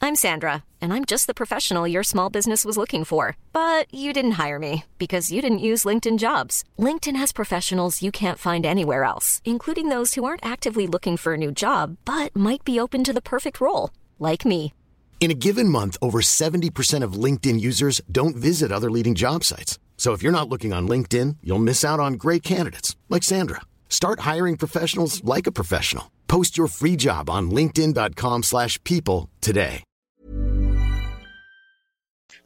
I'm 0.00 0.16
Sandra, 0.16 0.64
and 0.80 0.94
I'm 0.94 1.04
just 1.04 1.26
the 1.26 1.34
professional 1.34 1.86
your 1.86 2.02
small 2.02 2.30
business 2.30 2.64
was 2.64 2.78
looking 2.78 3.04
for. 3.04 3.36
But 3.52 3.84
you 3.92 4.14
didn't 4.14 4.42
hire 4.42 4.58
me 4.58 4.84
because 4.98 5.30
you 5.30 5.42
didn't 5.42 5.58
use 5.58 5.84
LinkedIn 5.84 6.16
jobs. 6.16 6.64
LinkedIn 6.78 7.16
has 7.16 7.32
professionals 7.34 8.00
you 8.00 8.10
can't 8.10 8.38
find 8.38 8.64
anywhere 8.64 9.04
else, 9.04 9.42
including 9.44 9.90
those 9.90 10.14
who 10.14 10.24
aren't 10.24 10.42
actively 10.42 10.86
looking 10.86 11.18
for 11.18 11.34
a 11.34 11.36
new 11.36 11.52
job, 11.52 11.98
but 12.06 12.34
might 12.34 12.64
be 12.64 12.80
open 12.80 13.04
to 13.04 13.12
the 13.12 13.20
perfect 13.20 13.60
role 13.60 13.90
like 14.18 14.44
me. 14.44 14.74
In 15.20 15.30
a 15.30 15.40
given 15.46 15.70
month, 15.70 15.96
over 16.02 16.20
70% 16.20 17.02
of 17.02 17.14
LinkedIn 17.14 17.58
users 17.58 18.02
don't 18.12 18.36
visit 18.36 18.70
other 18.70 18.90
leading 18.90 19.14
job 19.14 19.42
sites. 19.42 19.78
So 19.96 20.12
if 20.12 20.22
you're 20.22 20.38
not 20.38 20.50
looking 20.50 20.74
on 20.74 20.86
LinkedIn, 20.86 21.38
you'll 21.42 21.58
miss 21.70 21.82
out 21.82 21.98
on 21.98 22.18
great 22.18 22.42
candidates 22.42 22.94
like 23.08 23.22
Sandra. 23.22 23.62
Start 23.88 24.20
hiring 24.20 24.58
professionals 24.58 25.24
like 25.24 25.46
a 25.46 25.52
professional. 25.52 26.10
Post 26.28 26.58
your 26.58 26.66
free 26.68 26.96
job 26.96 27.30
on 27.30 27.50
linkedin.com/people 27.50 29.30
today. 29.40 29.82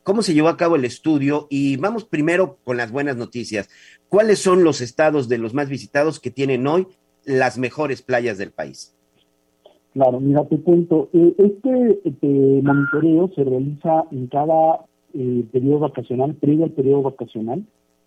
¿Cómo 0.08 0.22
se 0.22 0.32
llevó 0.32 0.48
a 0.48 0.56
cabo 0.56 0.76
el 0.76 0.86
estudio? 0.86 1.48
Y 1.50 1.76
vamos 1.76 2.06
primero 2.06 2.60
con 2.64 2.78
las 2.78 2.90
buenas 2.90 3.16
noticias. 3.16 3.68
¿Cuáles 4.08 4.38
son 4.38 4.64
los 4.64 4.80
estados 4.80 5.28
de 5.28 5.36
los 5.36 5.52
más 5.52 5.68
visitados 5.68 6.18
que 6.18 6.30
tienen 6.30 6.66
hoy 6.66 6.88
las 7.24 7.58
mejores 7.58 8.00
playas 8.00 8.38
del 8.38 8.50
país? 8.50 8.94
Claro, 9.98 10.20
mira, 10.20 10.44
te 10.44 10.60
cuento, 10.60 11.08
eh, 11.12 11.34
este, 11.38 12.00
este, 12.04 12.28
monitoreo 12.62 13.32
se 13.34 13.42
realiza 13.42 14.04
en 14.12 14.28
cada 14.28 14.84
eh, 15.12 15.44
periodo 15.50 15.80
vacacional, 15.80 16.36
previo 16.36 16.66
al 16.66 16.70
periodo 16.70 17.02
vacacional, 17.02 17.64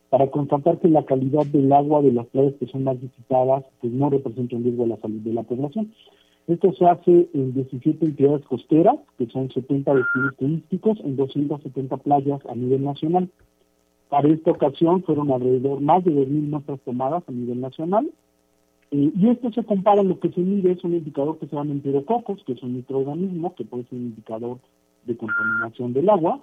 para 0.10 0.28
constatar 0.28 0.80
que 0.80 0.88
la 0.88 1.04
calidad 1.04 1.46
del 1.48 1.70
agua 1.74 2.02
de 2.02 2.14
las 2.14 2.28
playas 2.28 2.54
que 2.62 2.68
son 2.68 2.86
más 2.86 2.98
visitadas 2.98 3.66
pues 3.82 3.92
no 3.92 4.10
representa 4.10 4.56
un 4.56 4.64
riesgo 4.64 4.86
a 4.86 4.88
la 4.88 5.02
salud 5.02 5.20
de 5.20 5.34
la 5.34 5.44
población. 5.44 5.92
Esto 6.48 6.72
se 6.72 6.86
hace 6.86 7.28
en 7.34 7.54
17 7.56 8.06
entidades 8.06 8.46
costeras, 8.46 8.96
que 9.18 9.28
son 9.28 9.52
70 9.52 9.94
destinos 9.94 10.38
turísticos, 10.38 10.98
en 11.04 11.18
270 11.18 11.98
playas 11.98 12.40
a 12.46 12.56
nivel 12.56 12.86
nacional. 12.86 13.30
Para 14.08 14.30
esta 14.30 14.52
ocasión 14.52 15.04
fueron 15.04 15.30
alrededor 15.30 15.82
más 15.82 16.06
de 16.06 16.12
2.000 16.12 16.52
muestras 16.52 16.80
tomadas 16.86 17.22
a 17.28 17.32
nivel 17.34 17.60
nacional 17.60 18.10
eh, 18.92 19.12
y 19.16 19.30
esto 19.30 19.52
se 19.52 19.64
compara, 19.64 20.04
lo 20.04 20.20
que 20.20 20.30
se 20.32 20.42
mide 20.42 20.74
es 20.74 20.84
un 20.84 20.94
indicador 20.94 21.40
que 21.40 21.48
se 21.48 21.56
llama 21.56 21.72
enterococos, 21.72 22.44
que 22.46 22.54
es 22.54 22.62
un 22.62 22.76
microorganismo, 22.76 23.56
que 23.56 23.64
puede 23.64 23.86
ser 23.86 23.98
un 23.98 24.06
indicador 24.06 24.60
de 25.06 25.16
contaminación 25.16 25.94
del 25.94 26.10
agua, 26.10 26.42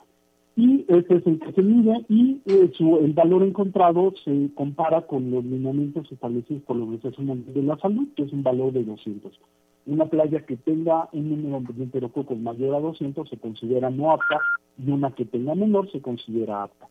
y 0.57 0.85
ese 0.89 1.17
es 1.17 1.27
el 1.27 1.39
que 1.39 1.53
se 1.53 1.63
mide 1.63 2.05
y 2.09 2.41
eh, 2.47 2.73
el 2.81 3.13
valor 3.13 3.45
encontrado 3.45 4.13
se 4.25 4.51
compara 4.57 5.03
con 5.03 5.31
los 5.31 5.45
lineamientos 5.45 6.11
establecidos 6.11 6.63
por 6.65 6.77
la 6.77 6.83
Organización 6.83 7.27
Mundial 7.27 7.55
de 7.55 7.63
la 7.63 7.77
Salud, 7.77 8.09
que 8.17 8.25
es 8.25 8.33
un 8.33 8.43
valor 8.43 8.73
de 8.73 8.83
200. 8.83 9.39
Una 9.87 10.07
playa 10.07 10.45
que 10.45 10.57
tenga 10.57 11.09
un 11.13 11.31
número 11.31 11.73
de 11.73 11.85
enterococos 11.85 12.37
mayor 12.39 12.75
a 12.75 12.81
200 12.81 13.29
se 13.29 13.37
considera 13.37 13.89
no 13.91 14.11
apta 14.11 14.41
y 14.85 14.91
una 14.91 15.13
que 15.13 15.27
tenga 15.27 15.55
menor 15.55 15.91
se 15.93 16.01
considera 16.01 16.65
apta. 16.65 16.89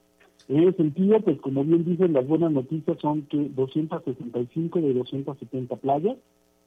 En 0.49 0.63
ese 0.63 0.77
sentido, 0.77 1.19
pues 1.19 1.39
como 1.41 1.63
bien 1.63 1.83
dicen, 1.83 2.13
las 2.13 2.25
buenas 2.25 2.51
noticias 2.51 2.97
son 3.01 3.23
que 3.23 3.49
265 3.49 4.79
de 4.79 4.93
270 4.93 5.75
playas 5.75 6.15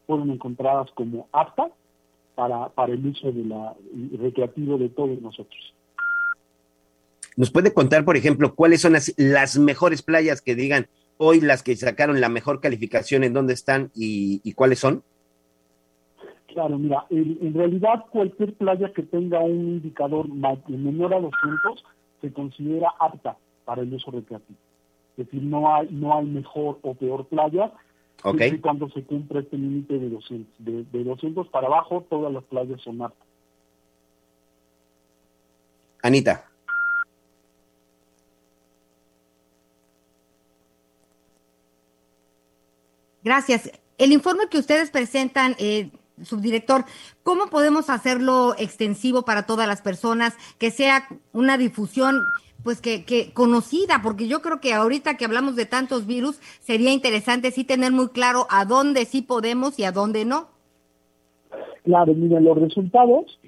fueron 0.06 0.30
encontradas 0.30 0.90
como 0.94 1.28
aptas 1.32 1.72
para, 2.34 2.68
para 2.70 2.92
el 2.92 3.06
uso 3.06 3.32
de 3.32 3.44
la, 3.44 3.74
recreativo 4.18 4.76
de 4.76 4.90
todos 4.90 5.20
nosotros. 5.22 5.74
¿Nos 7.36 7.50
puede 7.50 7.72
contar, 7.72 8.04
por 8.04 8.16
ejemplo, 8.18 8.54
cuáles 8.54 8.82
son 8.82 8.92
las, 8.92 9.58
mejores 9.58 10.02
playas 10.02 10.42
que 10.42 10.54
digan 10.54 10.86
hoy 11.16 11.40
las 11.40 11.62
que 11.62 11.74
sacaron 11.76 12.20
la 12.20 12.28
mejor 12.28 12.60
calificación, 12.60 13.24
en 13.24 13.32
dónde 13.32 13.54
están 13.54 13.90
y, 13.94 14.52
cuáles 14.54 14.80
son? 14.80 15.02
Claro, 16.48 16.78
mira, 16.78 17.06
en, 17.08 17.38
en, 17.40 17.54
realidad 17.54 18.04
cualquier 18.10 18.52
playa 18.54 18.92
que 18.92 19.04
tenga 19.04 19.38
un 19.40 19.68
indicador 19.68 20.28
menor 20.28 21.14
a 21.14 21.20
200 21.20 21.84
se 22.20 22.32
considera 22.32 22.92
apta 22.98 23.36
para 23.64 23.82
el 23.82 23.92
uso 23.92 24.10
recreativo. 24.10 24.58
Es 25.16 25.26
decir, 25.26 25.42
no 25.42 25.74
hay, 25.74 25.88
no 25.90 26.16
hay 26.16 26.26
mejor 26.26 26.78
o 26.82 26.94
peor 26.94 27.26
playa. 27.26 27.72
Okay. 28.22 28.58
cuando 28.58 28.86
se 28.90 29.02
cumple 29.02 29.40
este 29.40 29.56
límite 29.56 29.98
de 29.98 30.10
200. 30.10 30.54
De, 30.58 30.84
de 30.84 31.04
200 31.04 31.48
para 31.48 31.68
abajo, 31.68 32.04
todas 32.10 32.30
las 32.32 32.44
playas 32.44 32.80
son 32.82 33.00
aptas. 33.00 33.26
Anita. 36.02 36.50
Gracias. 43.22 43.70
El 43.98 44.12
informe 44.12 44.48
que 44.48 44.58
ustedes 44.58 44.90
presentan, 44.90 45.54
eh, 45.58 45.90
subdirector, 46.24 46.85
¿cómo 47.22 47.46
podemos 47.46 47.90
hacerlo 47.90 48.54
extensivo 48.59 49.22
para 49.22 49.46
todas 49.46 49.66
las 49.66 49.83
personas, 49.83 50.35
que 50.59 50.70
sea 50.70 51.09
una 51.33 51.59
difusión 51.59 52.20
pues 52.62 52.80
que, 52.80 53.33
conocida, 53.33 54.00
porque 54.02 54.28
yo 54.28 54.42
creo 54.42 54.61
que 54.61 54.74
ahorita 54.74 55.16
que 55.16 55.24
hablamos 55.24 55.56
de 55.56 55.66
tantos 55.66 56.06
virus, 56.06 56.40
sería 56.61 56.92
interesante 56.92 57.50
sí 57.50 57.64
tener 57.64 57.92
muy 57.92 58.09
claro 58.09 58.46
a 58.50 58.64
dónde 58.64 59.04
sí 59.06 59.22
podemos 59.22 59.78
y 59.78 59.85
a 59.85 59.92
dónde 59.92 60.24
no. 60.24 60.48
Claro, 61.85 62.14
miren, 62.14 62.44
los 62.44 62.59
resultados 62.59 63.38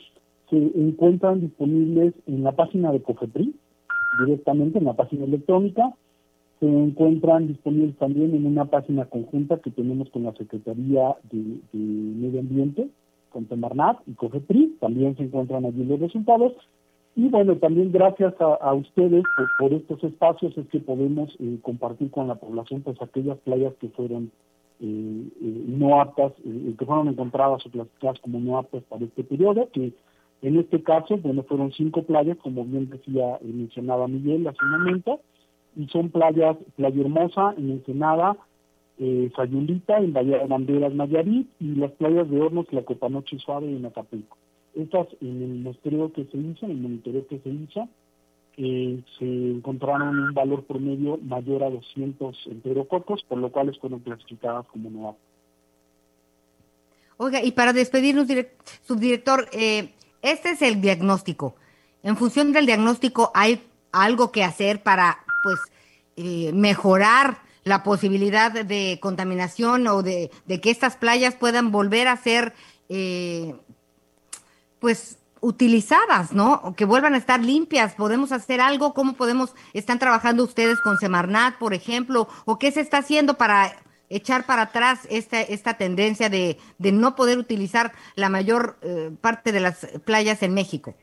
se 0.49 0.57
encuentran 0.57 1.41
disponibles 1.41 2.15
en 2.27 2.43
la 2.43 2.53
página 2.53 2.93
de 2.93 3.03
COFEPRI, 3.03 3.55
directamente 4.25 4.79
en 4.79 4.85
la 4.85 4.95
página 4.95 5.25
electrónica, 5.25 5.95
se 6.63 6.69
encuentran 6.69 7.49
disponibles 7.49 7.97
también 7.97 8.37
en 8.37 8.47
una 8.47 8.67
página 8.67 9.05
conjunta 9.07 9.59
que 9.59 9.73
tenemos 9.73 10.09
con 10.11 10.23
la 10.23 10.33
Secretaría 10.35 11.17
de, 11.33 11.59
de 11.73 11.79
Medio 11.79 12.39
Ambiente, 12.39 12.87
con 13.31 13.47
Temarnat 13.47 13.99
y 14.07 14.13
COFEPRI, 14.13 14.77
también 14.79 15.17
se 15.17 15.25
encuentran 15.25 15.65
allí 15.65 15.83
los 15.83 15.99
resultados, 15.99 16.53
y 17.17 17.29
bueno, 17.31 17.57
también 17.57 17.91
gracias 17.91 18.35
a, 18.39 18.75
ustedes 18.75 19.25
por, 19.59 19.73
estos 19.73 20.05
espacios 20.05 20.57
es 20.57 20.69
que 20.69 20.79
podemos 20.79 21.35
eh, 21.41 21.59
compartir 21.63 22.13
con 22.13 22.29
la 22.29 22.37
población 22.37 22.83
pues 22.83 22.97
aquellas 23.03 23.39
playas 23.39 23.75
que 23.81 23.89
fueron 23.89 24.31
eh, 24.79 25.29
eh, 25.43 25.65
no 25.67 26.01
aptas, 26.01 26.33
que 26.45 26.87
fueron 26.87 27.09
encontradas 27.09 27.67
o 27.67 27.71
clasificadas 27.71 28.21
como 28.21 28.39
no 28.39 28.57
aptas 28.57 28.85
para 28.85 29.05
este 29.05 29.25
periodo, 29.25 29.69
que 29.73 29.93
en 30.43 30.59
este 30.59 30.81
caso, 30.81 31.17
bueno, 31.17 31.43
fueron 31.43 31.73
cinco 31.73 32.05
playas, 32.05 32.39
como 32.39 32.65
bien 32.65 32.89
decía, 32.89 33.41
mencionaba 33.43 34.07
Miguel 34.07 34.47
hace 34.47 34.65
un 34.65 34.71
momento, 34.71 35.21
y 35.77 35.87
son 35.89 36.11
playas, 36.11 36.57
Playa 36.77 37.01
Hermosa, 37.01 37.55
en 37.57 37.71
Ensenada, 37.71 38.37
Sayulita, 39.35 39.99
en 39.99 40.13
Bahía 40.13 40.39
de 40.39 40.47
Banderas, 40.47 40.95
Nayarit, 40.95 41.49
y 41.59 41.75
las 41.75 41.91
playas 41.93 42.31
de 42.31 42.41
Hornos, 42.41 42.73
La 42.73 42.83
Copanoche 42.83 43.39
Suave 43.39 43.67
en 43.67 43.85
Acapulco. 43.85 44.37
Estas, 44.75 45.09
en 45.21 45.43
el 45.43 45.55
muestreo 45.61 46.13
que 46.13 46.25
se 46.25 46.37
hizo, 46.37 46.67
en 46.67 46.73
el 46.73 46.77
monitoreo 46.77 47.27
que 47.27 47.39
se 47.41 47.49
hizo, 47.49 47.89
eh, 48.59 49.01
se 49.19 49.25
encontraron 49.25 50.19
un 50.19 50.35
valor 50.35 50.65
promedio 50.65 51.19
mayor 51.23 51.65
a 51.65 51.71
200 51.71 52.47
enterococos, 52.47 53.23
por 53.25 53.39
lo 53.39 53.51
cual 53.51 53.75
fueron 53.81 54.01
clasificadas 54.01 54.67
como 54.67 54.91
no 54.91 55.17
Oiga, 57.17 57.43
y 57.43 57.53
para 57.53 57.73
despedirnos, 57.73 58.27
subdirector, 58.83 59.49
eh, 59.53 59.93
este 60.23 60.51
es 60.51 60.63
el 60.63 60.81
diagnóstico. 60.81 61.55
En 62.03 62.17
función 62.17 62.53
del 62.53 62.67
diagnóstico, 62.67 63.31
¿hay 63.35 63.63
algo 63.93 64.33
que 64.33 64.45
hacer 64.45 64.83
para, 64.83 65.19
pues, 65.43 65.59
eh, 66.17 66.53
mejorar 66.53 67.43
la 67.65 67.83
posibilidad 67.83 68.53
de 68.53 68.99
contaminación 69.01 69.87
o 69.87 70.03
de, 70.03 70.31
que 70.63 70.71
estas 70.71 70.97
playas 70.97 71.35
puedan 71.35 71.71
volver 71.71 72.09
a 72.09 72.17
ser, 72.17 72.55
eh, 72.89 73.55
pues, 74.81 75.19
utilizadas, 75.41 76.33
¿no? 76.33 76.55
O 76.65 76.75
que 76.75 76.85
vuelvan 76.85 77.15
a 77.15 77.19
estar 77.19 77.41
limpias. 77.41 77.95
¿Podemos 77.95 78.31
hacer 78.33 78.61
algo? 78.61 78.95
¿Cómo 78.95 79.15
podemos, 79.15 79.55
están 79.73 79.99
trabajando 79.99 80.45
ustedes 80.45 80.81
con 80.81 80.99
Semarnat, 80.99 81.59
por 81.59 81.75
ejemplo? 81.75 82.29
¿O 82.45 82.59
qué 82.59 82.71
se 82.71 82.81
está 82.81 82.99
haciendo 82.99 83.35
para 83.35 83.77
echar 84.09 84.47
para 84.47 84.63
atrás 84.63 85.01
esta, 85.11 85.41
esta 85.41 85.75
tendencia 85.75 86.29
de, 86.29 86.59
no 86.79 87.17
poder 87.17 87.39
utilizar 87.39 87.93
la 88.15 88.29
mayor 88.29 88.79
eh, 88.83 89.11
parte 89.21 89.51
de 89.51 89.61
las 89.61 89.87
playas 90.05 90.43
en 90.43 90.55
México? 90.55 90.95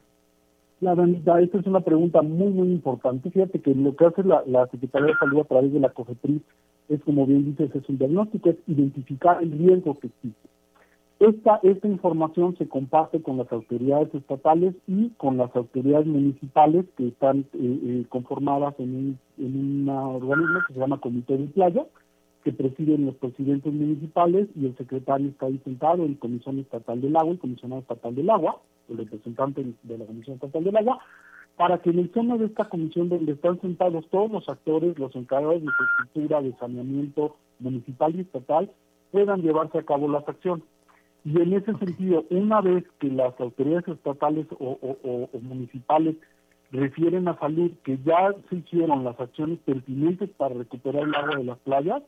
Claro, 0.79 1.03
Anita, 1.03 1.41
esta 1.41 1.59
es 1.59 1.67
una 1.67 1.81
pregunta 1.81 2.21
muy, 2.21 2.51
muy 2.51 2.71
importante. 2.71 3.29
Fíjate 3.29 3.59
que 3.59 3.75
lo 3.75 3.95
que 3.97 4.05
hace 4.05 4.23
la, 4.23 4.67
Secretaría 4.71 5.07
de 5.07 5.17
Salud 5.19 5.41
a 5.41 5.43
través 5.43 5.73
de 5.73 5.79
la 5.79 5.89
COFEPRIS 5.89 6.41
es, 6.87 7.03
como 7.03 7.25
bien 7.25 7.43
dices, 7.45 7.75
es 7.75 7.89
un 7.89 7.97
diagnóstico, 7.97 8.49
es 8.49 8.55
identificar 8.65 9.43
el 9.43 9.51
riesgo 9.51 9.99
que 9.99 10.07
existe. 10.07 10.49
Esta, 11.19 11.59
esta 11.63 11.85
información 11.85 12.55
se 12.57 12.69
comparte 12.69 13.21
con 13.21 13.37
las 13.37 13.51
autoridades 13.51 14.15
estatales 14.15 14.73
y 14.87 15.09
con 15.17 15.35
las 15.35 15.53
autoridades 15.53 16.07
municipales 16.07 16.85
que 16.95 17.09
están 17.09 17.39
eh, 17.39 17.45
eh, 17.55 18.05
conformadas 18.07 18.73
en 18.79 18.95
un, 18.95 19.19
en 19.37 19.83
un 19.83 19.89
organismo 19.89 20.59
que 20.65 20.75
se 20.75 20.79
llama 20.79 21.01
Comité 21.01 21.37
de 21.37 21.47
Playa, 21.47 21.85
que 22.49 22.63
presiden 22.63 23.05
los 23.05 23.15
presidentes 23.15 23.71
municipales 23.71 24.47
y 24.55 24.65
el 24.65 24.75
secretario 24.75 25.29
está 25.29 25.45
ahí 25.45 25.59
sentado 25.63 26.03
en 26.03 26.15
Comisión 26.15 26.57
Estatal 26.57 26.99
del 26.99 27.15
Agua, 27.15 27.31
el 27.33 27.39
comisionado 27.39 27.81
estatal 27.81 28.15
del 28.15 28.29
agua, 28.29 28.59
el 28.89 28.97
representante 28.97 29.63
de 29.83 29.97
la 29.97 30.05
Comisión 30.05 30.35
Estatal 30.35 30.63
del 30.63 30.77
Agua, 30.77 30.99
para 31.57 31.77
que 31.79 31.91
en 31.91 31.99
el 31.99 32.11
seno 32.11 32.39
de 32.39 32.45
esta 32.45 32.65
comisión 32.65 33.09
donde 33.09 33.33
están 33.33 33.61
sentados 33.61 34.07
todos 34.09 34.31
los 34.31 34.49
actores, 34.49 34.97
los 34.97 35.15
encargados 35.15 35.61
de 35.61 35.67
infraestructura, 35.67 36.41
de 36.41 36.53
saneamiento 36.53 37.35
municipal 37.59 38.15
y 38.15 38.21
estatal, 38.21 38.71
puedan 39.11 39.41
llevarse 39.41 39.77
a 39.77 39.83
cabo 39.83 40.07
las 40.07 40.27
acciones. 40.27 40.65
Y 41.25 41.39
en 41.39 41.53
ese 41.53 41.75
sentido, 41.75 42.25
una 42.31 42.61
vez 42.61 42.83
que 42.99 43.09
las 43.09 43.39
autoridades 43.39 43.87
estatales 43.89 44.47
o 44.57 45.29
municipales 45.41 46.15
refieren 46.71 47.27
a 47.27 47.37
salud 47.37 47.71
que 47.83 47.97
ya 48.03 48.33
se 48.49 48.55
hicieron 48.55 49.03
las 49.03 49.19
acciones 49.19 49.59
pertinentes 49.65 50.29
para 50.37 50.55
recuperar 50.55 51.03
el 51.03 51.15
agua 51.15 51.35
de 51.37 51.43
las 51.43 51.57
playas, 51.59 52.01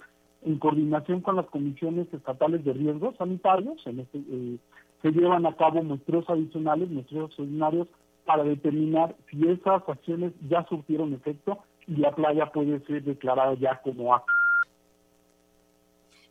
en 0.43 0.57
coordinación 0.57 1.21
con 1.21 1.35
las 1.35 1.45
comisiones 1.47 2.07
estatales 2.13 2.63
de 2.65 2.73
riesgos 2.73 3.15
sanitarios, 3.17 3.81
en 3.85 3.99
este, 3.99 4.17
eh, 4.17 4.57
se 5.01 5.11
llevan 5.11 5.45
a 5.45 5.55
cabo 5.55 5.83
muestreos 5.83 6.29
adicionales, 6.29 6.89
muestreos 6.89 7.29
extraordinarios, 7.29 7.87
para 8.25 8.43
determinar 8.43 9.15
si 9.29 9.47
esas 9.47 9.81
acciones 9.87 10.31
ya 10.47 10.65
surtieron 10.69 11.13
efecto 11.13 11.59
y 11.87 11.95
la 11.95 12.13
playa 12.13 12.51
puede 12.51 12.79
ser 12.85 13.03
declarada 13.03 13.55
ya 13.55 13.81
como 13.81 14.13
acto. 14.13 14.31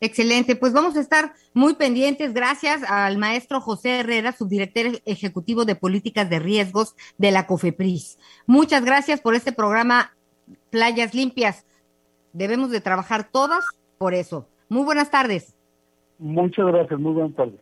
Excelente, 0.03 0.55
pues 0.55 0.73
vamos 0.73 0.95
a 0.95 0.99
estar 0.99 1.33
muy 1.53 1.75
pendientes. 1.75 2.33
Gracias 2.33 2.81
al 2.89 3.19
maestro 3.19 3.61
José 3.61 3.99
Herrera, 3.99 4.31
subdirector 4.31 4.99
ejecutivo 5.05 5.63
de 5.63 5.75
políticas 5.75 6.27
de 6.27 6.39
riesgos 6.39 6.95
de 7.19 7.29
la 7.29 7.45
COFEPRIS. 7.45 8.17
Muchas 8.47 8.83
gracias 8.83 9.21
por 9.21 9.35
este 9.35 9.51
programa 9.51 10.15
Playas 10.71 11.13
Limpias. 11.13 11.67
Debemos 12.33 12.71
de 12.71 12.81
trabajar 12.81 13.29
todas 13.31 13.63
por 14.01 14.15
eso. 14.15 14.47
Muy 14.67 14.83
buenas 14.83 15.11
tardes. 15.11 15.53
Muchas 16.17 16.65
gracias, 16.65 16.99
muy 16.99 17.13
buenas 17.13 17.35
tardes. 17.35 17.59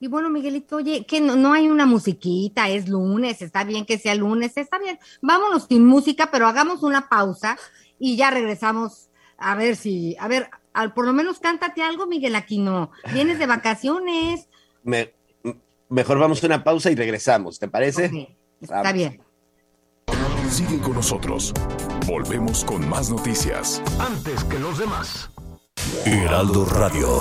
Y 0.00 0.06
bueno, 0.06 0.28
Miguelito, 0.28 0.76
oye, 0.76 1.06
que 1.06 1.18
no, 1.18 1.54
hay 1.54 1.70
una 1.70 1.86
musiquita, 1.86 2.68
es 2.68 2.86
lunes, 2.86 3.40
está 3.40 3.64
bien 3.64 3.86
que 3.86 3.96
sea 3.96 4.14
lunes, 4.14 4.54
está 4.58 4.78
bien. 4.78 4.98
Vámonos 5.22 5.64
sin 5.66 5.86
música, 5.86 6.28
pero 6.30 6.46
hagamos 6.46 6.82
una 6.82 7.08
pausa 7.08 7.56
y 7.98 8.18
ya 8.18 8.30
regresamos 8.30 9.08
a 9.38 9.54
ver 9.54 9.76
si, 9.76 10.14
a 10.20 10.28
ver, 10.28 10.50
al, 10.74 10.92
por 10.92 11.06
lo 11.06 11.14
menos 11.14 11.40
cántate 11.40 11.82
algo, 11.82 12.06
Miguel 12.06 12.36
Aquino. 12.36 12.90
Vienes 13.14 13.38
de 13.38 13.46
vacaciones. 13.46 14.46
mejor 15.88 16.18
vamos 16.18 16.44
a 16.44 16.46
una 16.48 16.64
pausa 16.64 16.90
y 16.90 16.96
regresamos, 16.96 17.58
¿te 17.58 17.66
parece? 17.66 18.36
está 18.60 18.92
bien. 18.92 19.22
Siguen 20.50 20.80
con 20.80 20.92
nosotros. 20.92 21.54
Volvemos 22.06 22.64
con 22.64 22.88
más 22.88 23.10
noticias. 23.10 23.82
Antes 23.98 24.44
que 24.44 24.60
los 24.60 24.78
demás. 24.78 25.28
Heraldo 26.04 26.64
Radio. 26.64 27.20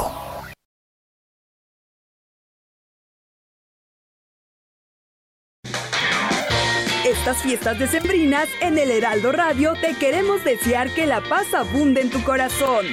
Estas 7.04 7.38
fiestas 7.42 7.80
decembrinas 7.80 8.48
en 8.62 8.78
el 8.78 8.92
Heraldo 8.92 9.32
Radio 9.32 9.74
te 9.82 9.96
queremos 9.96 10.44
desear 10.44 10.94
que 10.94 11.08
la 11.08 11.22
paz 11.22 11.52
abunde 11.56 12.02
en 12.02 12.12
tu 12.12 12.24
corazón. 12.24 12.86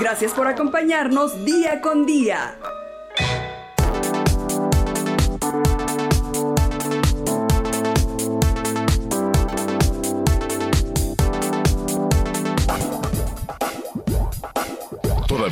Gracias 0.00 0.32
por 0.32 0.46
acompañarnos 0.46 1.44
día 1.44 1.82
con 1.82 2.06
día. 2.06 2.58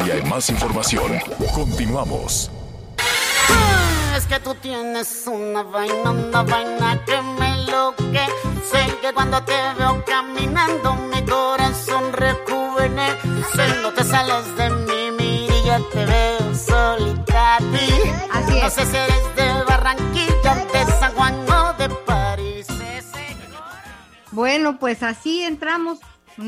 Todavía 0.01 0.23
hay 0.23 0.31
más 0.31 0.49
información. 0.49 1.13
Continuamos. 1.55 2.51
Es 4.17 4.25
que 4.25 4.41
tú 4.41 4.55
tienes 4.55 5.25
una 5.27 5.63
vaina, 5.63 6.11
una 6.11 6.43
vaina 6.43 7.05
que 7.05 7.21
me 7.21 7.67
que 8.11 8.27
Sé 8.71 8.99
que 9.03 9.13
cuando 9.13 9.43
te 9.43 9.53
veo 9.79 10.03
caminando 10.07 10.95
mi 10.95 11.23
corazón 11.27 12.15
recubene. 12.15 13.11
Sé 13.55 13.83
no 13.83 13.93
te 13.93 14.03
sales 14.03 14.57
de 14.57 14.71
mí, 14.71 15.11
mira, 15.19 15.81
te 15.93 16.07
veo 16.07 16.55
solita 16.55 17.57
Así 17.57 18.57
es. 18.57 18.63
No 18.63 18.71
sé 18.71 18.87
si 18.87 18.97
eres 18.97 19.37
de 19.37 19.65
Barranquilla, 19.65 20.55
de 20.73 20.93
San 20.99 21.13
Juan 21.13 21.35
o 21.51 21.73
de 21.75 21.89
París. 22.07 22.67
Bueno, 24.31 24.79
pues 24.79 25.03
así 25.03 25.43
entramos. 25.43 25.99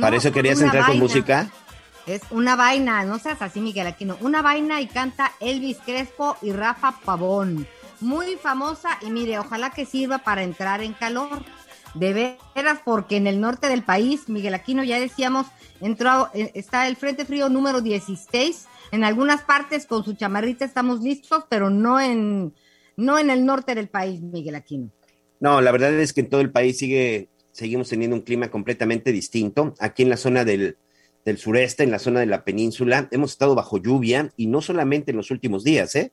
¿Para 0.00 0.16
eso 0.16 0.32
querías 0.32 0.58
entrar 0.58 0.86
con 0.86 0.98
música? 0.98 1.50
Es 2.06 2.22
una 2.30 2.56
vaina, 2.56 3.04
no 3.04 3.20
seas 3.20 3.40
así, 3.42 3.60
Miguel 3.60 3.86
Aquino. 3.86 4.16
Una 4.20 4.42
vaina 4.42 4.80
y 4.80 4.88
canta 4.88 5.32
Elvis 5.38 5.78
Crespo 5.86 6.36
y 6.42 6.50
Rafa 6.50 6.98
Pavón. 7.04 7.66
Muy 8.00 8.34
famosa 8.34 8.98
y 9.02 9.10
mire, 9.10 9.38
ojalá 9.38 9.70
que 9.70 9.86
sirva 9.86 10.18
para 10.18 10.42
entrar 10.42 10.82
en 10.82 10.94
calor. 10.94 11.44
De 11.94 12.38
veras, 12.54 12.80
porque 12.84 13.16
en 13.16 13.26
el 13.26 13.38
norte 13.40 13.68
del 13.68 13.84
país, 13.84 14.28
Miguel 14.28 14.54
Aquino, 14.54 14.82
ya 14.82 14.98
decíamos, 14.98 15.46
entró, 15.80 16.30
eh, 16.32 16.50
está 16.54 16.88
el 16.88 16.96
Frente 16.96 17.26
Frío 17.26 17.50
número 17.50 17.82
16. 17.82 18.66
En 18.92 19.04
algunas 19.04 19.42
partes 19.42 19.86
con 19.86 20.02
su 20.02 20.14
chamarrita 20.14 20.64
estamos 20.64 21.02
listos, 21.02 21.44
pero 21.50 21.70
no 21.70 22.00
en, 22.00 22.54
no 22.96 23.18
en 23.18 23.30
el 23.30 23.44
norte 23.44 23.74
del 23.74 23.88
país, 23.88 24.22
Miguel 24.22 24.54
Aquino. 24.54 24.90
No, 25.38 25.60
la 25.60 25.70
verdad 25.70 25.92
es 25.92 26.12
que 26.12 26.22
en 26.22 26.30
todo 26.30 26.40
el 26.40 26.50
país 26.50 26.78
sigue, 26.78 27.28
seguimos 27.52 27.90
teniendo 27.90 28.16
un 28.16 28.22
clima 28.22 28.50
completamente 28.50 29.12
distinto. 29.12 29.74
Aquí 29.78 30.02
en 30.02 30.08
la 30.08 30.16
zona 30.16 30.44
del, 30.44 30.78
del 31.24 31.38
sureste, 31.38 31.82
en 31.82 31.90
la 31.90 31.98
zona 31.98 32.20
de 32.20 32.26
la 32.26 32.44
península. 32.44 33.08
Hemos 33.10 33.32
estado 33.32 33.54
bajo 33.54 33.78
lluvia 33.78 34.32
y 34.36 34.46
no 34.46 34.60
solamente 34.60 35.10
en 35.10 35.16
los 35.16 35.30
últimos 35.30 35.64
días, 35.64 35.94
¿eh? 35.94 36.12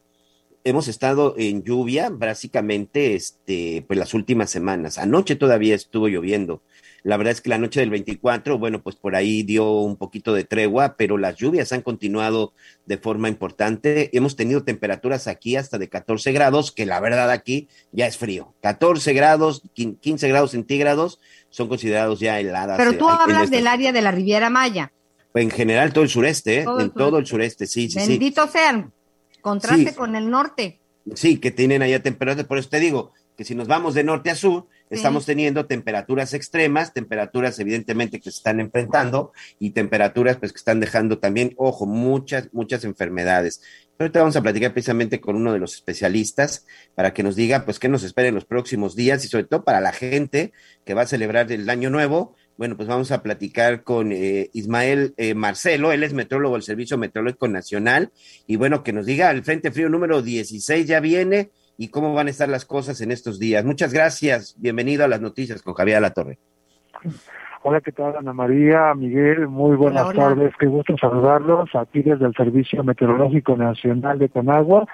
Hemos 0.65 0.89
estado 0.89 1.35
en 1.37 1.63
lluvia 1.63 2.09
básicamente 2.11 3.15
este, 3.15 3.85
pues 3.87 3.97
las 3.97 4.13
últimas 4.13 4.49
semanas. 4.49 4.97
Anoche 4.97 5.35
todavía 5.35 5.73
estuvo 5.73 6.09
lloviendo. 6.09 6.61
La 7.03 7.17
verdad 7.17 7.31
es 7.31 7.41
que 7.41 7.49
la 7.49 7.57
noche 7.57 7.79
del 7.79 7.89
24, 7.89 8.57
bueno, 8.57 8.81
pues 8.81 8.95
por 8.95 9.15
ahí 9.15 9.43
dio 9.43 9.71
un 9.79 9.95
poquito 9.95 10.33
de 10.33 10.43
tregua, 10.43 10.95
pero 10.97 11.17
las 11.17 11.37
lluvias 11.37 11.71
han 11.71 11.81
continuado 11.81 12.53
de 12.85 12.97
forma 12.97 13.29
importante. 13.29 14.09
Hemos 14.11 14.35
tenido 14.35 14.63
temperaturas 14.63 15.27
aquí 15.27 15.55
hasta 15.55 15.77
de 15.77 15.87
14 15.87 16.31
grados, 16.33 16.71
que 16.71 16.85
la 16.85 16.99
verdad 16.99 17.31
aquí 17.31 17.69
ya 17.91 18.05
es 18.05 18.17
frío. 18.17 18.53
14 18.61 19.13
grados, 19.13 19.63
15 19.73 20.27
grados 20.27 20.51
centígrados 20.51 21.19
son 21.49 21.69
considerados 21.69 22.19
ya 22.19 22.39
heladas. 22.39 22.77
Pero 22.77 22.97
tú 22.97 23.07
hablas 23.07 23.49
del 23.49 23.67
área 23.67 23.91
de 23.91 24.01
la 24.01 24.11
Riviera 24.11 24.49
Maya. 24.49 24.91
En 25.33 25.51
general, 25.51 25.93
todo 25.93 26.03
el 26.03 26.09
sureste, 26.09 26.61
¿eh? 26.61 26.65
en 26.79 26.89
todo 26.91 27.17
el 27.19 27.25
sureste, 27.25 27.67
sí, 27.67 27.89
sí, 27.89 27.99
Bendito 27.99 28.47
sean, 28.47 28.91
contraste 29.41 29.93
con 29.93 30.15
el 30.15 30.29
norte. 30.29 30.79
Sí, 31.15 31.37
que 31.37 31.51
tienen 31.51 31.81
allá 31.81 32.01
temperaturas, 32.01 32.47
por 32.47 32.57
eso 32.57 32.69
te 32.69 32.79
digo 32.79 33.13
que 33.39 33.45
si 33.45 33.55
nos 33.55 33.69
vamos 33.69 33.93
de 33.93 34.03
norte 34.03 34.29
a 34.29 34.35
sur, 34.35 34.67
estamos 34.89 35.25
teniendo 35.25 35.65
temperaturas 35.65 36.33
extremas, 36.33 36.91
temperaturas 36.91 37.57
evidentemente 37.59 38.19
que 38.19 38.31
se 38.31 38.37
están 38.37 38.59
enfrentando 38.59 39.31
y 39.59 39.69
temperaturas 39.69 40.35
pues 40.35 40.51
que 40.51 40.57
están 40.57 40.81
dejando 40.81 41.19
también, 41.19 41.53
ojo, 41.55 41.85
muchas, 41.85 42.49
muchas 42.51 42.83
enfermedades. 42.83 43.61
Pero 43.95 44.07
ahorita 44.07 44.19
vamos 44.19 44.35
a 44.35 44.41
platicar 44.41 44.73
precisamente 44.73 45.21
con 45.21 45.37
uno 45.37 45.53
de 45.53 45.59
los 45.59 45.75
especialistas 45.75 46.65
para 46.95 47.13
que 47.13 47.23
nos 47.23 47.37
diga 47.37 47.63
pues 47.63 47.79
qué 47.79 47.87
nos 47.87 48.03
espera 48.03 48.27
en 48.27 48.35
los 48.35 48.43
próximos 48.43 48.97
días 48.97 49.23
y 49.23 49.29
sobre 49.29 49.45
todo 49.45 49.63
para 49.63 49.79
la 49.79 49.93
gente 49.93 50.51
que 50.83 50.93
va 50.93 51.03
a 51.03 51.07
celebrar 51.07 51.49
el 51.49 51.69
año 51.69 51.89
nuevo, 51.89 52.35
Bueno, 52.59 52.75
pues 52.75 52.89
vamos 52.89 53.13
a 53.13 53.23
platicar 53.23 53.85
con 53.85 54.11
eh, 54.11 54.49
Ismael 54.51 55.13
eh, 55.15 55.33
Marcelo, 55.33 55.93
él 55.93 56.03
es 56.03 56.13
metrólogo 56.13 56.55
del 56.55 56.61
Servicio 56.61 56.97
Meteorológico 56.97 57.47
Nacional, 57.47 58.11
y 58.47 58.57
bueno, 58.57 58.83
que 58.83 58.91
nos 58.91 59.05
diga, 59.05 59.31
el 59.31 59.43
Frente 59.43 59.71
Frío 59.71 59.87
número 59.87 60.21
16 60.21 60.85
ya 60.85 60.99
viene 60.99 61.51
y 61.77 61.87
cómo 61.87 62.13
van 62.13 62.27
a 62.27 62.31
estar 62.31 62.49
las 62.49 62.65
cosas 62.65 62.99
en 62.99 63.13
estos 63.13 63.39
días. 63.39 63.63
Muchas 63.63 63.93
gracias, 63.93 64.57
bienvenido 64.59 65.05
a 65.05 65.07
las 65.07 65.21
noticias 65.21 65.61
con 65.61 65.73
Javier 65.73 66.01
La 66.01 66.09
Torre. 66.09 66.37
Hola, 67.63 67.79
¿qué 67.79 67.93
tal 67.93 68.17
Ana 68.17 68.33
María, 68.33 68.93
Miguel? 68.93 69.47
Muy 69.47 69.77
buenas 69.77 70.13
tardes, 70.13 70.51
qué 70.59 70.65
gusto 70.65 70.97
saludarlos 70.97 71.73
aquí 71.75 72.01
desde 72.01 72.25
el 72.25 72.33
Servicio 72.33 72.83
Meteorológico 72.83 73.55
Nacional 73.55 74.19
de 74.19 74.27
Conagua. 74.27 74.85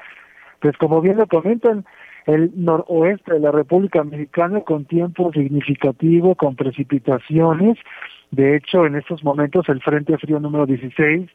Pues 0.61 0.78
como 0.78 1.01
bien 1.01 1.18
lo 1.18 1.26
comentan, 1.26 1.84
el 2.26 2.51
noroeste 2.55 3.34
de 3.34 3.39
la 3.39 3.51
República 3.51 4.03
Mexicana 4.03 4.61
con 4.61 4.86
tiempo 4.86 5.32
significativo, 5.32 6.36
con 6.36 6.55
precipitaciones. 6.55 7.78
De 8.32 8.55
hecho, 8.55 8.86
en 8.86 8.95
estos 8.95 9.23
momentos 9.23 9.69
el 9.69 9.82
Frente 9.82 10.17
Frío 10.17 10.39
número 10.39 10.65
16 10.65 11.30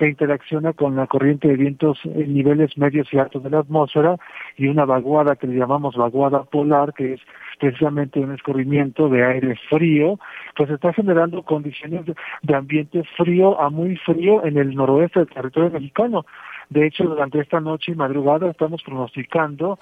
que 0.00 0.08
interacciona 0.08 0.72
con 0.72 0.96
la 0.96 1.06
corriente 1.06 1.48
de 1.48 1.56
vientos 1.56 1.98
en 2.04 2.32
niveles 2.32 2.78
medios 2.78 3.12
y 3.12 3.18
altos 3.18 3.42
de 3.42 3.50
la 3.50 3.58
atmósfera 3.58 4.16
y 4.56 4.68
una 4.68 4.86
vaguada 4.86 5.36
que 5.36 5.46
le 5.46 5.58
llamamos 5.58 5.94
vaguada 5.94 6.44
polar, 6.44 6.94
que 6.94 7.14
es 7.14 7.20
precisamente 7.58 8.18
un 8.18 8.32
escurrimiento 8.32 9.10
de 9.10 9.26
aire 9.26 9.58
frío, 9.68 10.18
pues 10.56 10.70
está 10.70 10.94
generando 10.94 11.42
condiciones 11.42 12.06
de 12.40 12.54
ambiente 12.54 13.02
frío 13.18 13.60
a 13.60 13.68
muy 13.68 13.94
frío 13.96 14.42
en 14.46 14.56
el 14.56 14.74
noroeste 14.74 15.20
del 15.20 15.28
territorio 15.28 15.70
mexicano. 15.70 16.24
De 16.70 16.86
hecho, 16.86 17.04
durante 17.04 17.40
esta 17.40 17.60
noche 17.60 17.92
y 17.92 17.94
madrugada 17.94 18.50
estamos 18.50 18.82
pronosticando 18.82 19.78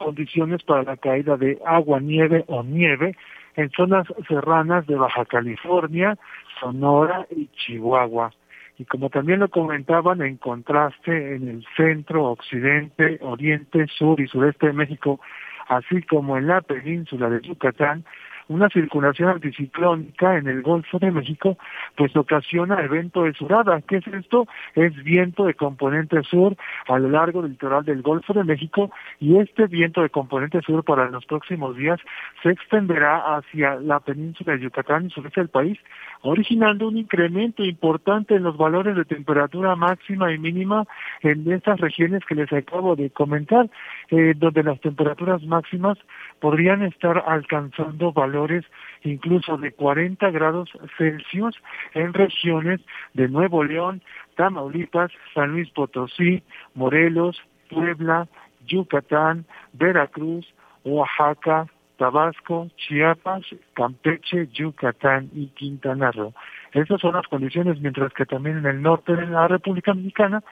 condiciones 0.00 0.62
para 0.62 0.82
la 0.82 0.96
caída 0.96 1.36
de 1.36 1.58
agua, 1.66 2.00
nieve 2.00 2.44
o 2.48 2.62
nieve 2.62 3.14
en 3.56 3.70
zonas 3.70 4.06
serranas 4.26 4.86
de 4.86 4.96
Baja 4.96 5.24
California, 5.26 6.16
Sonora 6.58 7.26
y 7.30 7.48
Chihuahua. 7.48 8.32
Y 8.78 8.86
como 8.86 9.10
también 9.10 9.40
lo 9.40 9.48
comentaban, 9.48 10.22
en 10.22 10.38
contraste 10.38 11.34
en 11.34 11.48
el 11.48 11.66
centro, 11.76 12.24
occidente, 12.24 13.18
oriente, 13.20 13.86
sur 13.88 14.18
y 14.20 14.26
sureste 14.26 14.68
de 14.68 14.72
México, 14.72 15.20
así 15.68 16.02
como 16.02 16.38
en 16.38 16.46
la 16.46 16.62
península 16.62 17.28
de 17.28 17.42
Yucatán, 17.42 18.04
una 18.50 18.68
circulación 18.68 19.28
anticiclónica 19.28 20.36
en 20.36 20.48
el 20.48 20.62
Golfo 20.62 20.98
de 20.98 21.12
México, 21.12 21.56
pues 21.96 22.14
ocasiona 22.16 22.82
evento 22.82 23.22
de 23.22 23.32
surada. 23.32 23.80
¿Qué 23.82 23.98
es 23.98 24.06
esto? 24.08 24.48
Es 24.74 24.92
viento 25.04 25.44
de 25.44 25.54
componente 25.54 26.20
sur 26.24 26.56
a 26.88 26.98
lo 26.98 27.10
largo 27.10 27.42
del 27.42 27.52
litoral 27.52 27.84
del 27.84 28.02
Golfo 28.02 28.32
de 28.32 28.42
México 28.42 28.90
y 29.20 29.36
este 29.36 29.68
viento 29.68 30.02
de 30.02 30.10
componente 30.10 30.60
sur 30.62 30.82
para 30.82 31.08
los 31.10 31.24
próximos 31.26 31.76
días 31.76 32.00
se 32.42 32.50
extenderá 32.50 33.36
hacia 33.36 33.76
la 33.76 34.00
península 34.00 34.54
de 34.54 34.64
Yucatán 34.64 35.06
y 35.06 35.10
sureste 35.10 35.42
del 35.42 35.48
país, 35.48 35.78
originando 36.22 36.88
un 36.88 36.98
incremento 36.98 37.64
importante 37.64 38.34
en 38.34 38.42
los 38.42 38.56
valores 38.56 38.96
de 38.96 39.04
temperatura 39.04 39.76
máxima 39.76 40.32
y 40.32 40.38
mínima 40.38 40.86
en 41.22 41.50
estas 41.52 41.78
regiones 41.78 42.24
que 42.26 42.34
les 42.34 42.52
acabo 42.52 42.96
de 42.96 43.10
comentar, 43.10 43.70
eh, 44.10 44.34
donde 44.36 44.62
las 44.62 44.80
temperaturas 44.80 45.42
máximas 45.44 45.98
podrían 46.40 46.82
estar 46.82 47.22
alcanzando 47.26 48.12
valores 48.12 48.64
incluso 49.02 49.56
de 49.56 49.72
40 49.72 50.30
grados 50.30 50.68
Celsius 50.98 51.56
en 51.94 52.12
regiones 52.12 52.80
de 53.14 53.28
Nuevo 53.28 53.62
León, 53.64 54.02
Tamaulipas, 54.36 55.12
San 55.34 55.52
Luis 55.52 55.70
Potosí, 55.70 56.42
Morelos, 56.74 57.40
Puebla, 57.68 58.26
Yucatán, 58.66 59.44
Veracruz, 59.72 60.46
Oaxaca, 60.84 61.66
Tabasco, 61.96 62.68
Chiapas, 62.76 63.42
Campeche, 63.74 64.48
Yucatán 64.52 65.30
y 65.34 65.48
Quintana 65.48 66.10
Roo. 66.10 66.32
Esas 66.72 67.00
son 67.00 67.14
las 67.14 67.26
condiciones, 67.28 67.80
mientras 67.80 68.12
que 68.14 68.24
también 68.24 68.58
en 68.58 68.66
el 68.66 68.80
norte 68.80 69.14
de 69.14 69.26
la 69.26 69.48
República 69.48 69.92
Mexicana 69.92 70.42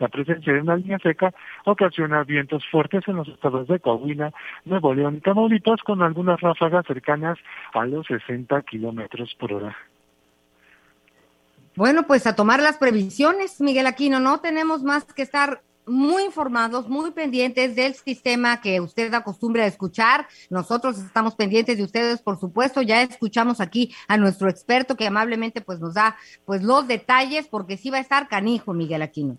la 0.00 0.08
presencia 0.08 0.52
de 0.52 0.62
una 0.62 0.76
línea 0.76 0.98
seca 0.98 1.32
ocasiona 1.66 2.24
vientos 2.24 2.64
fuertes 2.70 3.06
en 3.06 3.16
los 3.16 3.28
estados 3.28 3.68
de 3.68 3.78
Coahuila, 3.78 4.32
Nuevo 4.64 4.94
León 4.94 5.16
y 5.16 5.20
Tamaulipas 5.20 5.80
con 5.82 6.02
algunas 6.02 6.40
ráfagas 6.40 6.86
cercanas 6.86 7.38
a 7.74 7.84
los 7.84 8.06
60 8.06 8.62
kilómetros 8.62 9.34
por 9.38 9.52
hora. 9.52 9.76
Bueno, 11.76 12.06
pues 12.06 12.26
a 12.26 12.34
tomar 12.34 12.60
las 12.60 12.78
previsiones, 12.78 13.60
Miguel 13.60 13.86
Aquino, 13.86 14.18
no 14.20 14.40
tenemos 14.40 14.82
más 14.82 15.04
que 15.04 15.22
estar 15.22 15.60
muy 15.86 16.24
informados, 16.24 16.88
muy 16.88 17.10
pendientes 17.10 17.76
del 17.76 17.94
sistema 17.94 18.60
que 18.60 18.80
usted 18.80 19.12
acostumbra 19.12 19.64
a 19.64 19.66
escuchar. 19.66 20.26
Nosotros 20.48 20.98
estamos 20.98 21.34
pendientes 21.34 21.76
de 21.76 21.84
ustedes, 21.84 22.22
por 22.22 22.38
supuesto. 22.38 22.80
Ya 22.80 23.02
escuchamos 23.02 23.60
aquí 23.60 23.94
a 24.08 24.16
nuestro 24.16 24.48
experto 24.48 24.96
que 24.96 25.06
amablemente 25.06 25.60
pues 25.60 25.80
nos 25.80 25.94
da 25.94 26.16
pues 26.44 26.62
los 26.62 26.86
detalles 26.86 27.48
porque 27.48 27.76
sí 27.76 27.90
va 27.90 27.98
a 27.98 28.02
estar 28.02 28.28
canijo, 28.28 28.72
Miguel 28.72 29.02
Aquino. 29.02 29.38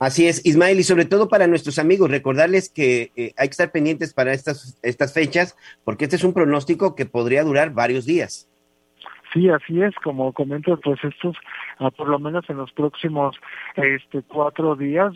Así 0.00 0.26
es, 0.26 0.44
Ismael, 0.46 0.80
y 0.80 0.82
sobre 0.82 1.04
todo 1.04 1.28
para 1.28 1.46
nuestros 1.46 1.78
amigos, 1.78 2.10
recordarles 2.10 2.70
que 2.70 3.12
eh, 3.16 3.34
hay 3.36 3.48
que 3.48 3.52
estar 3.52 3.70
pendientes 3.70 4.14
para 4.14 4.32
estas, 4.32 4.78
estas 4.82 5.12
fechas, 5.12 5.56
porque 5.84 6.04
este 6.04 6.16
es 6.16 6.24
un 6.24 6.32
pronóstico 6.32 6.94
que 6.94 7.04
podría 7.04 7.44
durar 7.44 7.74
varios 7.74 8.06
días. 8.06 8.48
Sí, 9.34 9.50
así 9.50 9.82
es, 9.82 9.94
como 10.02 10.32
comento, 10.32 10.80
pues 10.80 10.98
estos, 11.04 11.36
ah, 11.80 11.90
por 11.90 12.08
lo 12.08 12.18
menos 12.18 12.48
en 12.48 12.58
los 12.58 12.72
próximos 12.72 13.36
este, 13.76 14.22
cuatro 14.22 14.76
días, 14.76 15.12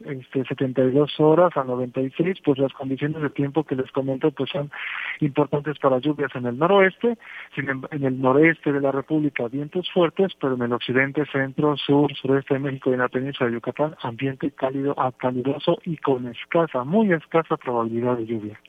este, 0.00 0.44
72 0.44 1.18
horas 1.18 1.56
a 1.56 1.64
96, 1.64 2.38
pues 2.44 2.58
las 2.58 2.72
condiciones 2.72 3.22
de 3.22 3.30
tiempo 3.30 3.64
que 3.64 3.74
les 3.74 3.90
comento 3.92 4.30
pues 4.30 4.50
son 4.50 4.70
importantes 5.20 5.78
para 5.78 5.98
lluvias 5.98 6.30
en 6.34 6.46
el 6.46 6.58
noroeste, 6.58 7.16
em, 7.56 7.82
en 7.90 8.04
el 8.04 8.20
noreste 8.20 8.72
de 8.72 8.80
la 8.80 8.92
República 8.92 9.48
vientos 9.48 9.88
fuertes, 9.92 10.32
pero 10.40 10.54
en 10.54 10.62
el 10.62 10.72
occidente, 10.72 11.24
centro, 11.32 11.76
sur, 11.76 12.12
sureste 12.14 12.54
de 12.54 12.60
México 12.60 12.90
y 12.90 12.94
en 12.94 13.00
la 13.00 13.08
península 13.08 13.48
de 13.48 13.56
Yucatán, 13.56 13.94
ambiente 14.02 14.50
cálido 14.50 14.98
a 15.00 15.12
caluroso 15.12 15.78
y 15.84 15.96
con 15.96 16.26
escasa, 16.28 16.84
muy 16.84 17.12
escasa 17.12 17.56
probabilidad 17.56 18.16
de 18.16 18.26
lluvia. 18.26 18.60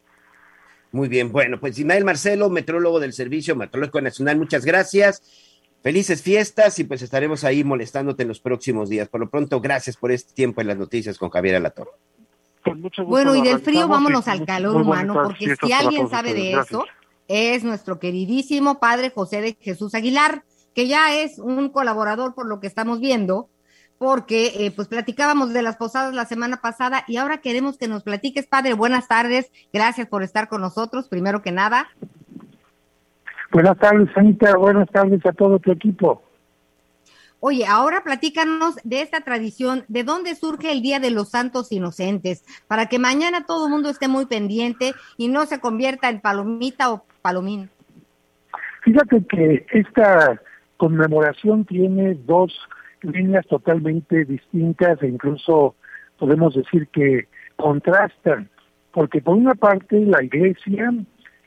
Muy 0.92 1.08
bien, 1.08 1.32
bueno, 1.32 1.60
pues 1.60 1.78
Ismael 1.78 2.04
Marcelo, 2.04 2.50
metrólogo 2.50 3.00
del 3.00 3.14
Servicio 3.14 3.56
Meteorológico 3.56 4.02
Nacional, 4.02 4.38
muchas 4.38 4.66
gracias. 4.66 5.49
Felices 5.82 6.22
fiestas 6.22 6.78
y 6.80 6.84
pues 6.84 7.02
estaremos 7.02 7.44
ahí 7.44 7.64
molestándote 7.64 8.24
en 8.24 8.28
los 8.30 8.40
próximos 8.40 8.90
días. 8.90 9.08
Por 9.08 9.22
lo 9.22 9.30
pronto, 9.30 9.62
gracias 9.62 9.96
por 9.96 10.12
este 10.12 10.34
tiempo 10.34 10.62
en 10.62 10.68
las 10.68 10.78
noticias 10.78 11.18
con 11.18 11.30
Javier 11.30 11.56
Alatorre. 11.56 11.92
Bueno, 13.06 13.36
y 13.36 13.42
del 13.42 13.62
frío 13.62 13.88
vámonos 13.88 14.28
al 14.28 14.46
calor 14.46 14.76
humano, 14.76 15.14
porque 15.14 15.56
si 15.56 15.72
alguien 15.72 16.10
sabe 16.10 16.34
de 16.34 16.54
eso, 16.54 16.86
es 17.28 17.64
nuestro 17.64 18.00
queridísimo 18.00 18.80
padre 18.80 19.12
José 19.12 19.42
de 19.42 19.58
Jesús 19.60 19.96
Aguilar, 19.96 20.44
que 20.76 20.88
ya 20.88 21.16
es 21.16 21.40
un 21.40 21.70
colaborador 21.70 22.36
por 22.36 22.46
lo 22.48 22.60
que 22.60 22.68
estamos 22.68 23.00
viendo 23.00 23.50
porque 24.00 24.54
eh, 24.56 24.72
pues 24.72 24.88
platicábamos 24.88 25.52
de 25.54 25.62
las 25.62 25.76
posadas 25.76 26.16
la 26.16 26.26
semana 26.26 26.62
pasada 26.62 27.04
y 27.08 27.18
ahora 27.18 27.42
queremos 27.42 27.78
que 27.78 27.90
nos 27.90 28.02
platiques, 28.02 28.48
padre. 28.48 28.74
Buenas 28.74 29.08
tardes, 29.08 29.52
gracias 29.72 30.08
por 30.08 30.24
estar 30.24 30.48
con 30.48 30.62
nosotros, 30.62 31.10
primero 31.10 31.42
que 31.42 31.52
nada. 31.52 31.90
Buenas 33.52 33.78
tardes, 33.80 34.10
Anita, 34.16 34.56
buenas 34.58 34.88
tardes 34.90 35.26
a 35.26 35.32
todo 35.34 35.58
tu 35.60 35.72
equipo. 35.72 36.22
Oye, 37.42 37.66
ahora 37.66 38.04
platícanos 38.04 38.76
de 38.84 39.02
esta 39.02 39.22
tradición, 39.22 39.86
de 39.88 40.04
dónde 40.04 40.36
surge 40.36 40.72
el 40.72 40.82
Día 40.82 41.00
de 41.00 41.10
los 41.10 41.30
Santos 41.30 41.72
Inocentes, 41.72 42.44
para 42.68 42.88
que 42.88 43.00
mañana 43.00 43.46
todo 43.46 43.66
el 43.66 43.72
mundo 43.72 43.90
esté 43.90 44.08
muy 44.08 44.26
pendiente 44.26 44.94
y 45.18 45.30
no 45.30 45.46
se 45.46 45.60
convierta 45.60 46.10
en 46.10 46.20
palomita 46.20 46.92
o 46.92 47.06
palomín. 47.22 47.70
Fíjate 48.84 49.26
que 49.26 49.66
esta 49.72 50.42
conmemoración 50.78 51.66
tiene 51.66 52.16
dos 52.26 52.54
líneas 53.02 53.48
totalmente 53.48 54.26
distintas 54.26 55.02
e 55.02 55.08
incluso 55.08 55.76
podemos 56.18 56.54
decir 56.54 56.88
que 56.90 57.28
contrastan, 57.56 58.50
porque 58.92 59.22
por 59.22 59.38
una 59.38 59.56
parte 59.56 60.00
la 60.06 60.22
iglesia 60.24 60.94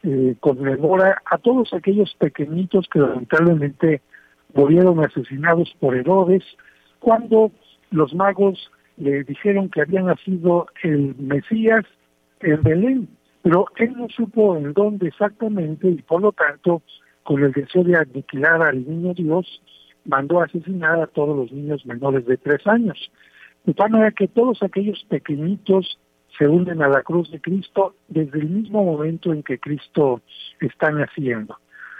eh, 0.02 0.34
conmemora 0.40 1.22
a 1.26 1.38
todos 1.38 1.72
aquellos 1.72 2.14
pequeñitos 2.18 2.88
que 2.92 2.98
lamentablemente 2.98 4.02
murieron 4.54 5.04
asesinados 5.04 5.74
por 5.78 5.96
Herodes, 5.96 6.44
cuando 6.98 7.52
los 7.90 8.14
magos 8.14 8.70
le 8.96 9.24
dijeron 9.24 9.68
que 9.68 9.82
había 9.82 10.02
nacido 10.02 10.66
el 10.82 11.14
Mesías 11.16 11.84
en 12.40 12.62
Belén, 12.62 13.08
pero 13.42 13.66
él 13.76 13.94
no 13.96 14.08
supo 14.08 14.56
en 14.56 14.72
dónde 14.72 15.08
exactamente 15.08 15.88
y 15.88 16.02
por 16.02 16.20
lo 16.22 16.32
tanto, 16.32 16.82
con 17.22 17.42
el 17.42 17.52
deseo 17.52 17.84
de 17.84 17.96
aniquilar 17.96 18.62
al 18.62 18.86
niño 18.86 19.14
Dios, 19.14 19.62
mandó 20.04 20.40
a 20.40 20.44
asesinar 20.44 21.00
a 21.00 21.06
todos 21.06 21.36
los 21.36 21.52
niños 21.52 21.86
menores 21.86 22.26
de 22.26 22.36
tres 22.36 22.66
años. 22.66 23.10
De 23.64 23.74
tal 23.74 23.90
manera 23.90 24.10
que 24.10 24.28
todos 24.28 24.62
aquellos 24.62 25.04
pequeñitos 25.08 25.98
se 26.38 26.48
unen 26.48 26.82
a 26.82 26.88
la 26.88 27.02
cruz 27.02 27.30
de 27.30 27.40
Cristo 27.40 27.94
desde 28.08 28.38
el 28.40 28.48
mismo 28.48 28.84
momento 28.84 29.32
en 29.32 29.42
que 29.42 29.58
Cristo 29.58 30.20
está 30.60 30.90
naciendo. 30.90 31.56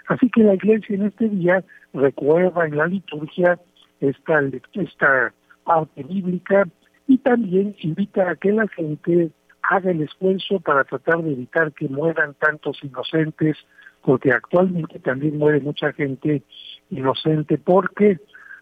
Así 0.08 0.30
que 0.30 0.42
la 0.42 0.54
iglesia 0.54 0.96
en 0.96 1.06
este 1.06 1.28
día 1.28 1.64
recuerda 1.92 2.66
en 2.66 2.76
la 2.76 2.86
liturgia 2.86 3.58
esta, 4.00 4.40
esta 4.74 5.32
parte 5.64 6.02
bíblica 6.02 6.66
y 7.06 7.18
también 7.18 7.76
invita 7.80 8.30
a 8.30 8.36
que 8.36 8.52
la 8.52 8.66
gente 8.68 9.30
haga 9.62 9.90
el 9.90 10.02
esfuerzo 10.02 10.60
para 10.60 10.84
tratar 10.84 11.22
de 11.22 11.32
evitar 11.32 11.72
que 11.72 11.88
mueran 11.88 12.34
tantos 12.34 12.82
inocentes 12.82 13.56
porque 14.02 14.32
actualmente 14.32 14.98
también 14.98 15.38
muere 15.38 15.60
mucha 15.60 15.92
gente 15.92 16.42
inocente 16.90 17.58
porque 17.58 18.18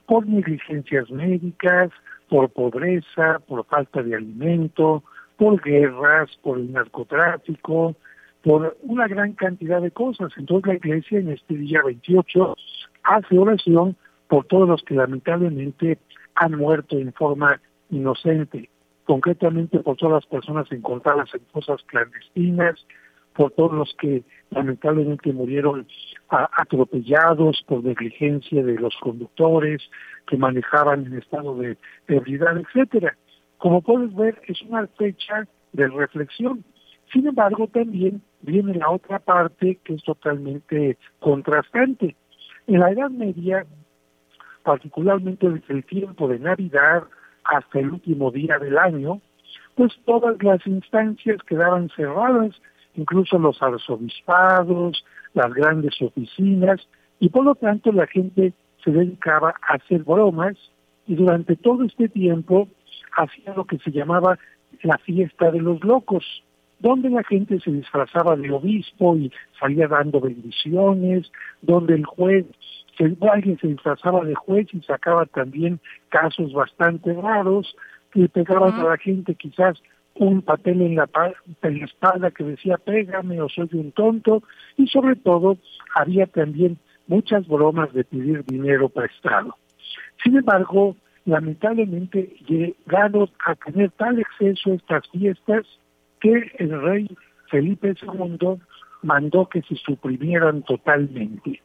por 0.06 0.26
negligencias 0.26 1.10
médicas, 1.10 1.90
por 2.28 2.50
pobreza, 2.50 3.40
por 3.46 3.64
falta 3.66 4.02
de 4.02 4.16
alimento, 4.16 5.02
por 5.41 5.59
guerras, 5.62 6.28
por 6.43 6.59
el 6.59 6.70
narcotráfico, 6.70 7.97
por 8.43 8.76
una 8.82 9.09
gran 9.09 9.32
cantidad 9.32 9.80
de 9.80 9.91
cosas. 9.91 10.30
Entonces 10.36 10.66
la 10.68 10.74
iglesia 10.74 11.18
en 11.18 11.30
este 11.30 11.55
día 11.55 11.80
28 11.82 12.55
hace 13.05 13.38
oración 13.38 13.97
por 14.28 14.45
todos 14.45 14.68
los 14.68 14.82
que 14.82 14.97
lamentablemente 14.97 15.97
han 16.34 16.59
muerto 16.59 16.99
en 16.99 17.14
forma 17.14 17.59
inocente, 17.88 18.68
concretamente 19.07 19.78
por 19.78 19.97
todas 19.97 20.16
las 20.16 20.26
personas 20.26 20.70
encontradas 20.72 21.30
en 21.32 21.41
fosas 21.53 21.82
clandestinas, 21.86 22.74
por 23.34 23.53
todos 23.53 23.72
los 23.72 23.95
que 23.99 24.22
lamentablemente 24.51 25.32
murieron 25.32 25.86
atropellados 26.28 27.64
por 27.66 27.82
negligencia 27.82 28.62
de 28.62 28.74
los 28.74 28.95
conductores 29.01 29.80
que 30.26 30.36
manejaban 30.36 31.07
en 31.07 31.14
estado 31.14 31.57
de 31.57 31.78
ebriedad, 32.09 32.59
etcétera. 32.59 33.16
Como 33.61 33.82
puedes 33.82 34.14
ver, 34.14 34.40
es 34.48 34.61
una 34.62 34.86
fecha 34.98 35.46
de 35.74 35.86
reflexión. 35.88 36.64
Sin 37.12 37.26
embargo, 37.26 37.68
también 37.68 38.22
viene 38.40 38.74
la 38.74 38.90
otra 38.90 39.18
parte 39.18 39.78
que 39.84 39.94
es 39.94 40.02
totalmente 40.02 40.96
contrastante. 41.18 42.16
En 42.66 42.80
la 42.80 42.90
Edad 42.90 43.11
Media, 43.11 43.66
particularmente 44.62 45.48
desde 45.48 45.74
el 45.74 45.84
tiempo 45.84 46.26
de 46.26 46.38
Navidad 46.38 47.04
hasta 47.44 47.80
el 47.80 47.90
último 47.90 48.30
día 48.30 48.58
del 48.58 48.78
año, 48.78 49.20
pues 49.74 49.92
todas 50.06 50.42
las 50.42 50.66
instancias 50.66 51.42
quedaban 51.46 51.90
cerradas 51.90 52.58
incluso 52.94 53.38
los 53.38 53.62
arzobispados, 53.62 55.04
las 55.34 55.52
grandes 55.52 56.00
oficinas, 56.00 56.80
y 57.18 57.28
por 57.28 57.44
lo 57.44 57.54
tanto 57.54 57.92
la 57.92 58.06
gente 58.06 58.54
se 58.82 58.90
dedicaba 58.90 59.54
a 59.68 59.74
hacer 59.74 60.02
bromas 60.02 60.56
y 61.06 61.14
durante 61.14 61.56
todo 61.56 61.84
este 61.84 62.08
tiempo 62.08 62.68
hacía 63.16 63.54
lo 63.54 63.64
que 63.64 63.78
se 63.78 63.90
llamaba 63.90 64.38
la 64.82 64.98
fiesta 64.98 65.50
de 65.50 65.61
los 65.61 65.82
locos, 65.84 66.24
donde 66.78 67.11
la 67.11 67.22
gente 67.24 67.61
se 67.61 67.70
disfrazaba 67.70 68.36
de 68.36 68.50
obispo 68.50 69.16
y 69.16 69.30
salía 69.58 69.86
dando 69.88 70.20
bendiciones, 70.20 71.30
donde 71.61 71.94
el 71.94 72.04
juez, 72.06 72.46
alguien 73.32 73.58
se 73.58 73.68
disfrazaba 73.68 74.24
de 74.24 74.34
juez 74.34 74.66
y 74.72 74.80
sacaba 74.82 75.26
también 75.26 75.80
casos 76.08 76.52
bastante 76.52 77.12
raros, 77.12 77.76
que 78.12 78.28
pegaban 78.28 78.74
a 78.74 78.84
la 78.84 78.96
gente 78.96 79.34
quizás 79.34 79.80
un 80.14 80.42
papel 80.42 80.82
en 80.82 80.96
la, 80.96 81.08
en 81.62 81.78
la 81.78 81.84
espalda 81.84 82.30
que 82.30 82.44
decía 82.44 82.76
pégame 82.76 83.40
o 83.40 83.48
soy 83.48 83.68
un 83.72 83.92
tonto 83.92 84.42
y 84.76 84.86
sobre 84.88 85.16
todo 85.16 85.56
había 85.94 86.26
también 86.26 86.78
muchas 87.06 87.46
bromas 87.46 87.92
de 87.92 88.04
pedir 88.04 88.44
dinero 88.44 88.88
prestado. 88.88 89.54
Sin 90.22 90.36
embargo, 90.36 90.96
lamentablemente 91.24 92.36
llegaron 92.46 93.30
a 93.44 93.54
tener 93.54 93.90
tal 93.92 94.18
exceso 94.18 94.72
estas 94.72 95.08
fiestas 95.10 95.66
que 96.20 96.52
el 96.58 96.80
rey 96.82 97.16
Felipe 97.50 97.94
II 98.02 98.58
mandó 99.02 99.48
que 99.48 99.62
se 99.62 99.76
suprimieran 99.76 100.62
totalmente. 100.62 101.60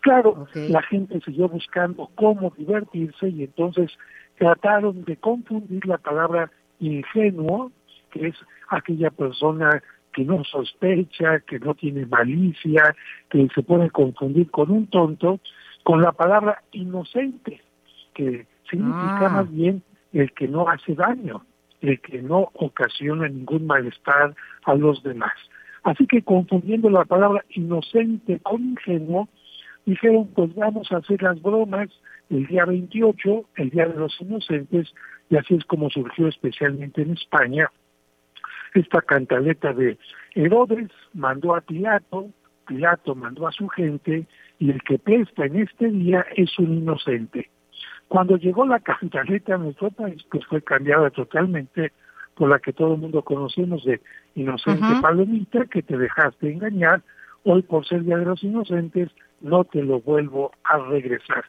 Claro, 0.00 0.46
la 0.54 0.82
gente 0.82 1.20
siguió 1.20 1.48
buscando 1.48 2.10
cómo 2.14 2.52
divertirse 2.56 3.28
y 3.28 3.44
entonces 3.44 3.90
trataron 4.38 5.04
de 5.04 5.16
confundir 5.16 5.86
la 5.86 5.98
palabra 5.98 6.50
ingenuo 6.78 7.72
que 8.14 8.28
es 8.28 8.36
aquella 8.68 9.10
persona 9.10 9.82
que 10.12 10.24
no 10.24 10.44
sospecha, 10.44 11.40
que 11.40 11.58
no 11.58 11.74
tiene 11.74 12.06
malicia, 12.06 12.94
que 13.28 13.48
se 13.52 13.62
puede 13.62 13.90
confundir 13.90 14.50
con 14.50 14.70
un 14.70 14.86
tonto, 14.86 15.40
con 15.82 16.00
la 16.00 16.12
palabra 16.12 16.62
inocente, 16.70 17.60
que 18.14 18.46
significa 18.68 19.26
ah. 19.26 19.28
más 19.28 19.52
bien 19.52 19.82
el 20.12 20.32
que 20.32 20.48
no 20.48 20.68
hace 20.68 20.94
daño, 20.94 21.44
el 21.80 22.00
que 22.00 22.22
no 22.22 22.50
ocasiona 22.54 23.28
ningún 23.28 23.66
malestar 23.66 24.34
a 24.64 24.74
los 24.74 25.02
demás. 25.02 25.34
Así 25.82 26.06
que 26.06 26.22
confundiendo 26.22 26.88
la 26.88 27.04
palabra 27.04 27.44
inocente 27.50 28.40
con 28.40 28.62
ingenuo, 28.62 29.28
dijeron, 29.84 30.28
pues 30.34 30.54
vamos 30.54 30.90
a 30.92 30.98
hacer 30.98 31.22
las 31.22 31.40
bromas 31.42 31.88
el 32.30 32.46
día 32.46 32.64
28, 32.64 33.44
el 33.56 33.70
Día 33.70 33.86
de 33.86 33.98
los 33.98 34.18
Inocentes, 34.20 34.94
y 35.28 35.36
así 35.36 35.54
es 35.54 35.64
como 35.66 35.90
surgió 35.90 36.28
especialmente 36.28 37.02
en 37.02 37.12
España 37.12 37.70
esta 38.74 39.00
cantaleta 39.00 39.72
de 39.72 39.96
Herodes 40.34 40.90
mandó 41.12 41.54
a 41.54 41.60
Pilato, 41.60 42.30
Pilato 42.66 43.14
mandó 43.14 43.46
a 43.46 43.52
su 43.52 43.68
gente 43.68 44.26
y 44.58 44.70
el 44.70 44.82
que 44.82 44.98
presta 44.98 45.46
en 45.46 45.60
este 45.60 45.88
día 45.90 46.26
es 46.34 46.58
un 46.58 46.78
inocente. 46.78 47.50
Cuando 48.08 48.36
llegó 48.36 48.66
la 48.66 48.80
cantaleta 48.80 49.54
a 49.54 49.58
nuestro 49.58 49.90
país, 49.90 50.22
pues 50.30 50.44
fue 50.46 50.62
cambiada 50.62 51.10
totalmente 51.10 51.92
por 52.34 52.48
la 52.48 52.58
que 52.58 52.72
todo 52.72 52.94
el 52.94 53.00
mundo 53.00 53.22
conocemos 53.22 53.84
de 53.84 54.00
inocente 54.34 54.86
palomita, 55.00 55.66
que 55.66 55.82
te 55.82 55.96
dejaste 55.96 56.52
engañar, 56.52 57.02
hoy 57.44 57.62
por 57.62 57.86
ser 57.86 58.02
Día 58.02 58.16
de 58.16 58.24
los 58.24 58.42
Inocentes 58.42 59.10
no 59.40 59.64
te 59.64 59.82
lo 59.82 60.00
vuelvo 60.00 60.52
a 60.64 60.78
regresar. 60.78 61.44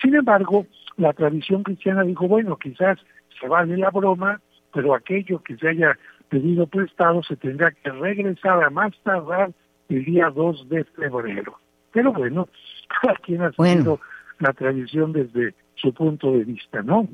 Sin 0.00 0.14
embargo, 0.14 0.66
la 0.96 1.12
tradición 1.12 1.62
cristiana 1.62 2.02
dijo, 2.02 2.26
bueno, 2.28 2.56
quizás 2.56 2.98
se 3.40 3.48
vale 3.48 3.76
la 3.76 3.90
broma, 3.90 4.40
pero 4.72 4.94
aquello 4.94 5.42
que 5.42 5.56
se 5.56 5.68
haya 5.68 5.98
pedido 6.28 6.66
prestado 6.66 7.22
se 7.22 7.36
tendrá 7.36 7.72
que 7.72 7.90
regresar 7.90 8.62
a 8.64 8.70
más 8.70 8.92
tardar 9.02 9.52
el 9.88 10.04
día 10.04 10.30
2 10.30 10.68
de 10.68 10.84
febrero. 10.84 11.58
Pero 11.92 12.12
bueno, 12.12 12.48
cada 13.02 13.14
quien 13.16 13.42
ha 13.42 13.52
seguido 13.52 14.00
la 14.38 14.52
tradición 14.52 15.12
desde 15.12 15.54
su 15.74 15.92
punto 15.92 16.32
de 16.32 16.44
vista, 16.44 16.82
¿no? 16.82 17.08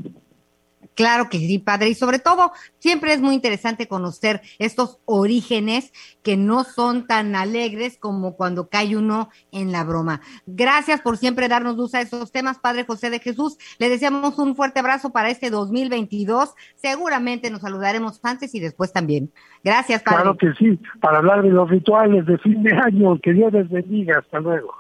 Claro 0.99 1.29
que 1.29 1.39
sí, 1.39 1.61
padre. 1.61 1.91
Y 1.91 1.95
sobre 1.95 2.19
todo, 2.19 2.51
siempre 2.81 3.13
es 3.13 3.21
muy 3.21 3.37
interesante 3.37 3.87
conocer 3.87 4.41
estos 4.59 4.99
orígenes 5.05 5.93
que 6.25 6.37
no 6.37 6.65
son 6.65 7.07
tan 7.07 7.37
alegres 7.37 7.99
como 7.99 8.35
cuando 8.35 8.69
cae 8.69 8.97
uno 8.97 9.29
en 9.53 9.71
la 9.71 9.85
broma. 9.85 10.21
Gracias 10.47 11.01
por 11.01 11.17
siempre 11.17 11.47
darnos 11.47 11.77
luz 11.77 11.95
a 11.95 12.01
estos 12.01 12.33
temas, 12.33 12.59
Padre 12.59 12.85
José 12.85 13.11
de 13.11 13.21
Jesús. 13.21 13.59
Le 13.79 13.89
deseamos 13.89 14.41
un 14.41 14.57
fuerte 14.57 14.81
abrazo 14.81 15.11
para 15.11 15.31
este 15.31 15.51
2022. 15.51 16.55
Seguramente 16.75 17.49
nos 17.51 17.61
saludaremos 17.61 18.19
antes 18.25 18.53
y 18.57 18.59
después 18.59 18.93
también. 18.93 19.31
Gracias, 19.63 20.03
Padre. 20.03 20.23
Claro 20.23 20.37
que 20.37 20.53
sí, 20.55 20.81
para 21.01 21.19
hablar 21.19 21.43
de 21.45 21.51
los 21.51 21.71
rituales 21.71 22.27
de 22.27 22.39
fin 22.39 22.61
de 22.65 22.75
año. 22.75 23.21
Que 23.21 23.35
Dios 23.35 23.53
les 23.53 23.69
bendiga. 23.69 24.19
Hasta 24.19 24.41
luego. 24.41 24.75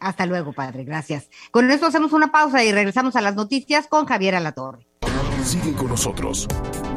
Hasta 0.00 0.26
luego, 0.26 0.52
Padre. 0.52 0.84
Gracias. 0.84 1.28
Con 1.50 1.70
esto 1.70 1.86
hacemos 1.86 2.12
una 2.12 2.30
pausa 2.30 2.62
y 2.64 2.72
regresamos 2.72 3.16
a 3.16 3.20
las 3.20 3.34
noticias 3.34 3.86
con 3.86 4.06
Javier 4.06 4.34
Alatorre. 4.34 4.86
Sigue 5.44 5.72
con 5.74 5.88
nosotros. 5.88 6.48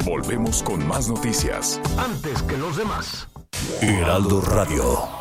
Volvemos 0.04 0.62
con 0.62 0.86
más 0.86 1.08
noticias. 1.08 1.80
Antes 1.98 2.42
que 2.42 2.56
los 2.56 2.76
demás. 2.76 3.28
Heraldo 3.80 4.40
Radio. 4.40 5.20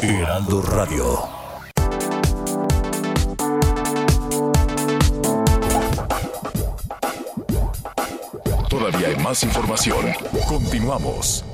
Heraldo 0.00 0.62
Radio. 0.62 1.38
Todavía 8.68 9.08
hay 9.08 9.16
más 9.16 9.42
información. 9.42 10.06
Continuamos. 10.48 11.44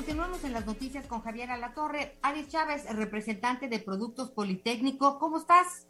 Continuamos 0.00 0.42
en 0.44 0.54
las 0.54 0.64
noticias 0.64 1.06
con 1.06 1.20
Javier 1.20 1.50
Alatorre. 1.50 2.14
Aris 2.22 2.48
Chávez, 2.48 2.86
representante 2.96 3.68
de 3.68 3.80
Productos 3.80 4.30
Politécnico, 4.30 5.18
¿cómo 5.18 5.36
estás? 5.36 5.86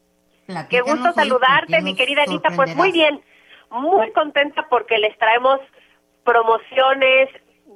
Qué 0.69 0.81
gusto 0.81 1.13
saludarte, 1.13 1.81
mi 1.81 1.95
querida 1.95 2.25
Anita. 2.25 2.51
Pues 2.57 2.75
muy 2.75 2.91
bien, 2.91 3.23
muy 3.71 4.11
contenta 4.11 4.67
porque 4.69 4.99
les 4.99 5.17
traemos 5.17 5.61
promociones, 6.25 7.29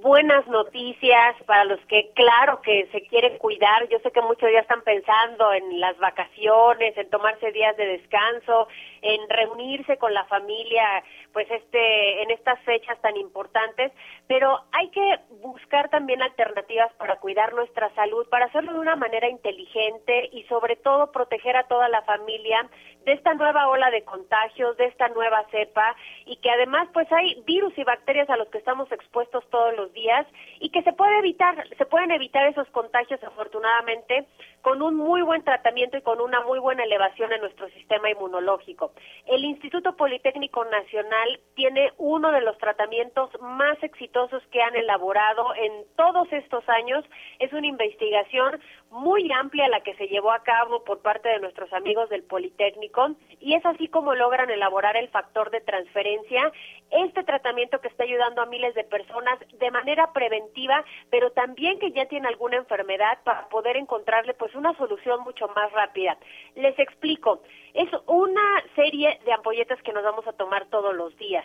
buenas 0.05 0.47
noticias 0.49 1.35
para 1.47 1.65
los 1.65 1.81
que, 1.87 2.11
claro, 2.15 2.61
que 2.61 2.87
se 2.93 3.01
quieren 3.07 3.39
cuidar. 3.39 3.89
Yo 3.89 3.99
sé 4.01 4.11
que 4.11 4.21
muchos 4.21 4.51
ya 4.53 4.61
están 4.61 4.83
pensando 4.83 5.51
en 5.55 5.81
las 5.81 5.97
vacaciones, 5.97 6.95
en 6.99 7.09
tomarse 7.09 7.51
días 7.53 7.75
de 7.79 7.87
descanso, 7.87 8.69
en 9.01 9.19
reunirse 9.31 9.97
con 9.97 10.13
la 10.13 10.27
familia, 10.27 11.03
pues 11.33 11.51
este, 11.51 12.23
en 12.23 12.31
estas 12.33 12.61
fechas 12.65 13.01
tan 13.01 13.17
importantes. 13.17 13.93
Pero 14.27 14.61
hay 14.73 14.91
que 14.91 15.21
buscar 15.41 15.89
también 15.89 16.21
alternativas 16.21 16.93
para 16.99 17.17
cuidar 17.17 17.55
nuestra 17.55 17.89
salud, 17.95 18.29
para 18.29 18.45
hacerlo 18.45 18.75
de 18.75 18.81
una 18.81 18.97
manera 18.97 19.31
inteligente 19.31 20.29
y 20.33 20.43
sobre 20.45 20.77
todo 20.77 21.13
proteger 21.13 21.57
a 21.57 21.67
toda 21.67 21.89
la 21.89 22.03
familia 22.03 22.69
de 23.07 23.13
esta 23.13 23.33
nueva 23.35 23.69
ola 23.69 23.91
de 23.91 24.05
contagios, 24.05 24.77
de 24.77 24.87
esta 24.87 25.09
nueva 25.09 25.45
cepa 25.51 25.97
y 26.27 26.37
que 26.37 26.51
además 26.51 26.89
pues 26.93 27.11
hay 27.13 27.43
virus 27.47 27.77
y 27.79 27.85
bacterias 27.85 28.29
a 28.29 28.37
los 28.37 28.49
que 28.49 28.59
estamos 28.59 28.91
expuestos 28.93 29.45
todos 29.51 29.75
los 29.77 29.94
días 29.95 30.27
y 30.61 30.69
que 30.71 30.83
se 30.83 30.93
puede 30.93 31.19
evitar, 31.19 31.67
se 31.79 31.87
pueden 31.87 32.11
evitar 32.11 32.47
esos 32.47 32.69
contagios 32.69 33.23
afortunadamente 33.25 34.27
con 34.65 34.81
un 34.81 34.97
muy 34.97 35.21
buen 35.21 35.45
tratamiento 35.45 35.99
y 35.99 36.03
con 36.03 36.21
una 36.21 36.41
muy 36.41 36.59
buena 36.59 36.85
elevación 36.85 37.31
en 37.33 37.41
nuestro 37.43 37.69
sistema 37.69 38.11
inmunológico. 38.11 38.93
El 39.27 39.45
Instituto 39.45 39.95
Politécnico 39.95 40.65
Nacional 40.65 41.39
tiene 41.55 41.93
uno 41.99 42.33
de 42.33 42.41
los 42.41 42.57
tratamientos 42.59 43.31
más 43.41 43.81
exitosos 43.83 44.43
que 44.51 44.63
han 44.63 44.75
elaborado 44.75 45.55
en 45.55 45.85
todos 45.97 46.33
estos 46.33 46.67
años. 46.69 47.05
Es 47.39 47.53
una 47.53 47.67
investigación 47.67 48.59
muy 48.91 49.31
amplia 49.33 49.69
la 49.69 49.81
que 49.81 49.95
se 49.97 50.09
llevó 50.09 50.33
a 50.33 50.43
cabo 50.43 50.83
por 50.85 51.03
parte 51.03 51.29
de 51.29 51.41
nuestros 51.41 51.71
amigos 51.73 52.09
del 52.09 52.23
Politécnico 52.23 53.11
y 53.41 53.55
es 53.55 53.67
así 53.67 53.89
como 53.89 54.15
logran 54.15 54.49
elaborar 54.51 54.97
el 54.97 55.09
factor 55.09 55.51
de 55.51 55.61
transferencia, 55.61 56.51
este 56.91 57.23
tratamiento 57.25 57.81
que 57.81 57.89
está 57.89 58.05
ayudando 58.05 58.41
a 58.41 58.47
miles 58.47 58.75
de 58.75 58.85
personas 58.85 59.39
de 59.59 59.71
preventiva, 60.13 60.85
pero 61.11 61.31
también 61.33 61.79
que 61.79 61.93
ya 61.93 62.07
tiene 62.07 62.29
alguna 62.29 62.57
enfermedad 62.57 63.19
para 63.25 63.49
poder 63.49 63.77
encontrarle 63.77 64.35
pues 64.35 64.55
una 64.55 64.77
solución 64.77 65.23
mucho 65.23 65.49
más 65.49 65.71
rápida. 65.73 66.17
Les 66.55 66.79
explico, 66.79 67.43
es 67.75 67.89
una 68.07 68.63
serie 68.75 69.19
de 69.25 69.33
ampolletas 69.33 69.81
que 69.83 69.93
nos 69.93 70.05
vamos 70.05 70.27
a 70.27 70.33
tomar 70.33 70.67
todos 70.67 70.95
los 70.95 71.17
días. 71.17 71.45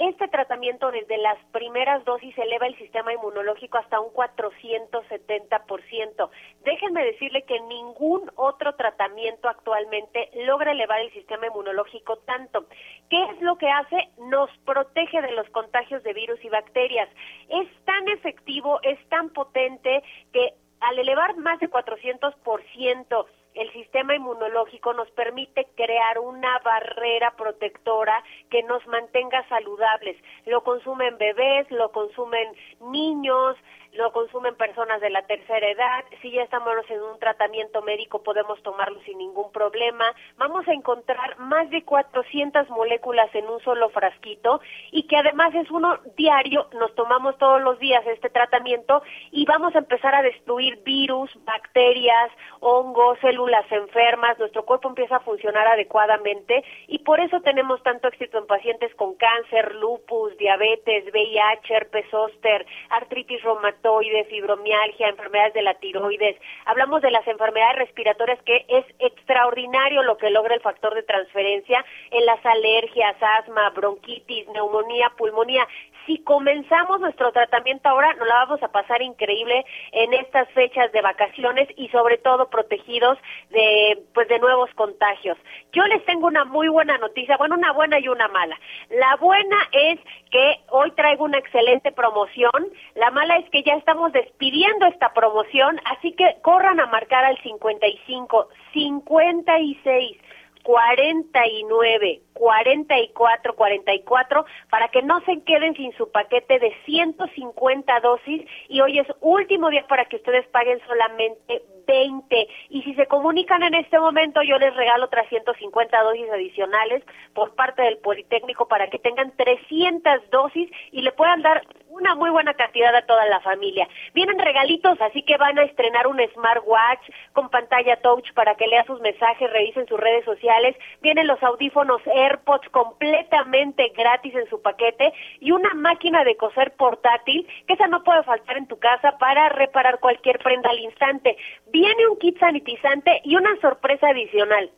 Este 0.00 0.26
tratamiento 0.28 0.90
desde 0.90 1.18
las 1.18 1.36
primeras 1.52 2.02
dosis 2.06 2.36
eleva 2.38 2.66
el 2.66 2.74
sistema 2.78 3.12
inmunológico 3.12 3.76
hasta 3.76 4.00
un 4.00 4.10
470%. 4.14 6.30
Déjenme 6.64 7.04
decirle 7.04 7.42
que 7.42 7.60
ningún 7.60 8.32
otro 8.36 8.74
tratamiento 8.76 9.46
actualmente 9.46 10.30
logra 10.46 10.72
elevar 10.72 11.00
el 11.00 11.12
sistema 11.12 11.48
inmunológico 11.48 12.16
tanto. 12.20 12.64
¿Qué 13.10 13.22
es 13.24 13.42
lo 13.42 13.58
que 13.58 13.68
hace? 13.68 14.08
Nos 14.16 14.48
protege 14.64 15.20
de 15.20 15.32
los 15.32 15.46
contagios 15.50 16.02
de 16.02 16.14
virus 16.14 16.42
y 16.42 16.48
bacterias. 16.48 17.10
Es 17.50 17.68
tan 17.84 18.08
efectivo, 18.08 18.80
es 18.82 18.98
tan 19.10 19.28
potente 19.28 20.02
que 20.32 20.54
al 20.80 20.98
elevar 20.98 21.36
más 21.36 21.60
de 21.60 21.68
400%, 21.68 23.26
el 23.54 23.72
sistema 23.72 24.14
inmunológico 24.14 24.92
nos 24.92 25.10
permite 25.10 25.66
crear 25.74 26.18
una 26.18 26.58
barrera 26.60 27.32
protectora 27.36 28.22
que 28.50 28.62
nos 28.62 28.86
mantenga 28.86 29.46
saludables. 29.48 30.16
Lo 30.46 30.62
consumen 30.62 31.18
bebés, 31.18 31.70
lo 31.70 31.90
consumen 31.90 32.48
niños, 32.80 33.56
lo 33.92 34.12
consumen 34.12 34.54
personas 34.54 35.00
de 35.00 35.10
la 35.10 35.22
tercera 35.22 35.68
edad, 35.68 36.04
si 36.22 36.30
ya 36.30 36.42
estamos 36.42 36.70
en 36.88 37.02
un 37.02 37.18
tratamiento 37.18 37.82
médico 37.82 38.22
podemos 38.22 38.62
tomarlo 38.62 39.00
sin 39.02 39.18
ningún 39.18 39.50
problema. 39.52 40.04
Vamos 40.36 40.66
a 40.68 40.72
encontrar 40.72 41.38
más 41.38 41.68
de 41.70 41.84
400 41.84 42.70
moléculas 42.70 43.34
en 43.34 43.48
un 43.48 43.60
solo 43.60 43.88
frasquito 43.90 44.60
y 44.92 45.06
que 45.06 45.16
además 45.16 45.54
es 45.54 45.70
uno 45.70 45.98
diario, 46.16 46.68
nos 46.78 46.94
tomamos 46.94 47.36
todos 47.38 47.60
los 47.60 47.78
días 47.78 48.06
este 48.06 48.30
tratamiento 48.30 49.02
y 49.32 49.44
vamos 49.44 49.74
a 49.74 49.78
empezar 49.78 50.14
a 50.14 50.22
destruir 50.22 50.82
virus, 50.84 51.30
bacterias, 51.44 52.30
hongos, 52.60 53.18
células 53.20 53.70
enfermas, 53.72 54.38
nuestro 54.38 54.64
cuerpo 54.64 54.88
empieza 54.88 55.16
a 55.16 55.20
funcionar 55.20 55.66
adecuadamente 55.66 56.64
y 56.86 57.00
por 57.00 57.20
eso 57.20 57.40
tenemos 57.40 57.82
tanto 57.82 58.08
éxito 58.08 58.38
en 58.38 58.46
pacientes 58.46 58.94
con 58.94 59.14
cáncer, 59.16 59.74
lupus, 59.74 60.36
diabetes, 60.38 61.04
VIH, 61.12 61.74
herpes 61.74 62.06
zóster, 62.10 62.66
artritis 62.90 63.42
reumatoide, 63.42 63.79
fibromialgia, 64.28 65.08
enfermedades 65.08 65.54
de 65.54 65.62
la 65.62 65.74
tiroides. 65.74 66.36
Hablamos 66.66 67.02
de 67.02 67.10
las 67.10 67.26
enfermedades 67.26 67.78
respiratorias 67.78 68.38
que 68.42 68.64
es 68.68 68.84
extraordinario 68.98 70.02
lo 70.02 70.16
que 70.16 70.30
logra 70.30 70.54
el 70.54 70.60
factor 70.60 70.94
de 70.94 71.02
transferencia 71.02 71.84
en 72.10 72.26
las 72.26 72.44
alergias, 72.44 73.16
asma, 73.20 73.70
bronquitis, 73.70 74.48
neumonía, 74.48 75.10
pulmonía 75.16 75.66
si 76.10 76.18
comenzamos 76.24 76.98
nuestro 76.98 77.30
tratamiento 77.30 77.88
ahora, 77.88 78.12
nos 78.14 78.26
la 78.26 78.34
vamos 78.46 78.60
a 78.64 78.72
pasar 78.72 79.00
increíble 79.00 79.64
en 79.92 80.12
estas 80.12 80.48
fechas 80.50 80.90
de 80.90 81.00
vacaciones 81.02 81.68
y 81.76 81.88
sobre 81.90 82.18
todo 82.18 82.50
protegidos 82.50 83.16
de 83.50 84.02
pues 84.12 84.26
de 84.26 84.40
nuevos 84.40 84.68
contagios. 84.74 85.38
Yo 85.72 85.84
les 85.84 86.04
tengo 86.06 86.26
una 86.26 86.44
muy 86.44 86.66
buena 86.66 86.98
noticia, 86.98 87.36
bueno, 87.36 87.54
una 87.54 87.72
buena 87.72 88.00
y 88.00 88.08
una 88.08 88.26
mala. 88.26 88.58
La 88.88 89.16
buena 89.20 89.56
es 89.70 90.00
que 90.32 90.58
hoy 90.70 90.90
traigo 90.92 91.26
una 91.26 91.38
excelente 91.38 91.92
promoción, 91.92 92.68
la 92.96 93.12
mala 93.12 93.36
es 93.36 93.48
que 93.50 93.62
ya 93.62 93.74
estamos 93.74 94.12
despidiendo 94.12 94.86
esta 94.86 95.12
promoción, 95.12 95.80
así 95.84 96.10
que 96.14 96.38
corran 96.42 96.80
a 96.80 96.86
marcar 96.86 97.24
al 97.24 97.40
55 97.40 98.48
56 98.72 100.16
49 100.64 102.20
44 102.40 103.54
44 103.54 104.46
para 104.70 104.88
que 104.88 105.02
no 105.02 105.20
se 105.26 105.42
queden 105.42 105.74
sin 105.76 105.92
su 105.92 106.10
paquete 106.10 106.58
de 106.58 106.74
150 106.86 108.00
dosis 108.00 108.42
y 108.68 108.80
hoy 108.80 108.98
es 108.98 109.06
último 109.20 109.68
día 109.68 109.86
para 109.86 110.06
que 110.06 110.16
ustedes 110.16 110.46
paguen 110.48 110.80
solamente 110.86 111.62
20 111.86 112.48
y 112.70 112.82
si 112.82 112.94
se 112.94 113.06
comunican 113.06 113.62
en 113.62 113.74
este 113.74 114.00
momento 114.00 114.40
yo 114.42 114.58
les 114.58 114.74
regalo 114.74 115.04
otras 115.04 115.28
150 115.28 116.02
dosis 116.02 116.30
adicionales 116.30 117.04
por 117.34 117.54
parte 117.54 117.82
del 117.82 117.98
Politécnico 117.98 118.68
para 118.68 118.88
que 118.88 118.98
tengan 118.98 119.36
300 119.36 120.30
dosis 120.30 120.70
y 120.92 121.02
le 121.02 121.12
puedan 121.12 121.42
dar 121.42 121.62
una 121.90 122.14
muy 122.14 122.30
buena 122.30 122.54
cantidad 122.54 122.94
a 122.94 123.02
toda 123.02 123.26
la 123.26 123.40
familia. 123.40 123.88
Vienen 124.14 124.38
regalitos, 124.38 124.98
así 125.00 125.22
que 125.22 125.36
van 125.36 125.58
a 125.58 125.64
estrenar 125.64 126.06
un 126.06 126.20
smartwatch 126.32 127.10
con 127.32 127.50
pantalla 127.50 128.00
touch 128.00 128.32
para 128.34 128.54
que 128.54 128.66
lea 128.66 128.84
sus 128.84 129.00
mensajes, 129.00 129.52
revisen 129.52 129.86
sus 129.86 129.98
redes 129.98 130.24
sociales. 130.24 130.76
Vienen 131.02 131.26
los 131.26 131.42
audífonos 131.42 132.00
AirPods 132.30 132.68
completamente 132.70 133.92
gratis 133.96 134.34
en 134.34 134.48
su 134.48 134.60
paquete 134.62 135.12
y 135.40 135.52
una 135.52 135.74
máquina 135.74 136.24
de 136.24 136.36
coser 136.36 136.72
portátil, 136.76 137.46
que 137.66 137.74
esa 137.74 137.86
no 137.86 138.02
puede 138.02 138.22
faltar 138.22 138.56
en 138.56 138.66
tu 138.66 138.78
casa 138.78 139.18
para 139.18 139.48
reparar 139.48 140.00
cualquier 140.00 140.38
prenda 140.38 140.70
al 140.70 140.78
instante. 140.78 141.36
Viene 141.68 142.06
un 142.06 142.18
kit 142.18 142.38
sanitizante 142.38 143.20
y 143.24 143.36
una 143.36 143.54
sorpresa 143.60 144.08
adicional. 144.08 144.70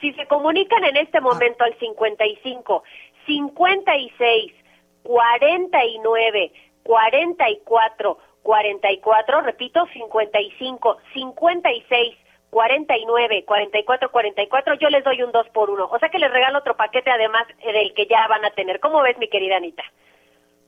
Si 0.00 0.12
se 0.14 0.26
comunican 0.26 0.84
en 0.84 0.96
este 0.96 1.20
momento 1.20 1.64
al 1.64 1.78
55 1.78 2.82
56 3.26 4.52
49 5.02 6.52
44 6.82 8.18
44, 8.42 9.40
repito, 9.42 9.86
55 9.92 10.98
56 11.14 12.16
49 12.52 13.46
44 13.46 14.12
44, 14.12 14.74
yo 14.78 14.90
les 14.90 15.02
doy 15.02 15.22
un 15.22 15.32
2 15.32 15.46
por 15.54 15.70
1. 15.70 15.88
O 15.90 15.98
sea 15.98 16.10
que 16.10 16.18
les 16.18 16.30
regalo 16.30 16.58
otro 16.58 16.76
paquete 16.76 17.10
además 17.10 17.44
del 17.64 17.94
que 17.94 18.06
ya 18.06 18.28
van 18.28 18.44
a 18.44 18.50
tener. 18.50 18.78
¿Cómo 18.78 19.00
ves, 19.00 19.16
mi 19.18 19.30
querida 19.30 19.56
Anita? 19.56 19.82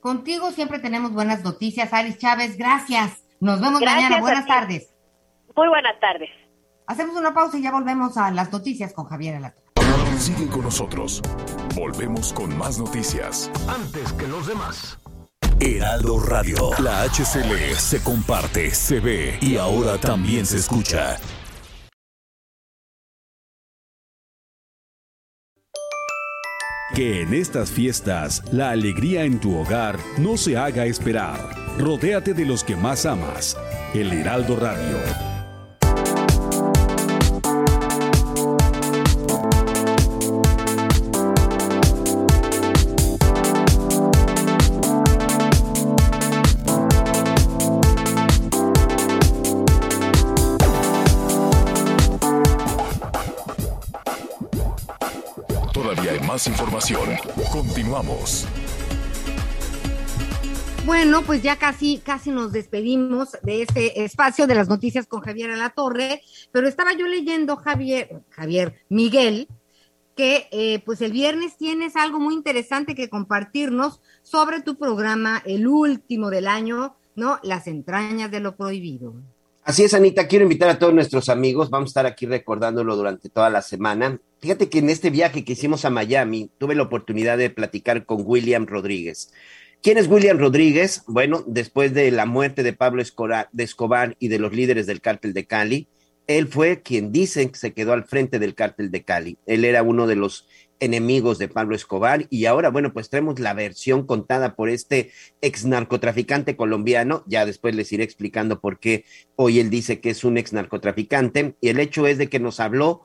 Contigo 0.01 0.51
siempre 0.51 0.79
tenemos 0.79 1.13
buenas 1.13 1.45
noticias, 1.45 1.93
Alice 1.93 2.19
Chávez. 2.19 2.57
Gracias. 2.57 3.23
Nos 3.39 3.61
vemos 3.61 3.83
mañana. 3.83 4.19
Buenas 4.21 4.47
tardes. 4.47 4.95
Muy 5.55 5.69
buenas 5.69 6.01
tardes. 6.01 6.31
Hacemos 6.87 7.17
una 7.17 7.35
pausa 7.35 7.59
y 7.59 7.63
ya 7.63 7.71
volvemos 7.71 8.17
a 8.17 8.31
las 8.31 8.51
noticias 8.51 8.95
con 8.95 9.05
Javier 9.05 9.37
Alato. 9.37 9.61
Sigue 10.17 10.49
con 10.49 10.63
nosotros. 10.63 11.21
Volvemos 11.75 12.33
con 12.33 12.57
más 12.57 12.79
noticias. 12.79 13.51
Antes 13.69 14.11
que 14.15 14.27
los 14.27 14.47
demás. 14.47 14.99
Heraldo 15.61 16.19
Radio. 16.19 16.71
La 16.79 17.03
HCL 17.03 17.75
se 17.77 18.03
comparte, 18.03 18.71
se 18.71 19.01
ve 19.01 19.39
y 19.43 19.59
ahora 19.59 19.99
también 19.99 20.47
se 20.47 20.57
escucha. 20.57 21.19
Que 26.93 27.23
en 27.23 27.35
estas 27.35 27.71
fiestas 27.71 28.43
la 28.53 28.71
alegría 28.71 29.25
en 29.25 29.41
tu 29.41 29.57
hogar 29.57 29.99
no 30.19 30.37
se 30.37 30.57
haga 30.57 30.87
esperar. 30.87 31.41
Rodéate 31.79 32.35
de 32.35 32.45
los 32.45 32.63
que 32.63 32.77
más 32.77 33.05
amas. 33.05 33.57
El 33.95 34.13
Heraldo 34.13 34.55
Radio. 34.55 35.34
Información. 56.47 57.11
Continuamos. 57.53 58.47
Bueno, 60.85 61.23
pues 61.23 61.43
ya 61.43 61.57
casi, 61.57 61.99
casi 61.99 62.31
nos 62.31 62.53
despedimos 62.53 63.39
de 63.43 63.63
este 63.63 64.05
espacio 64.05 64.47
de 64.47 64.55
las 64.55 64.69
noticias 64.69 65.07
con 65.07 65.21
Javier 65.21 65.51
a 65.51 65.57
la 65.57 65.71
Torre, 65.71 66.21
pero 66.53 66.69
estaba 66.69 66.93
yo 66.93 67.07
leyendo, 67.07 67.57
Javier, 67.57 68.23
Javier, 68.29 68.75
Miguel, 68.91 69.49
que 70.15 70.49
eh, 70.51 70.83
pues 70.85 71.01
el 71.01 71.13
viernes 71.13 71.57
tienes 71.57 71.97
algo 71.97 72.21
muy 72.21 72.35
interesante 72.35 72.95
que 72.95 73.09
compartirnos 73.09 74.03
sobre 74.23 74.61
tu 74.61 74.77
programa, 74.77 75.43
el 75.47 75.67
último 75.67 76.31
del 76.31 76.49
año, 76.49 76.97
¿no? 77.17 77.39
Las 77.43 77.67
entrañas 77.67 78.31
de 78.31 78.41
lo 78.41 78.57
prohibido. 78.57 79.15
Así 79.67 79.83
es, 79.83 79.95
Anita, 79.95 80.29
quiero 80.29 80.43
invitar 80.43 80.69
a 80.69 80.79
todos 80.79 80.93
nuestros 80.93 81.31
amigos, 81.31 81.71
vamos 81.71 81.89
a 81.89 81.93
estar 81.93 82.07
aquí 82.07 82.27
recordándolo 82.27 82.97
durante 82.97 83.31
toda 83.31 83.49
la 83.49 83.63
semana. 83.63 84.21
Fíjate 84.43 84.69
que 84.69 84.81
en 84.81 84.91
este 84.91 85.09
viaje 85.09 85.43
que 85.43 85.55
hicimos 85.55 85.87
a 85.87 85.91
Miami, 85.91 86.51
tuve 86.59 86.75
la 86.75 86.83
oportunidad 86.83 87.39
de 87.39 87.49
platicar 87.49 88.05
con 88.05 88.25
William 88.27 88.67
Rodríguez. 88.67 89.33
¿Quién 89.83 89.97
es 89.97 90.07
William 90.07 90.39
Rodríguez? 90.39 91.03
Bueno, 91.07 91.45
después 91.47 91.95
de 91.95 92.11
la 92.11 92.27
muerte 92.27 92.63
de 92.63 92.75
Pablo 92.75 93.01
Escobar 93.01 94.17
y 94.19 94.29
de 94.29 94.39
los 94.39 94.53
líderes 94.53 94.87
del 94.87 95.01
cártel 95.01 95.33
de 95.33 95.47
Cali, 95.47 95.89
él 96.27 96.47
fue 96.47 96.83
quien 96.83 97.11
dicen 97.11 97.49
que 97.49 97.59
se 97.59 97.73
quedó 97.73 97.95
al 97.95 98.05
frente 98.05 98.39
del 98.39 98.55
cártel 98.55 98.91
de 98.91 99.03
Cali. 99.03 99.39
Él 99.47 99.65
era 99.65 99.83
uno 99.83 100.07
de 100.07 100.17
los 100.17 100.47
enemigos 100.81 101.39
de 101.39 101.49
Pablo 101.49 101.75
Escobar 101.75 102.27
y 102.31 102.47
ahora, 102.47 102.71
bueno, 102.71 102.93
pues 102.93 103.11
traemos 103.11 103.39
la 103.41 103.55
versión 103.55 104.07
contada 104.07 104.55
por 104.55 104.69
este 104.69 105.11
ex 105.41 105.65
narcotraficante 105.65 106.57
colombiano, 106.57 107.23
ya 107.27 107.47
después 107.47 107.75
les 107.75 107.93
iré 107.93 108.05
explicando 108.05 108.61
por 108.61 108.79
qué 108.79 109.05
hoy 109.37 109.61
él 109.61 109.71
dice 109.71 110.01
que 110.01 110.11
es 110.11 110.25
un 110.25 110.39
ex 110.39 110.53
narcotraficante 110.53 111.55
y 111.61 111.69
el 111.69 111.81
hecho 111.81 112.07
es 112.07 112.19
de 112.19 112.29
que 112.29 112.41
nos 112.41 112.61
habló 112.61 113.03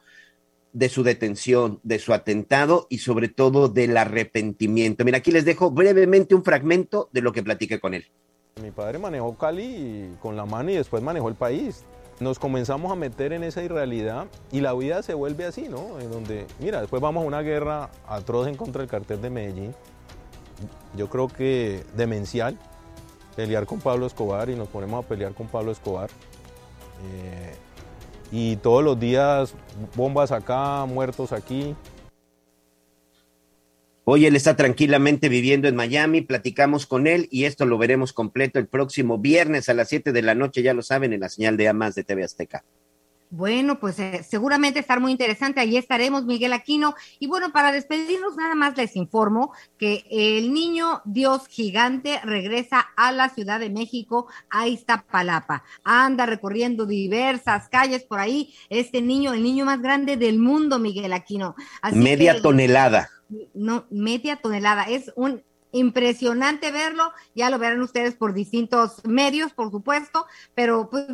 de 0.73 0.89
su 0.89 1.03
detención, 1.03 1.79
de 1.83 1.99
su 1.99 2.13
atentado 2.13 2.87
y 2.89 2.99
sobre 2.99 3.27
todo 3.27 3.69
del 3.69 3.97
arrepentimiento. 3.97 5.03
Mira, 5.03 5.17
aquí 5.17 5.31
les 5.31 5.45
dejo 5.45 5.71
brevemente 5.71 6.35
un 6.35 6.43
fragmento 6.43 7.09
de 7.11 7.21
lo 7.21 7.33
que 7.33 7.43
platiqué 7.43 7.79
con 7.79 7.93
él. 7.93 8.05
Mi 8.61 8.71
padre 8.71 8.99
manejó 8.99 9.37
Cali 9.37 10.15
con 10.21 10.35
la 10.35 10.45
mano 10.45 10.71
y 10.71 10.75
después 10.75 11.01
manejó 11.01 11.29
el 11.29 11.35
país 11.35 11.85
nos 12.19 12.37
comenzamos 12.39 12.91
a 12.91 12.95
meter 12.95 13.33
en 13.33 13.43
esa 13.43 13.63
irrealidad 13.63 14.27
y 14.51 14.61
la 14.61 14.73
vida 14.73 15.01
se 15.03 15.13
vuelve 15.13 15.45
así, 15.45 15.69
¿no? 15.69 15.99
En 15.99 16.11
donde, 16.11 16.45
mira, 16.59 16.81
después 16.81 17.01
vamos 17.01 17.23
a 17.23 17.27
una 17.27 17.41
guerra 17.41 17.89
atroz 18.07 18.47
en 18.47 18.55
contra 18.55 18.81
del 18.81 18.89
cartel 18.89 19.21
de 19.21 19.29
Medellín. 19.29 19.75
Yo 20.95 21.09
creo 21.09 21.27
que 21.27 21.85
demencial 21.95 22.57
pelear 23.35 23.65
con 23.65 23.79
Pablo 23.79 24.05
Escobar 24.05 24.49
y 24.49 24.55
nos 24.55 24.67
ponemos 24.67 25.05
a 25.05 25.07
pelear 25.07 25.33
con 25.33 25.47
Pablo 25.47 25.71
Escobar. 25.71 26.09
Eh, 27.05 27.55
y 28.31 28.57
todos 28.57 28.83
los 28.83 28.99
días 28.99 29.53
bombas 29.95 30.31
acá, 30.31 30.85
muertos 30.85 31.31
aquí. 31.31 31.75
Hoy 34.11 34.25
él 34.25 34.35
está 34.35 34.55
tranquilamente 34.55 35.29
viviendo 35.29 35.67
en 35.67 35.75
Miami, 35.75 36.21
platicamos 36.21 36.87
con 36.87 37.05
él 37.05 37.27
y 37.29 37.43
esto 37.43 37.67
lo 37.67 37.77
veremos 37.77 38.11
completo 38.11 38.57
el 38.57 38.65
próximo 38.65 39.19
viernes 39.19 39.69
a 39.69 39.75
las 39.75 39.89
7 39.89 40.11
de 40.11 40.23
la 40.23 40.33
noche, 40.33 40.63
ya 40.63 40.73
lo 40.73 40.81
saben, 40.81 41.13
en 41.13 41.19
la 41.19 41.29
señal 41.29 41.57
de 41.57 41.67
Amas 41.67 41.93
de 41.93 42.03
TV 42.03 42.23
Azteca. 42.23 42.63
Bueno, 43.29 43.79
pues 43.79 43.99
eh, 43.99 44.25
seguramente 44.27 44.79
estar 44.79 44.99
muy 44.99 45.11
interesante. 45.11 45.59
Ahí 45.59 45.77
estaremos, 45.77 46.25
Miguel 46.25 46.53
Aquino. 46.53 46.95
Y 47.19 47.27
bueno, 47.27 47.51
para 47.51 47.71
despedirnos, 47.71 48.35
nada 48.35 48.55
más 48.55 48.75
les 48.77 48.95
informo 48.95 49.53
que 49.77 50.03
el 50.09 50.51
niño 50.55 51.03
Dios 51.05 51.47
gigante 51.47 52.19
regresa 52.23 52.87
a 52.97 53.11
la 53.11 53.29
Ciudad 53.29 53.59
de 53.59 53.69
México, 53.69 54.25
a 54.49 54.67
Iztapalapa. 54.67 55.63
Anda 55.83 56.25
recorriendo 56.25 56.87
diversas 56.87 57.69
calles 57.69 58.01
por 58.05 58.19
ahí. 58.19 58.55
Este 58.71 59.03
niño, 59.03 59.35
el 59.35 59.43
niño 59.43 59.65
más 59.65 59.79
grande 59.83 60.17
del 60.17 60.39
mundo, 60.39 60.79
Miguel 60.79 61.13
Aquino. 61.13 61.55
Media 61.93 62.41
tonelada 62.41 63.11
no, 63.53 63.85
media 63.89 64.37
tonelada. 64.37 64.83
Es 64.83 65.11
un 65.15 65.43
impresionante 65.71 66.71
verlo, 66.71 67.11
ya 67.35 67.49
lo 67.49 67.59
verán 67.59 67.81
ustedes 67.81 68.15
por 68.15 68.33
distintos 68.33 69.05
medios, 69.05 69.53
por 69.53 69.71
supuesto, 69.71 70.25
pero 70.55 70.89
pues 70.89 71.05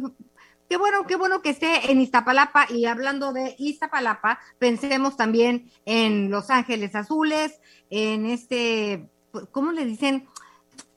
qué 0.70 0.78
bueno, 0.78 1.06
qué 1.06 1.16
bueno 1.16 1.42
que 1.42 1.50
esté 1.50 1.92
en 1.92 2.02
Iztapalapa 2.02 2.68
y 2.72 2.86
hablando 2.86 3.34
de 3.34 3.56
Iztapalapa, 3.58 4.40
pensemos 4.58 5.18
también 5.18 5.70
en 5.86 6.30
Los 6.30 6.50
Ángeles 6.50 6.96
Azules, 6.96 7.60
en 7.90 8.26
este, 8.26 9.10
¿cómo 9.52 9.72
le 9.72 9.86
dicen? 9.86 10.28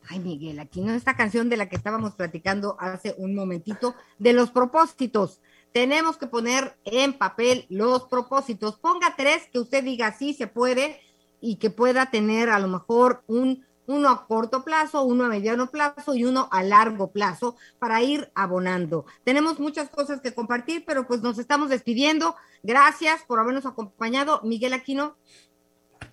Ay, 0.08 0.20
Miguel, 0.20 0.58
aquí 0.58 0.80
no 0.80 0.94
esta 0.94 1.16
canción 1.16 1.50
de 1.50 1.58
la 1.58 1.68
que 1.68 1.76
estábamos 1.76 2.14
platicando 2.14 2.76
hace 2.80 3.14
un 3.18 3.34
momentito, 3.34 3.94
de 4.18 4.32
los 4.32 4.50
propósitos. 4.50 5.42
Tenemos 5.72 6.16
que 6.16 6.26
poner 6.26 6.78
en 6.84 7.12
papel 7.12 7.66
los 7.68 8.04
propósitos. 8.04 8.78
Ponga 8.78 9.14
tres 9.18 9.48
que 9.52 9.58
usted 9.58 9.84
diga 9.84 10.16
sí 10.16 10.32
se 10.32 10.46
puede 10.46 10.98
y 11.40 11.56
que 11.56 11.70
pueda 11.70 12.10
tener 12.10 12.50
a 12.50 12.58
lo 12.58 12.68
mejor 12.68 13.22
un 13.26 13.66
uno 13.88 14.10
a 14.10 14.26
corto 14.26 14.64
plazo, 14.64 15.02
uno 15.02 15.24
a 15.24 15.28
mediano 15.28 15.70
plazo 15.70 16.14
y 16.14 16.24
uno 16.24 16.48
a 16.52 16.62
largo 16.62 17.10
plazo 17.10 17.56
para 17.78 18.02
ir 18.02 18.30
abonando. 18.34 19.06
Tenemos 19.24 19.58
muchas 19.58 19.88
cosas 19.88 20.20
que 20.20 20.34
compartir, 20.34 20.84
pero 20.86 21.06
pues 21.06 21.22
nos 21.22 21.38
estamos 21.38 21.70
despidiendo. 21.70 22.36
Gracias 22.62 23.22
por 23.26 23.40
habernos 23.40 23.64
acompañado. 23.64 24.42
Miguel 24.44 24.74
Aquino. 24.74 25.16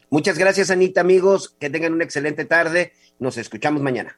Muchas 0.09 0.37
gracias, 0.37 0.71
Anita, 0.71 1.01
amigos. 1.01 1.53
Que 1.59 1.69
tengan 1.69 1.93
una 1.93 2.05
excelente 2.05 2.45
tarde. 2.45 2.93
Nos 3.19 3.37
escuchamos 3.37 3.81
mañana. 3.81 4.17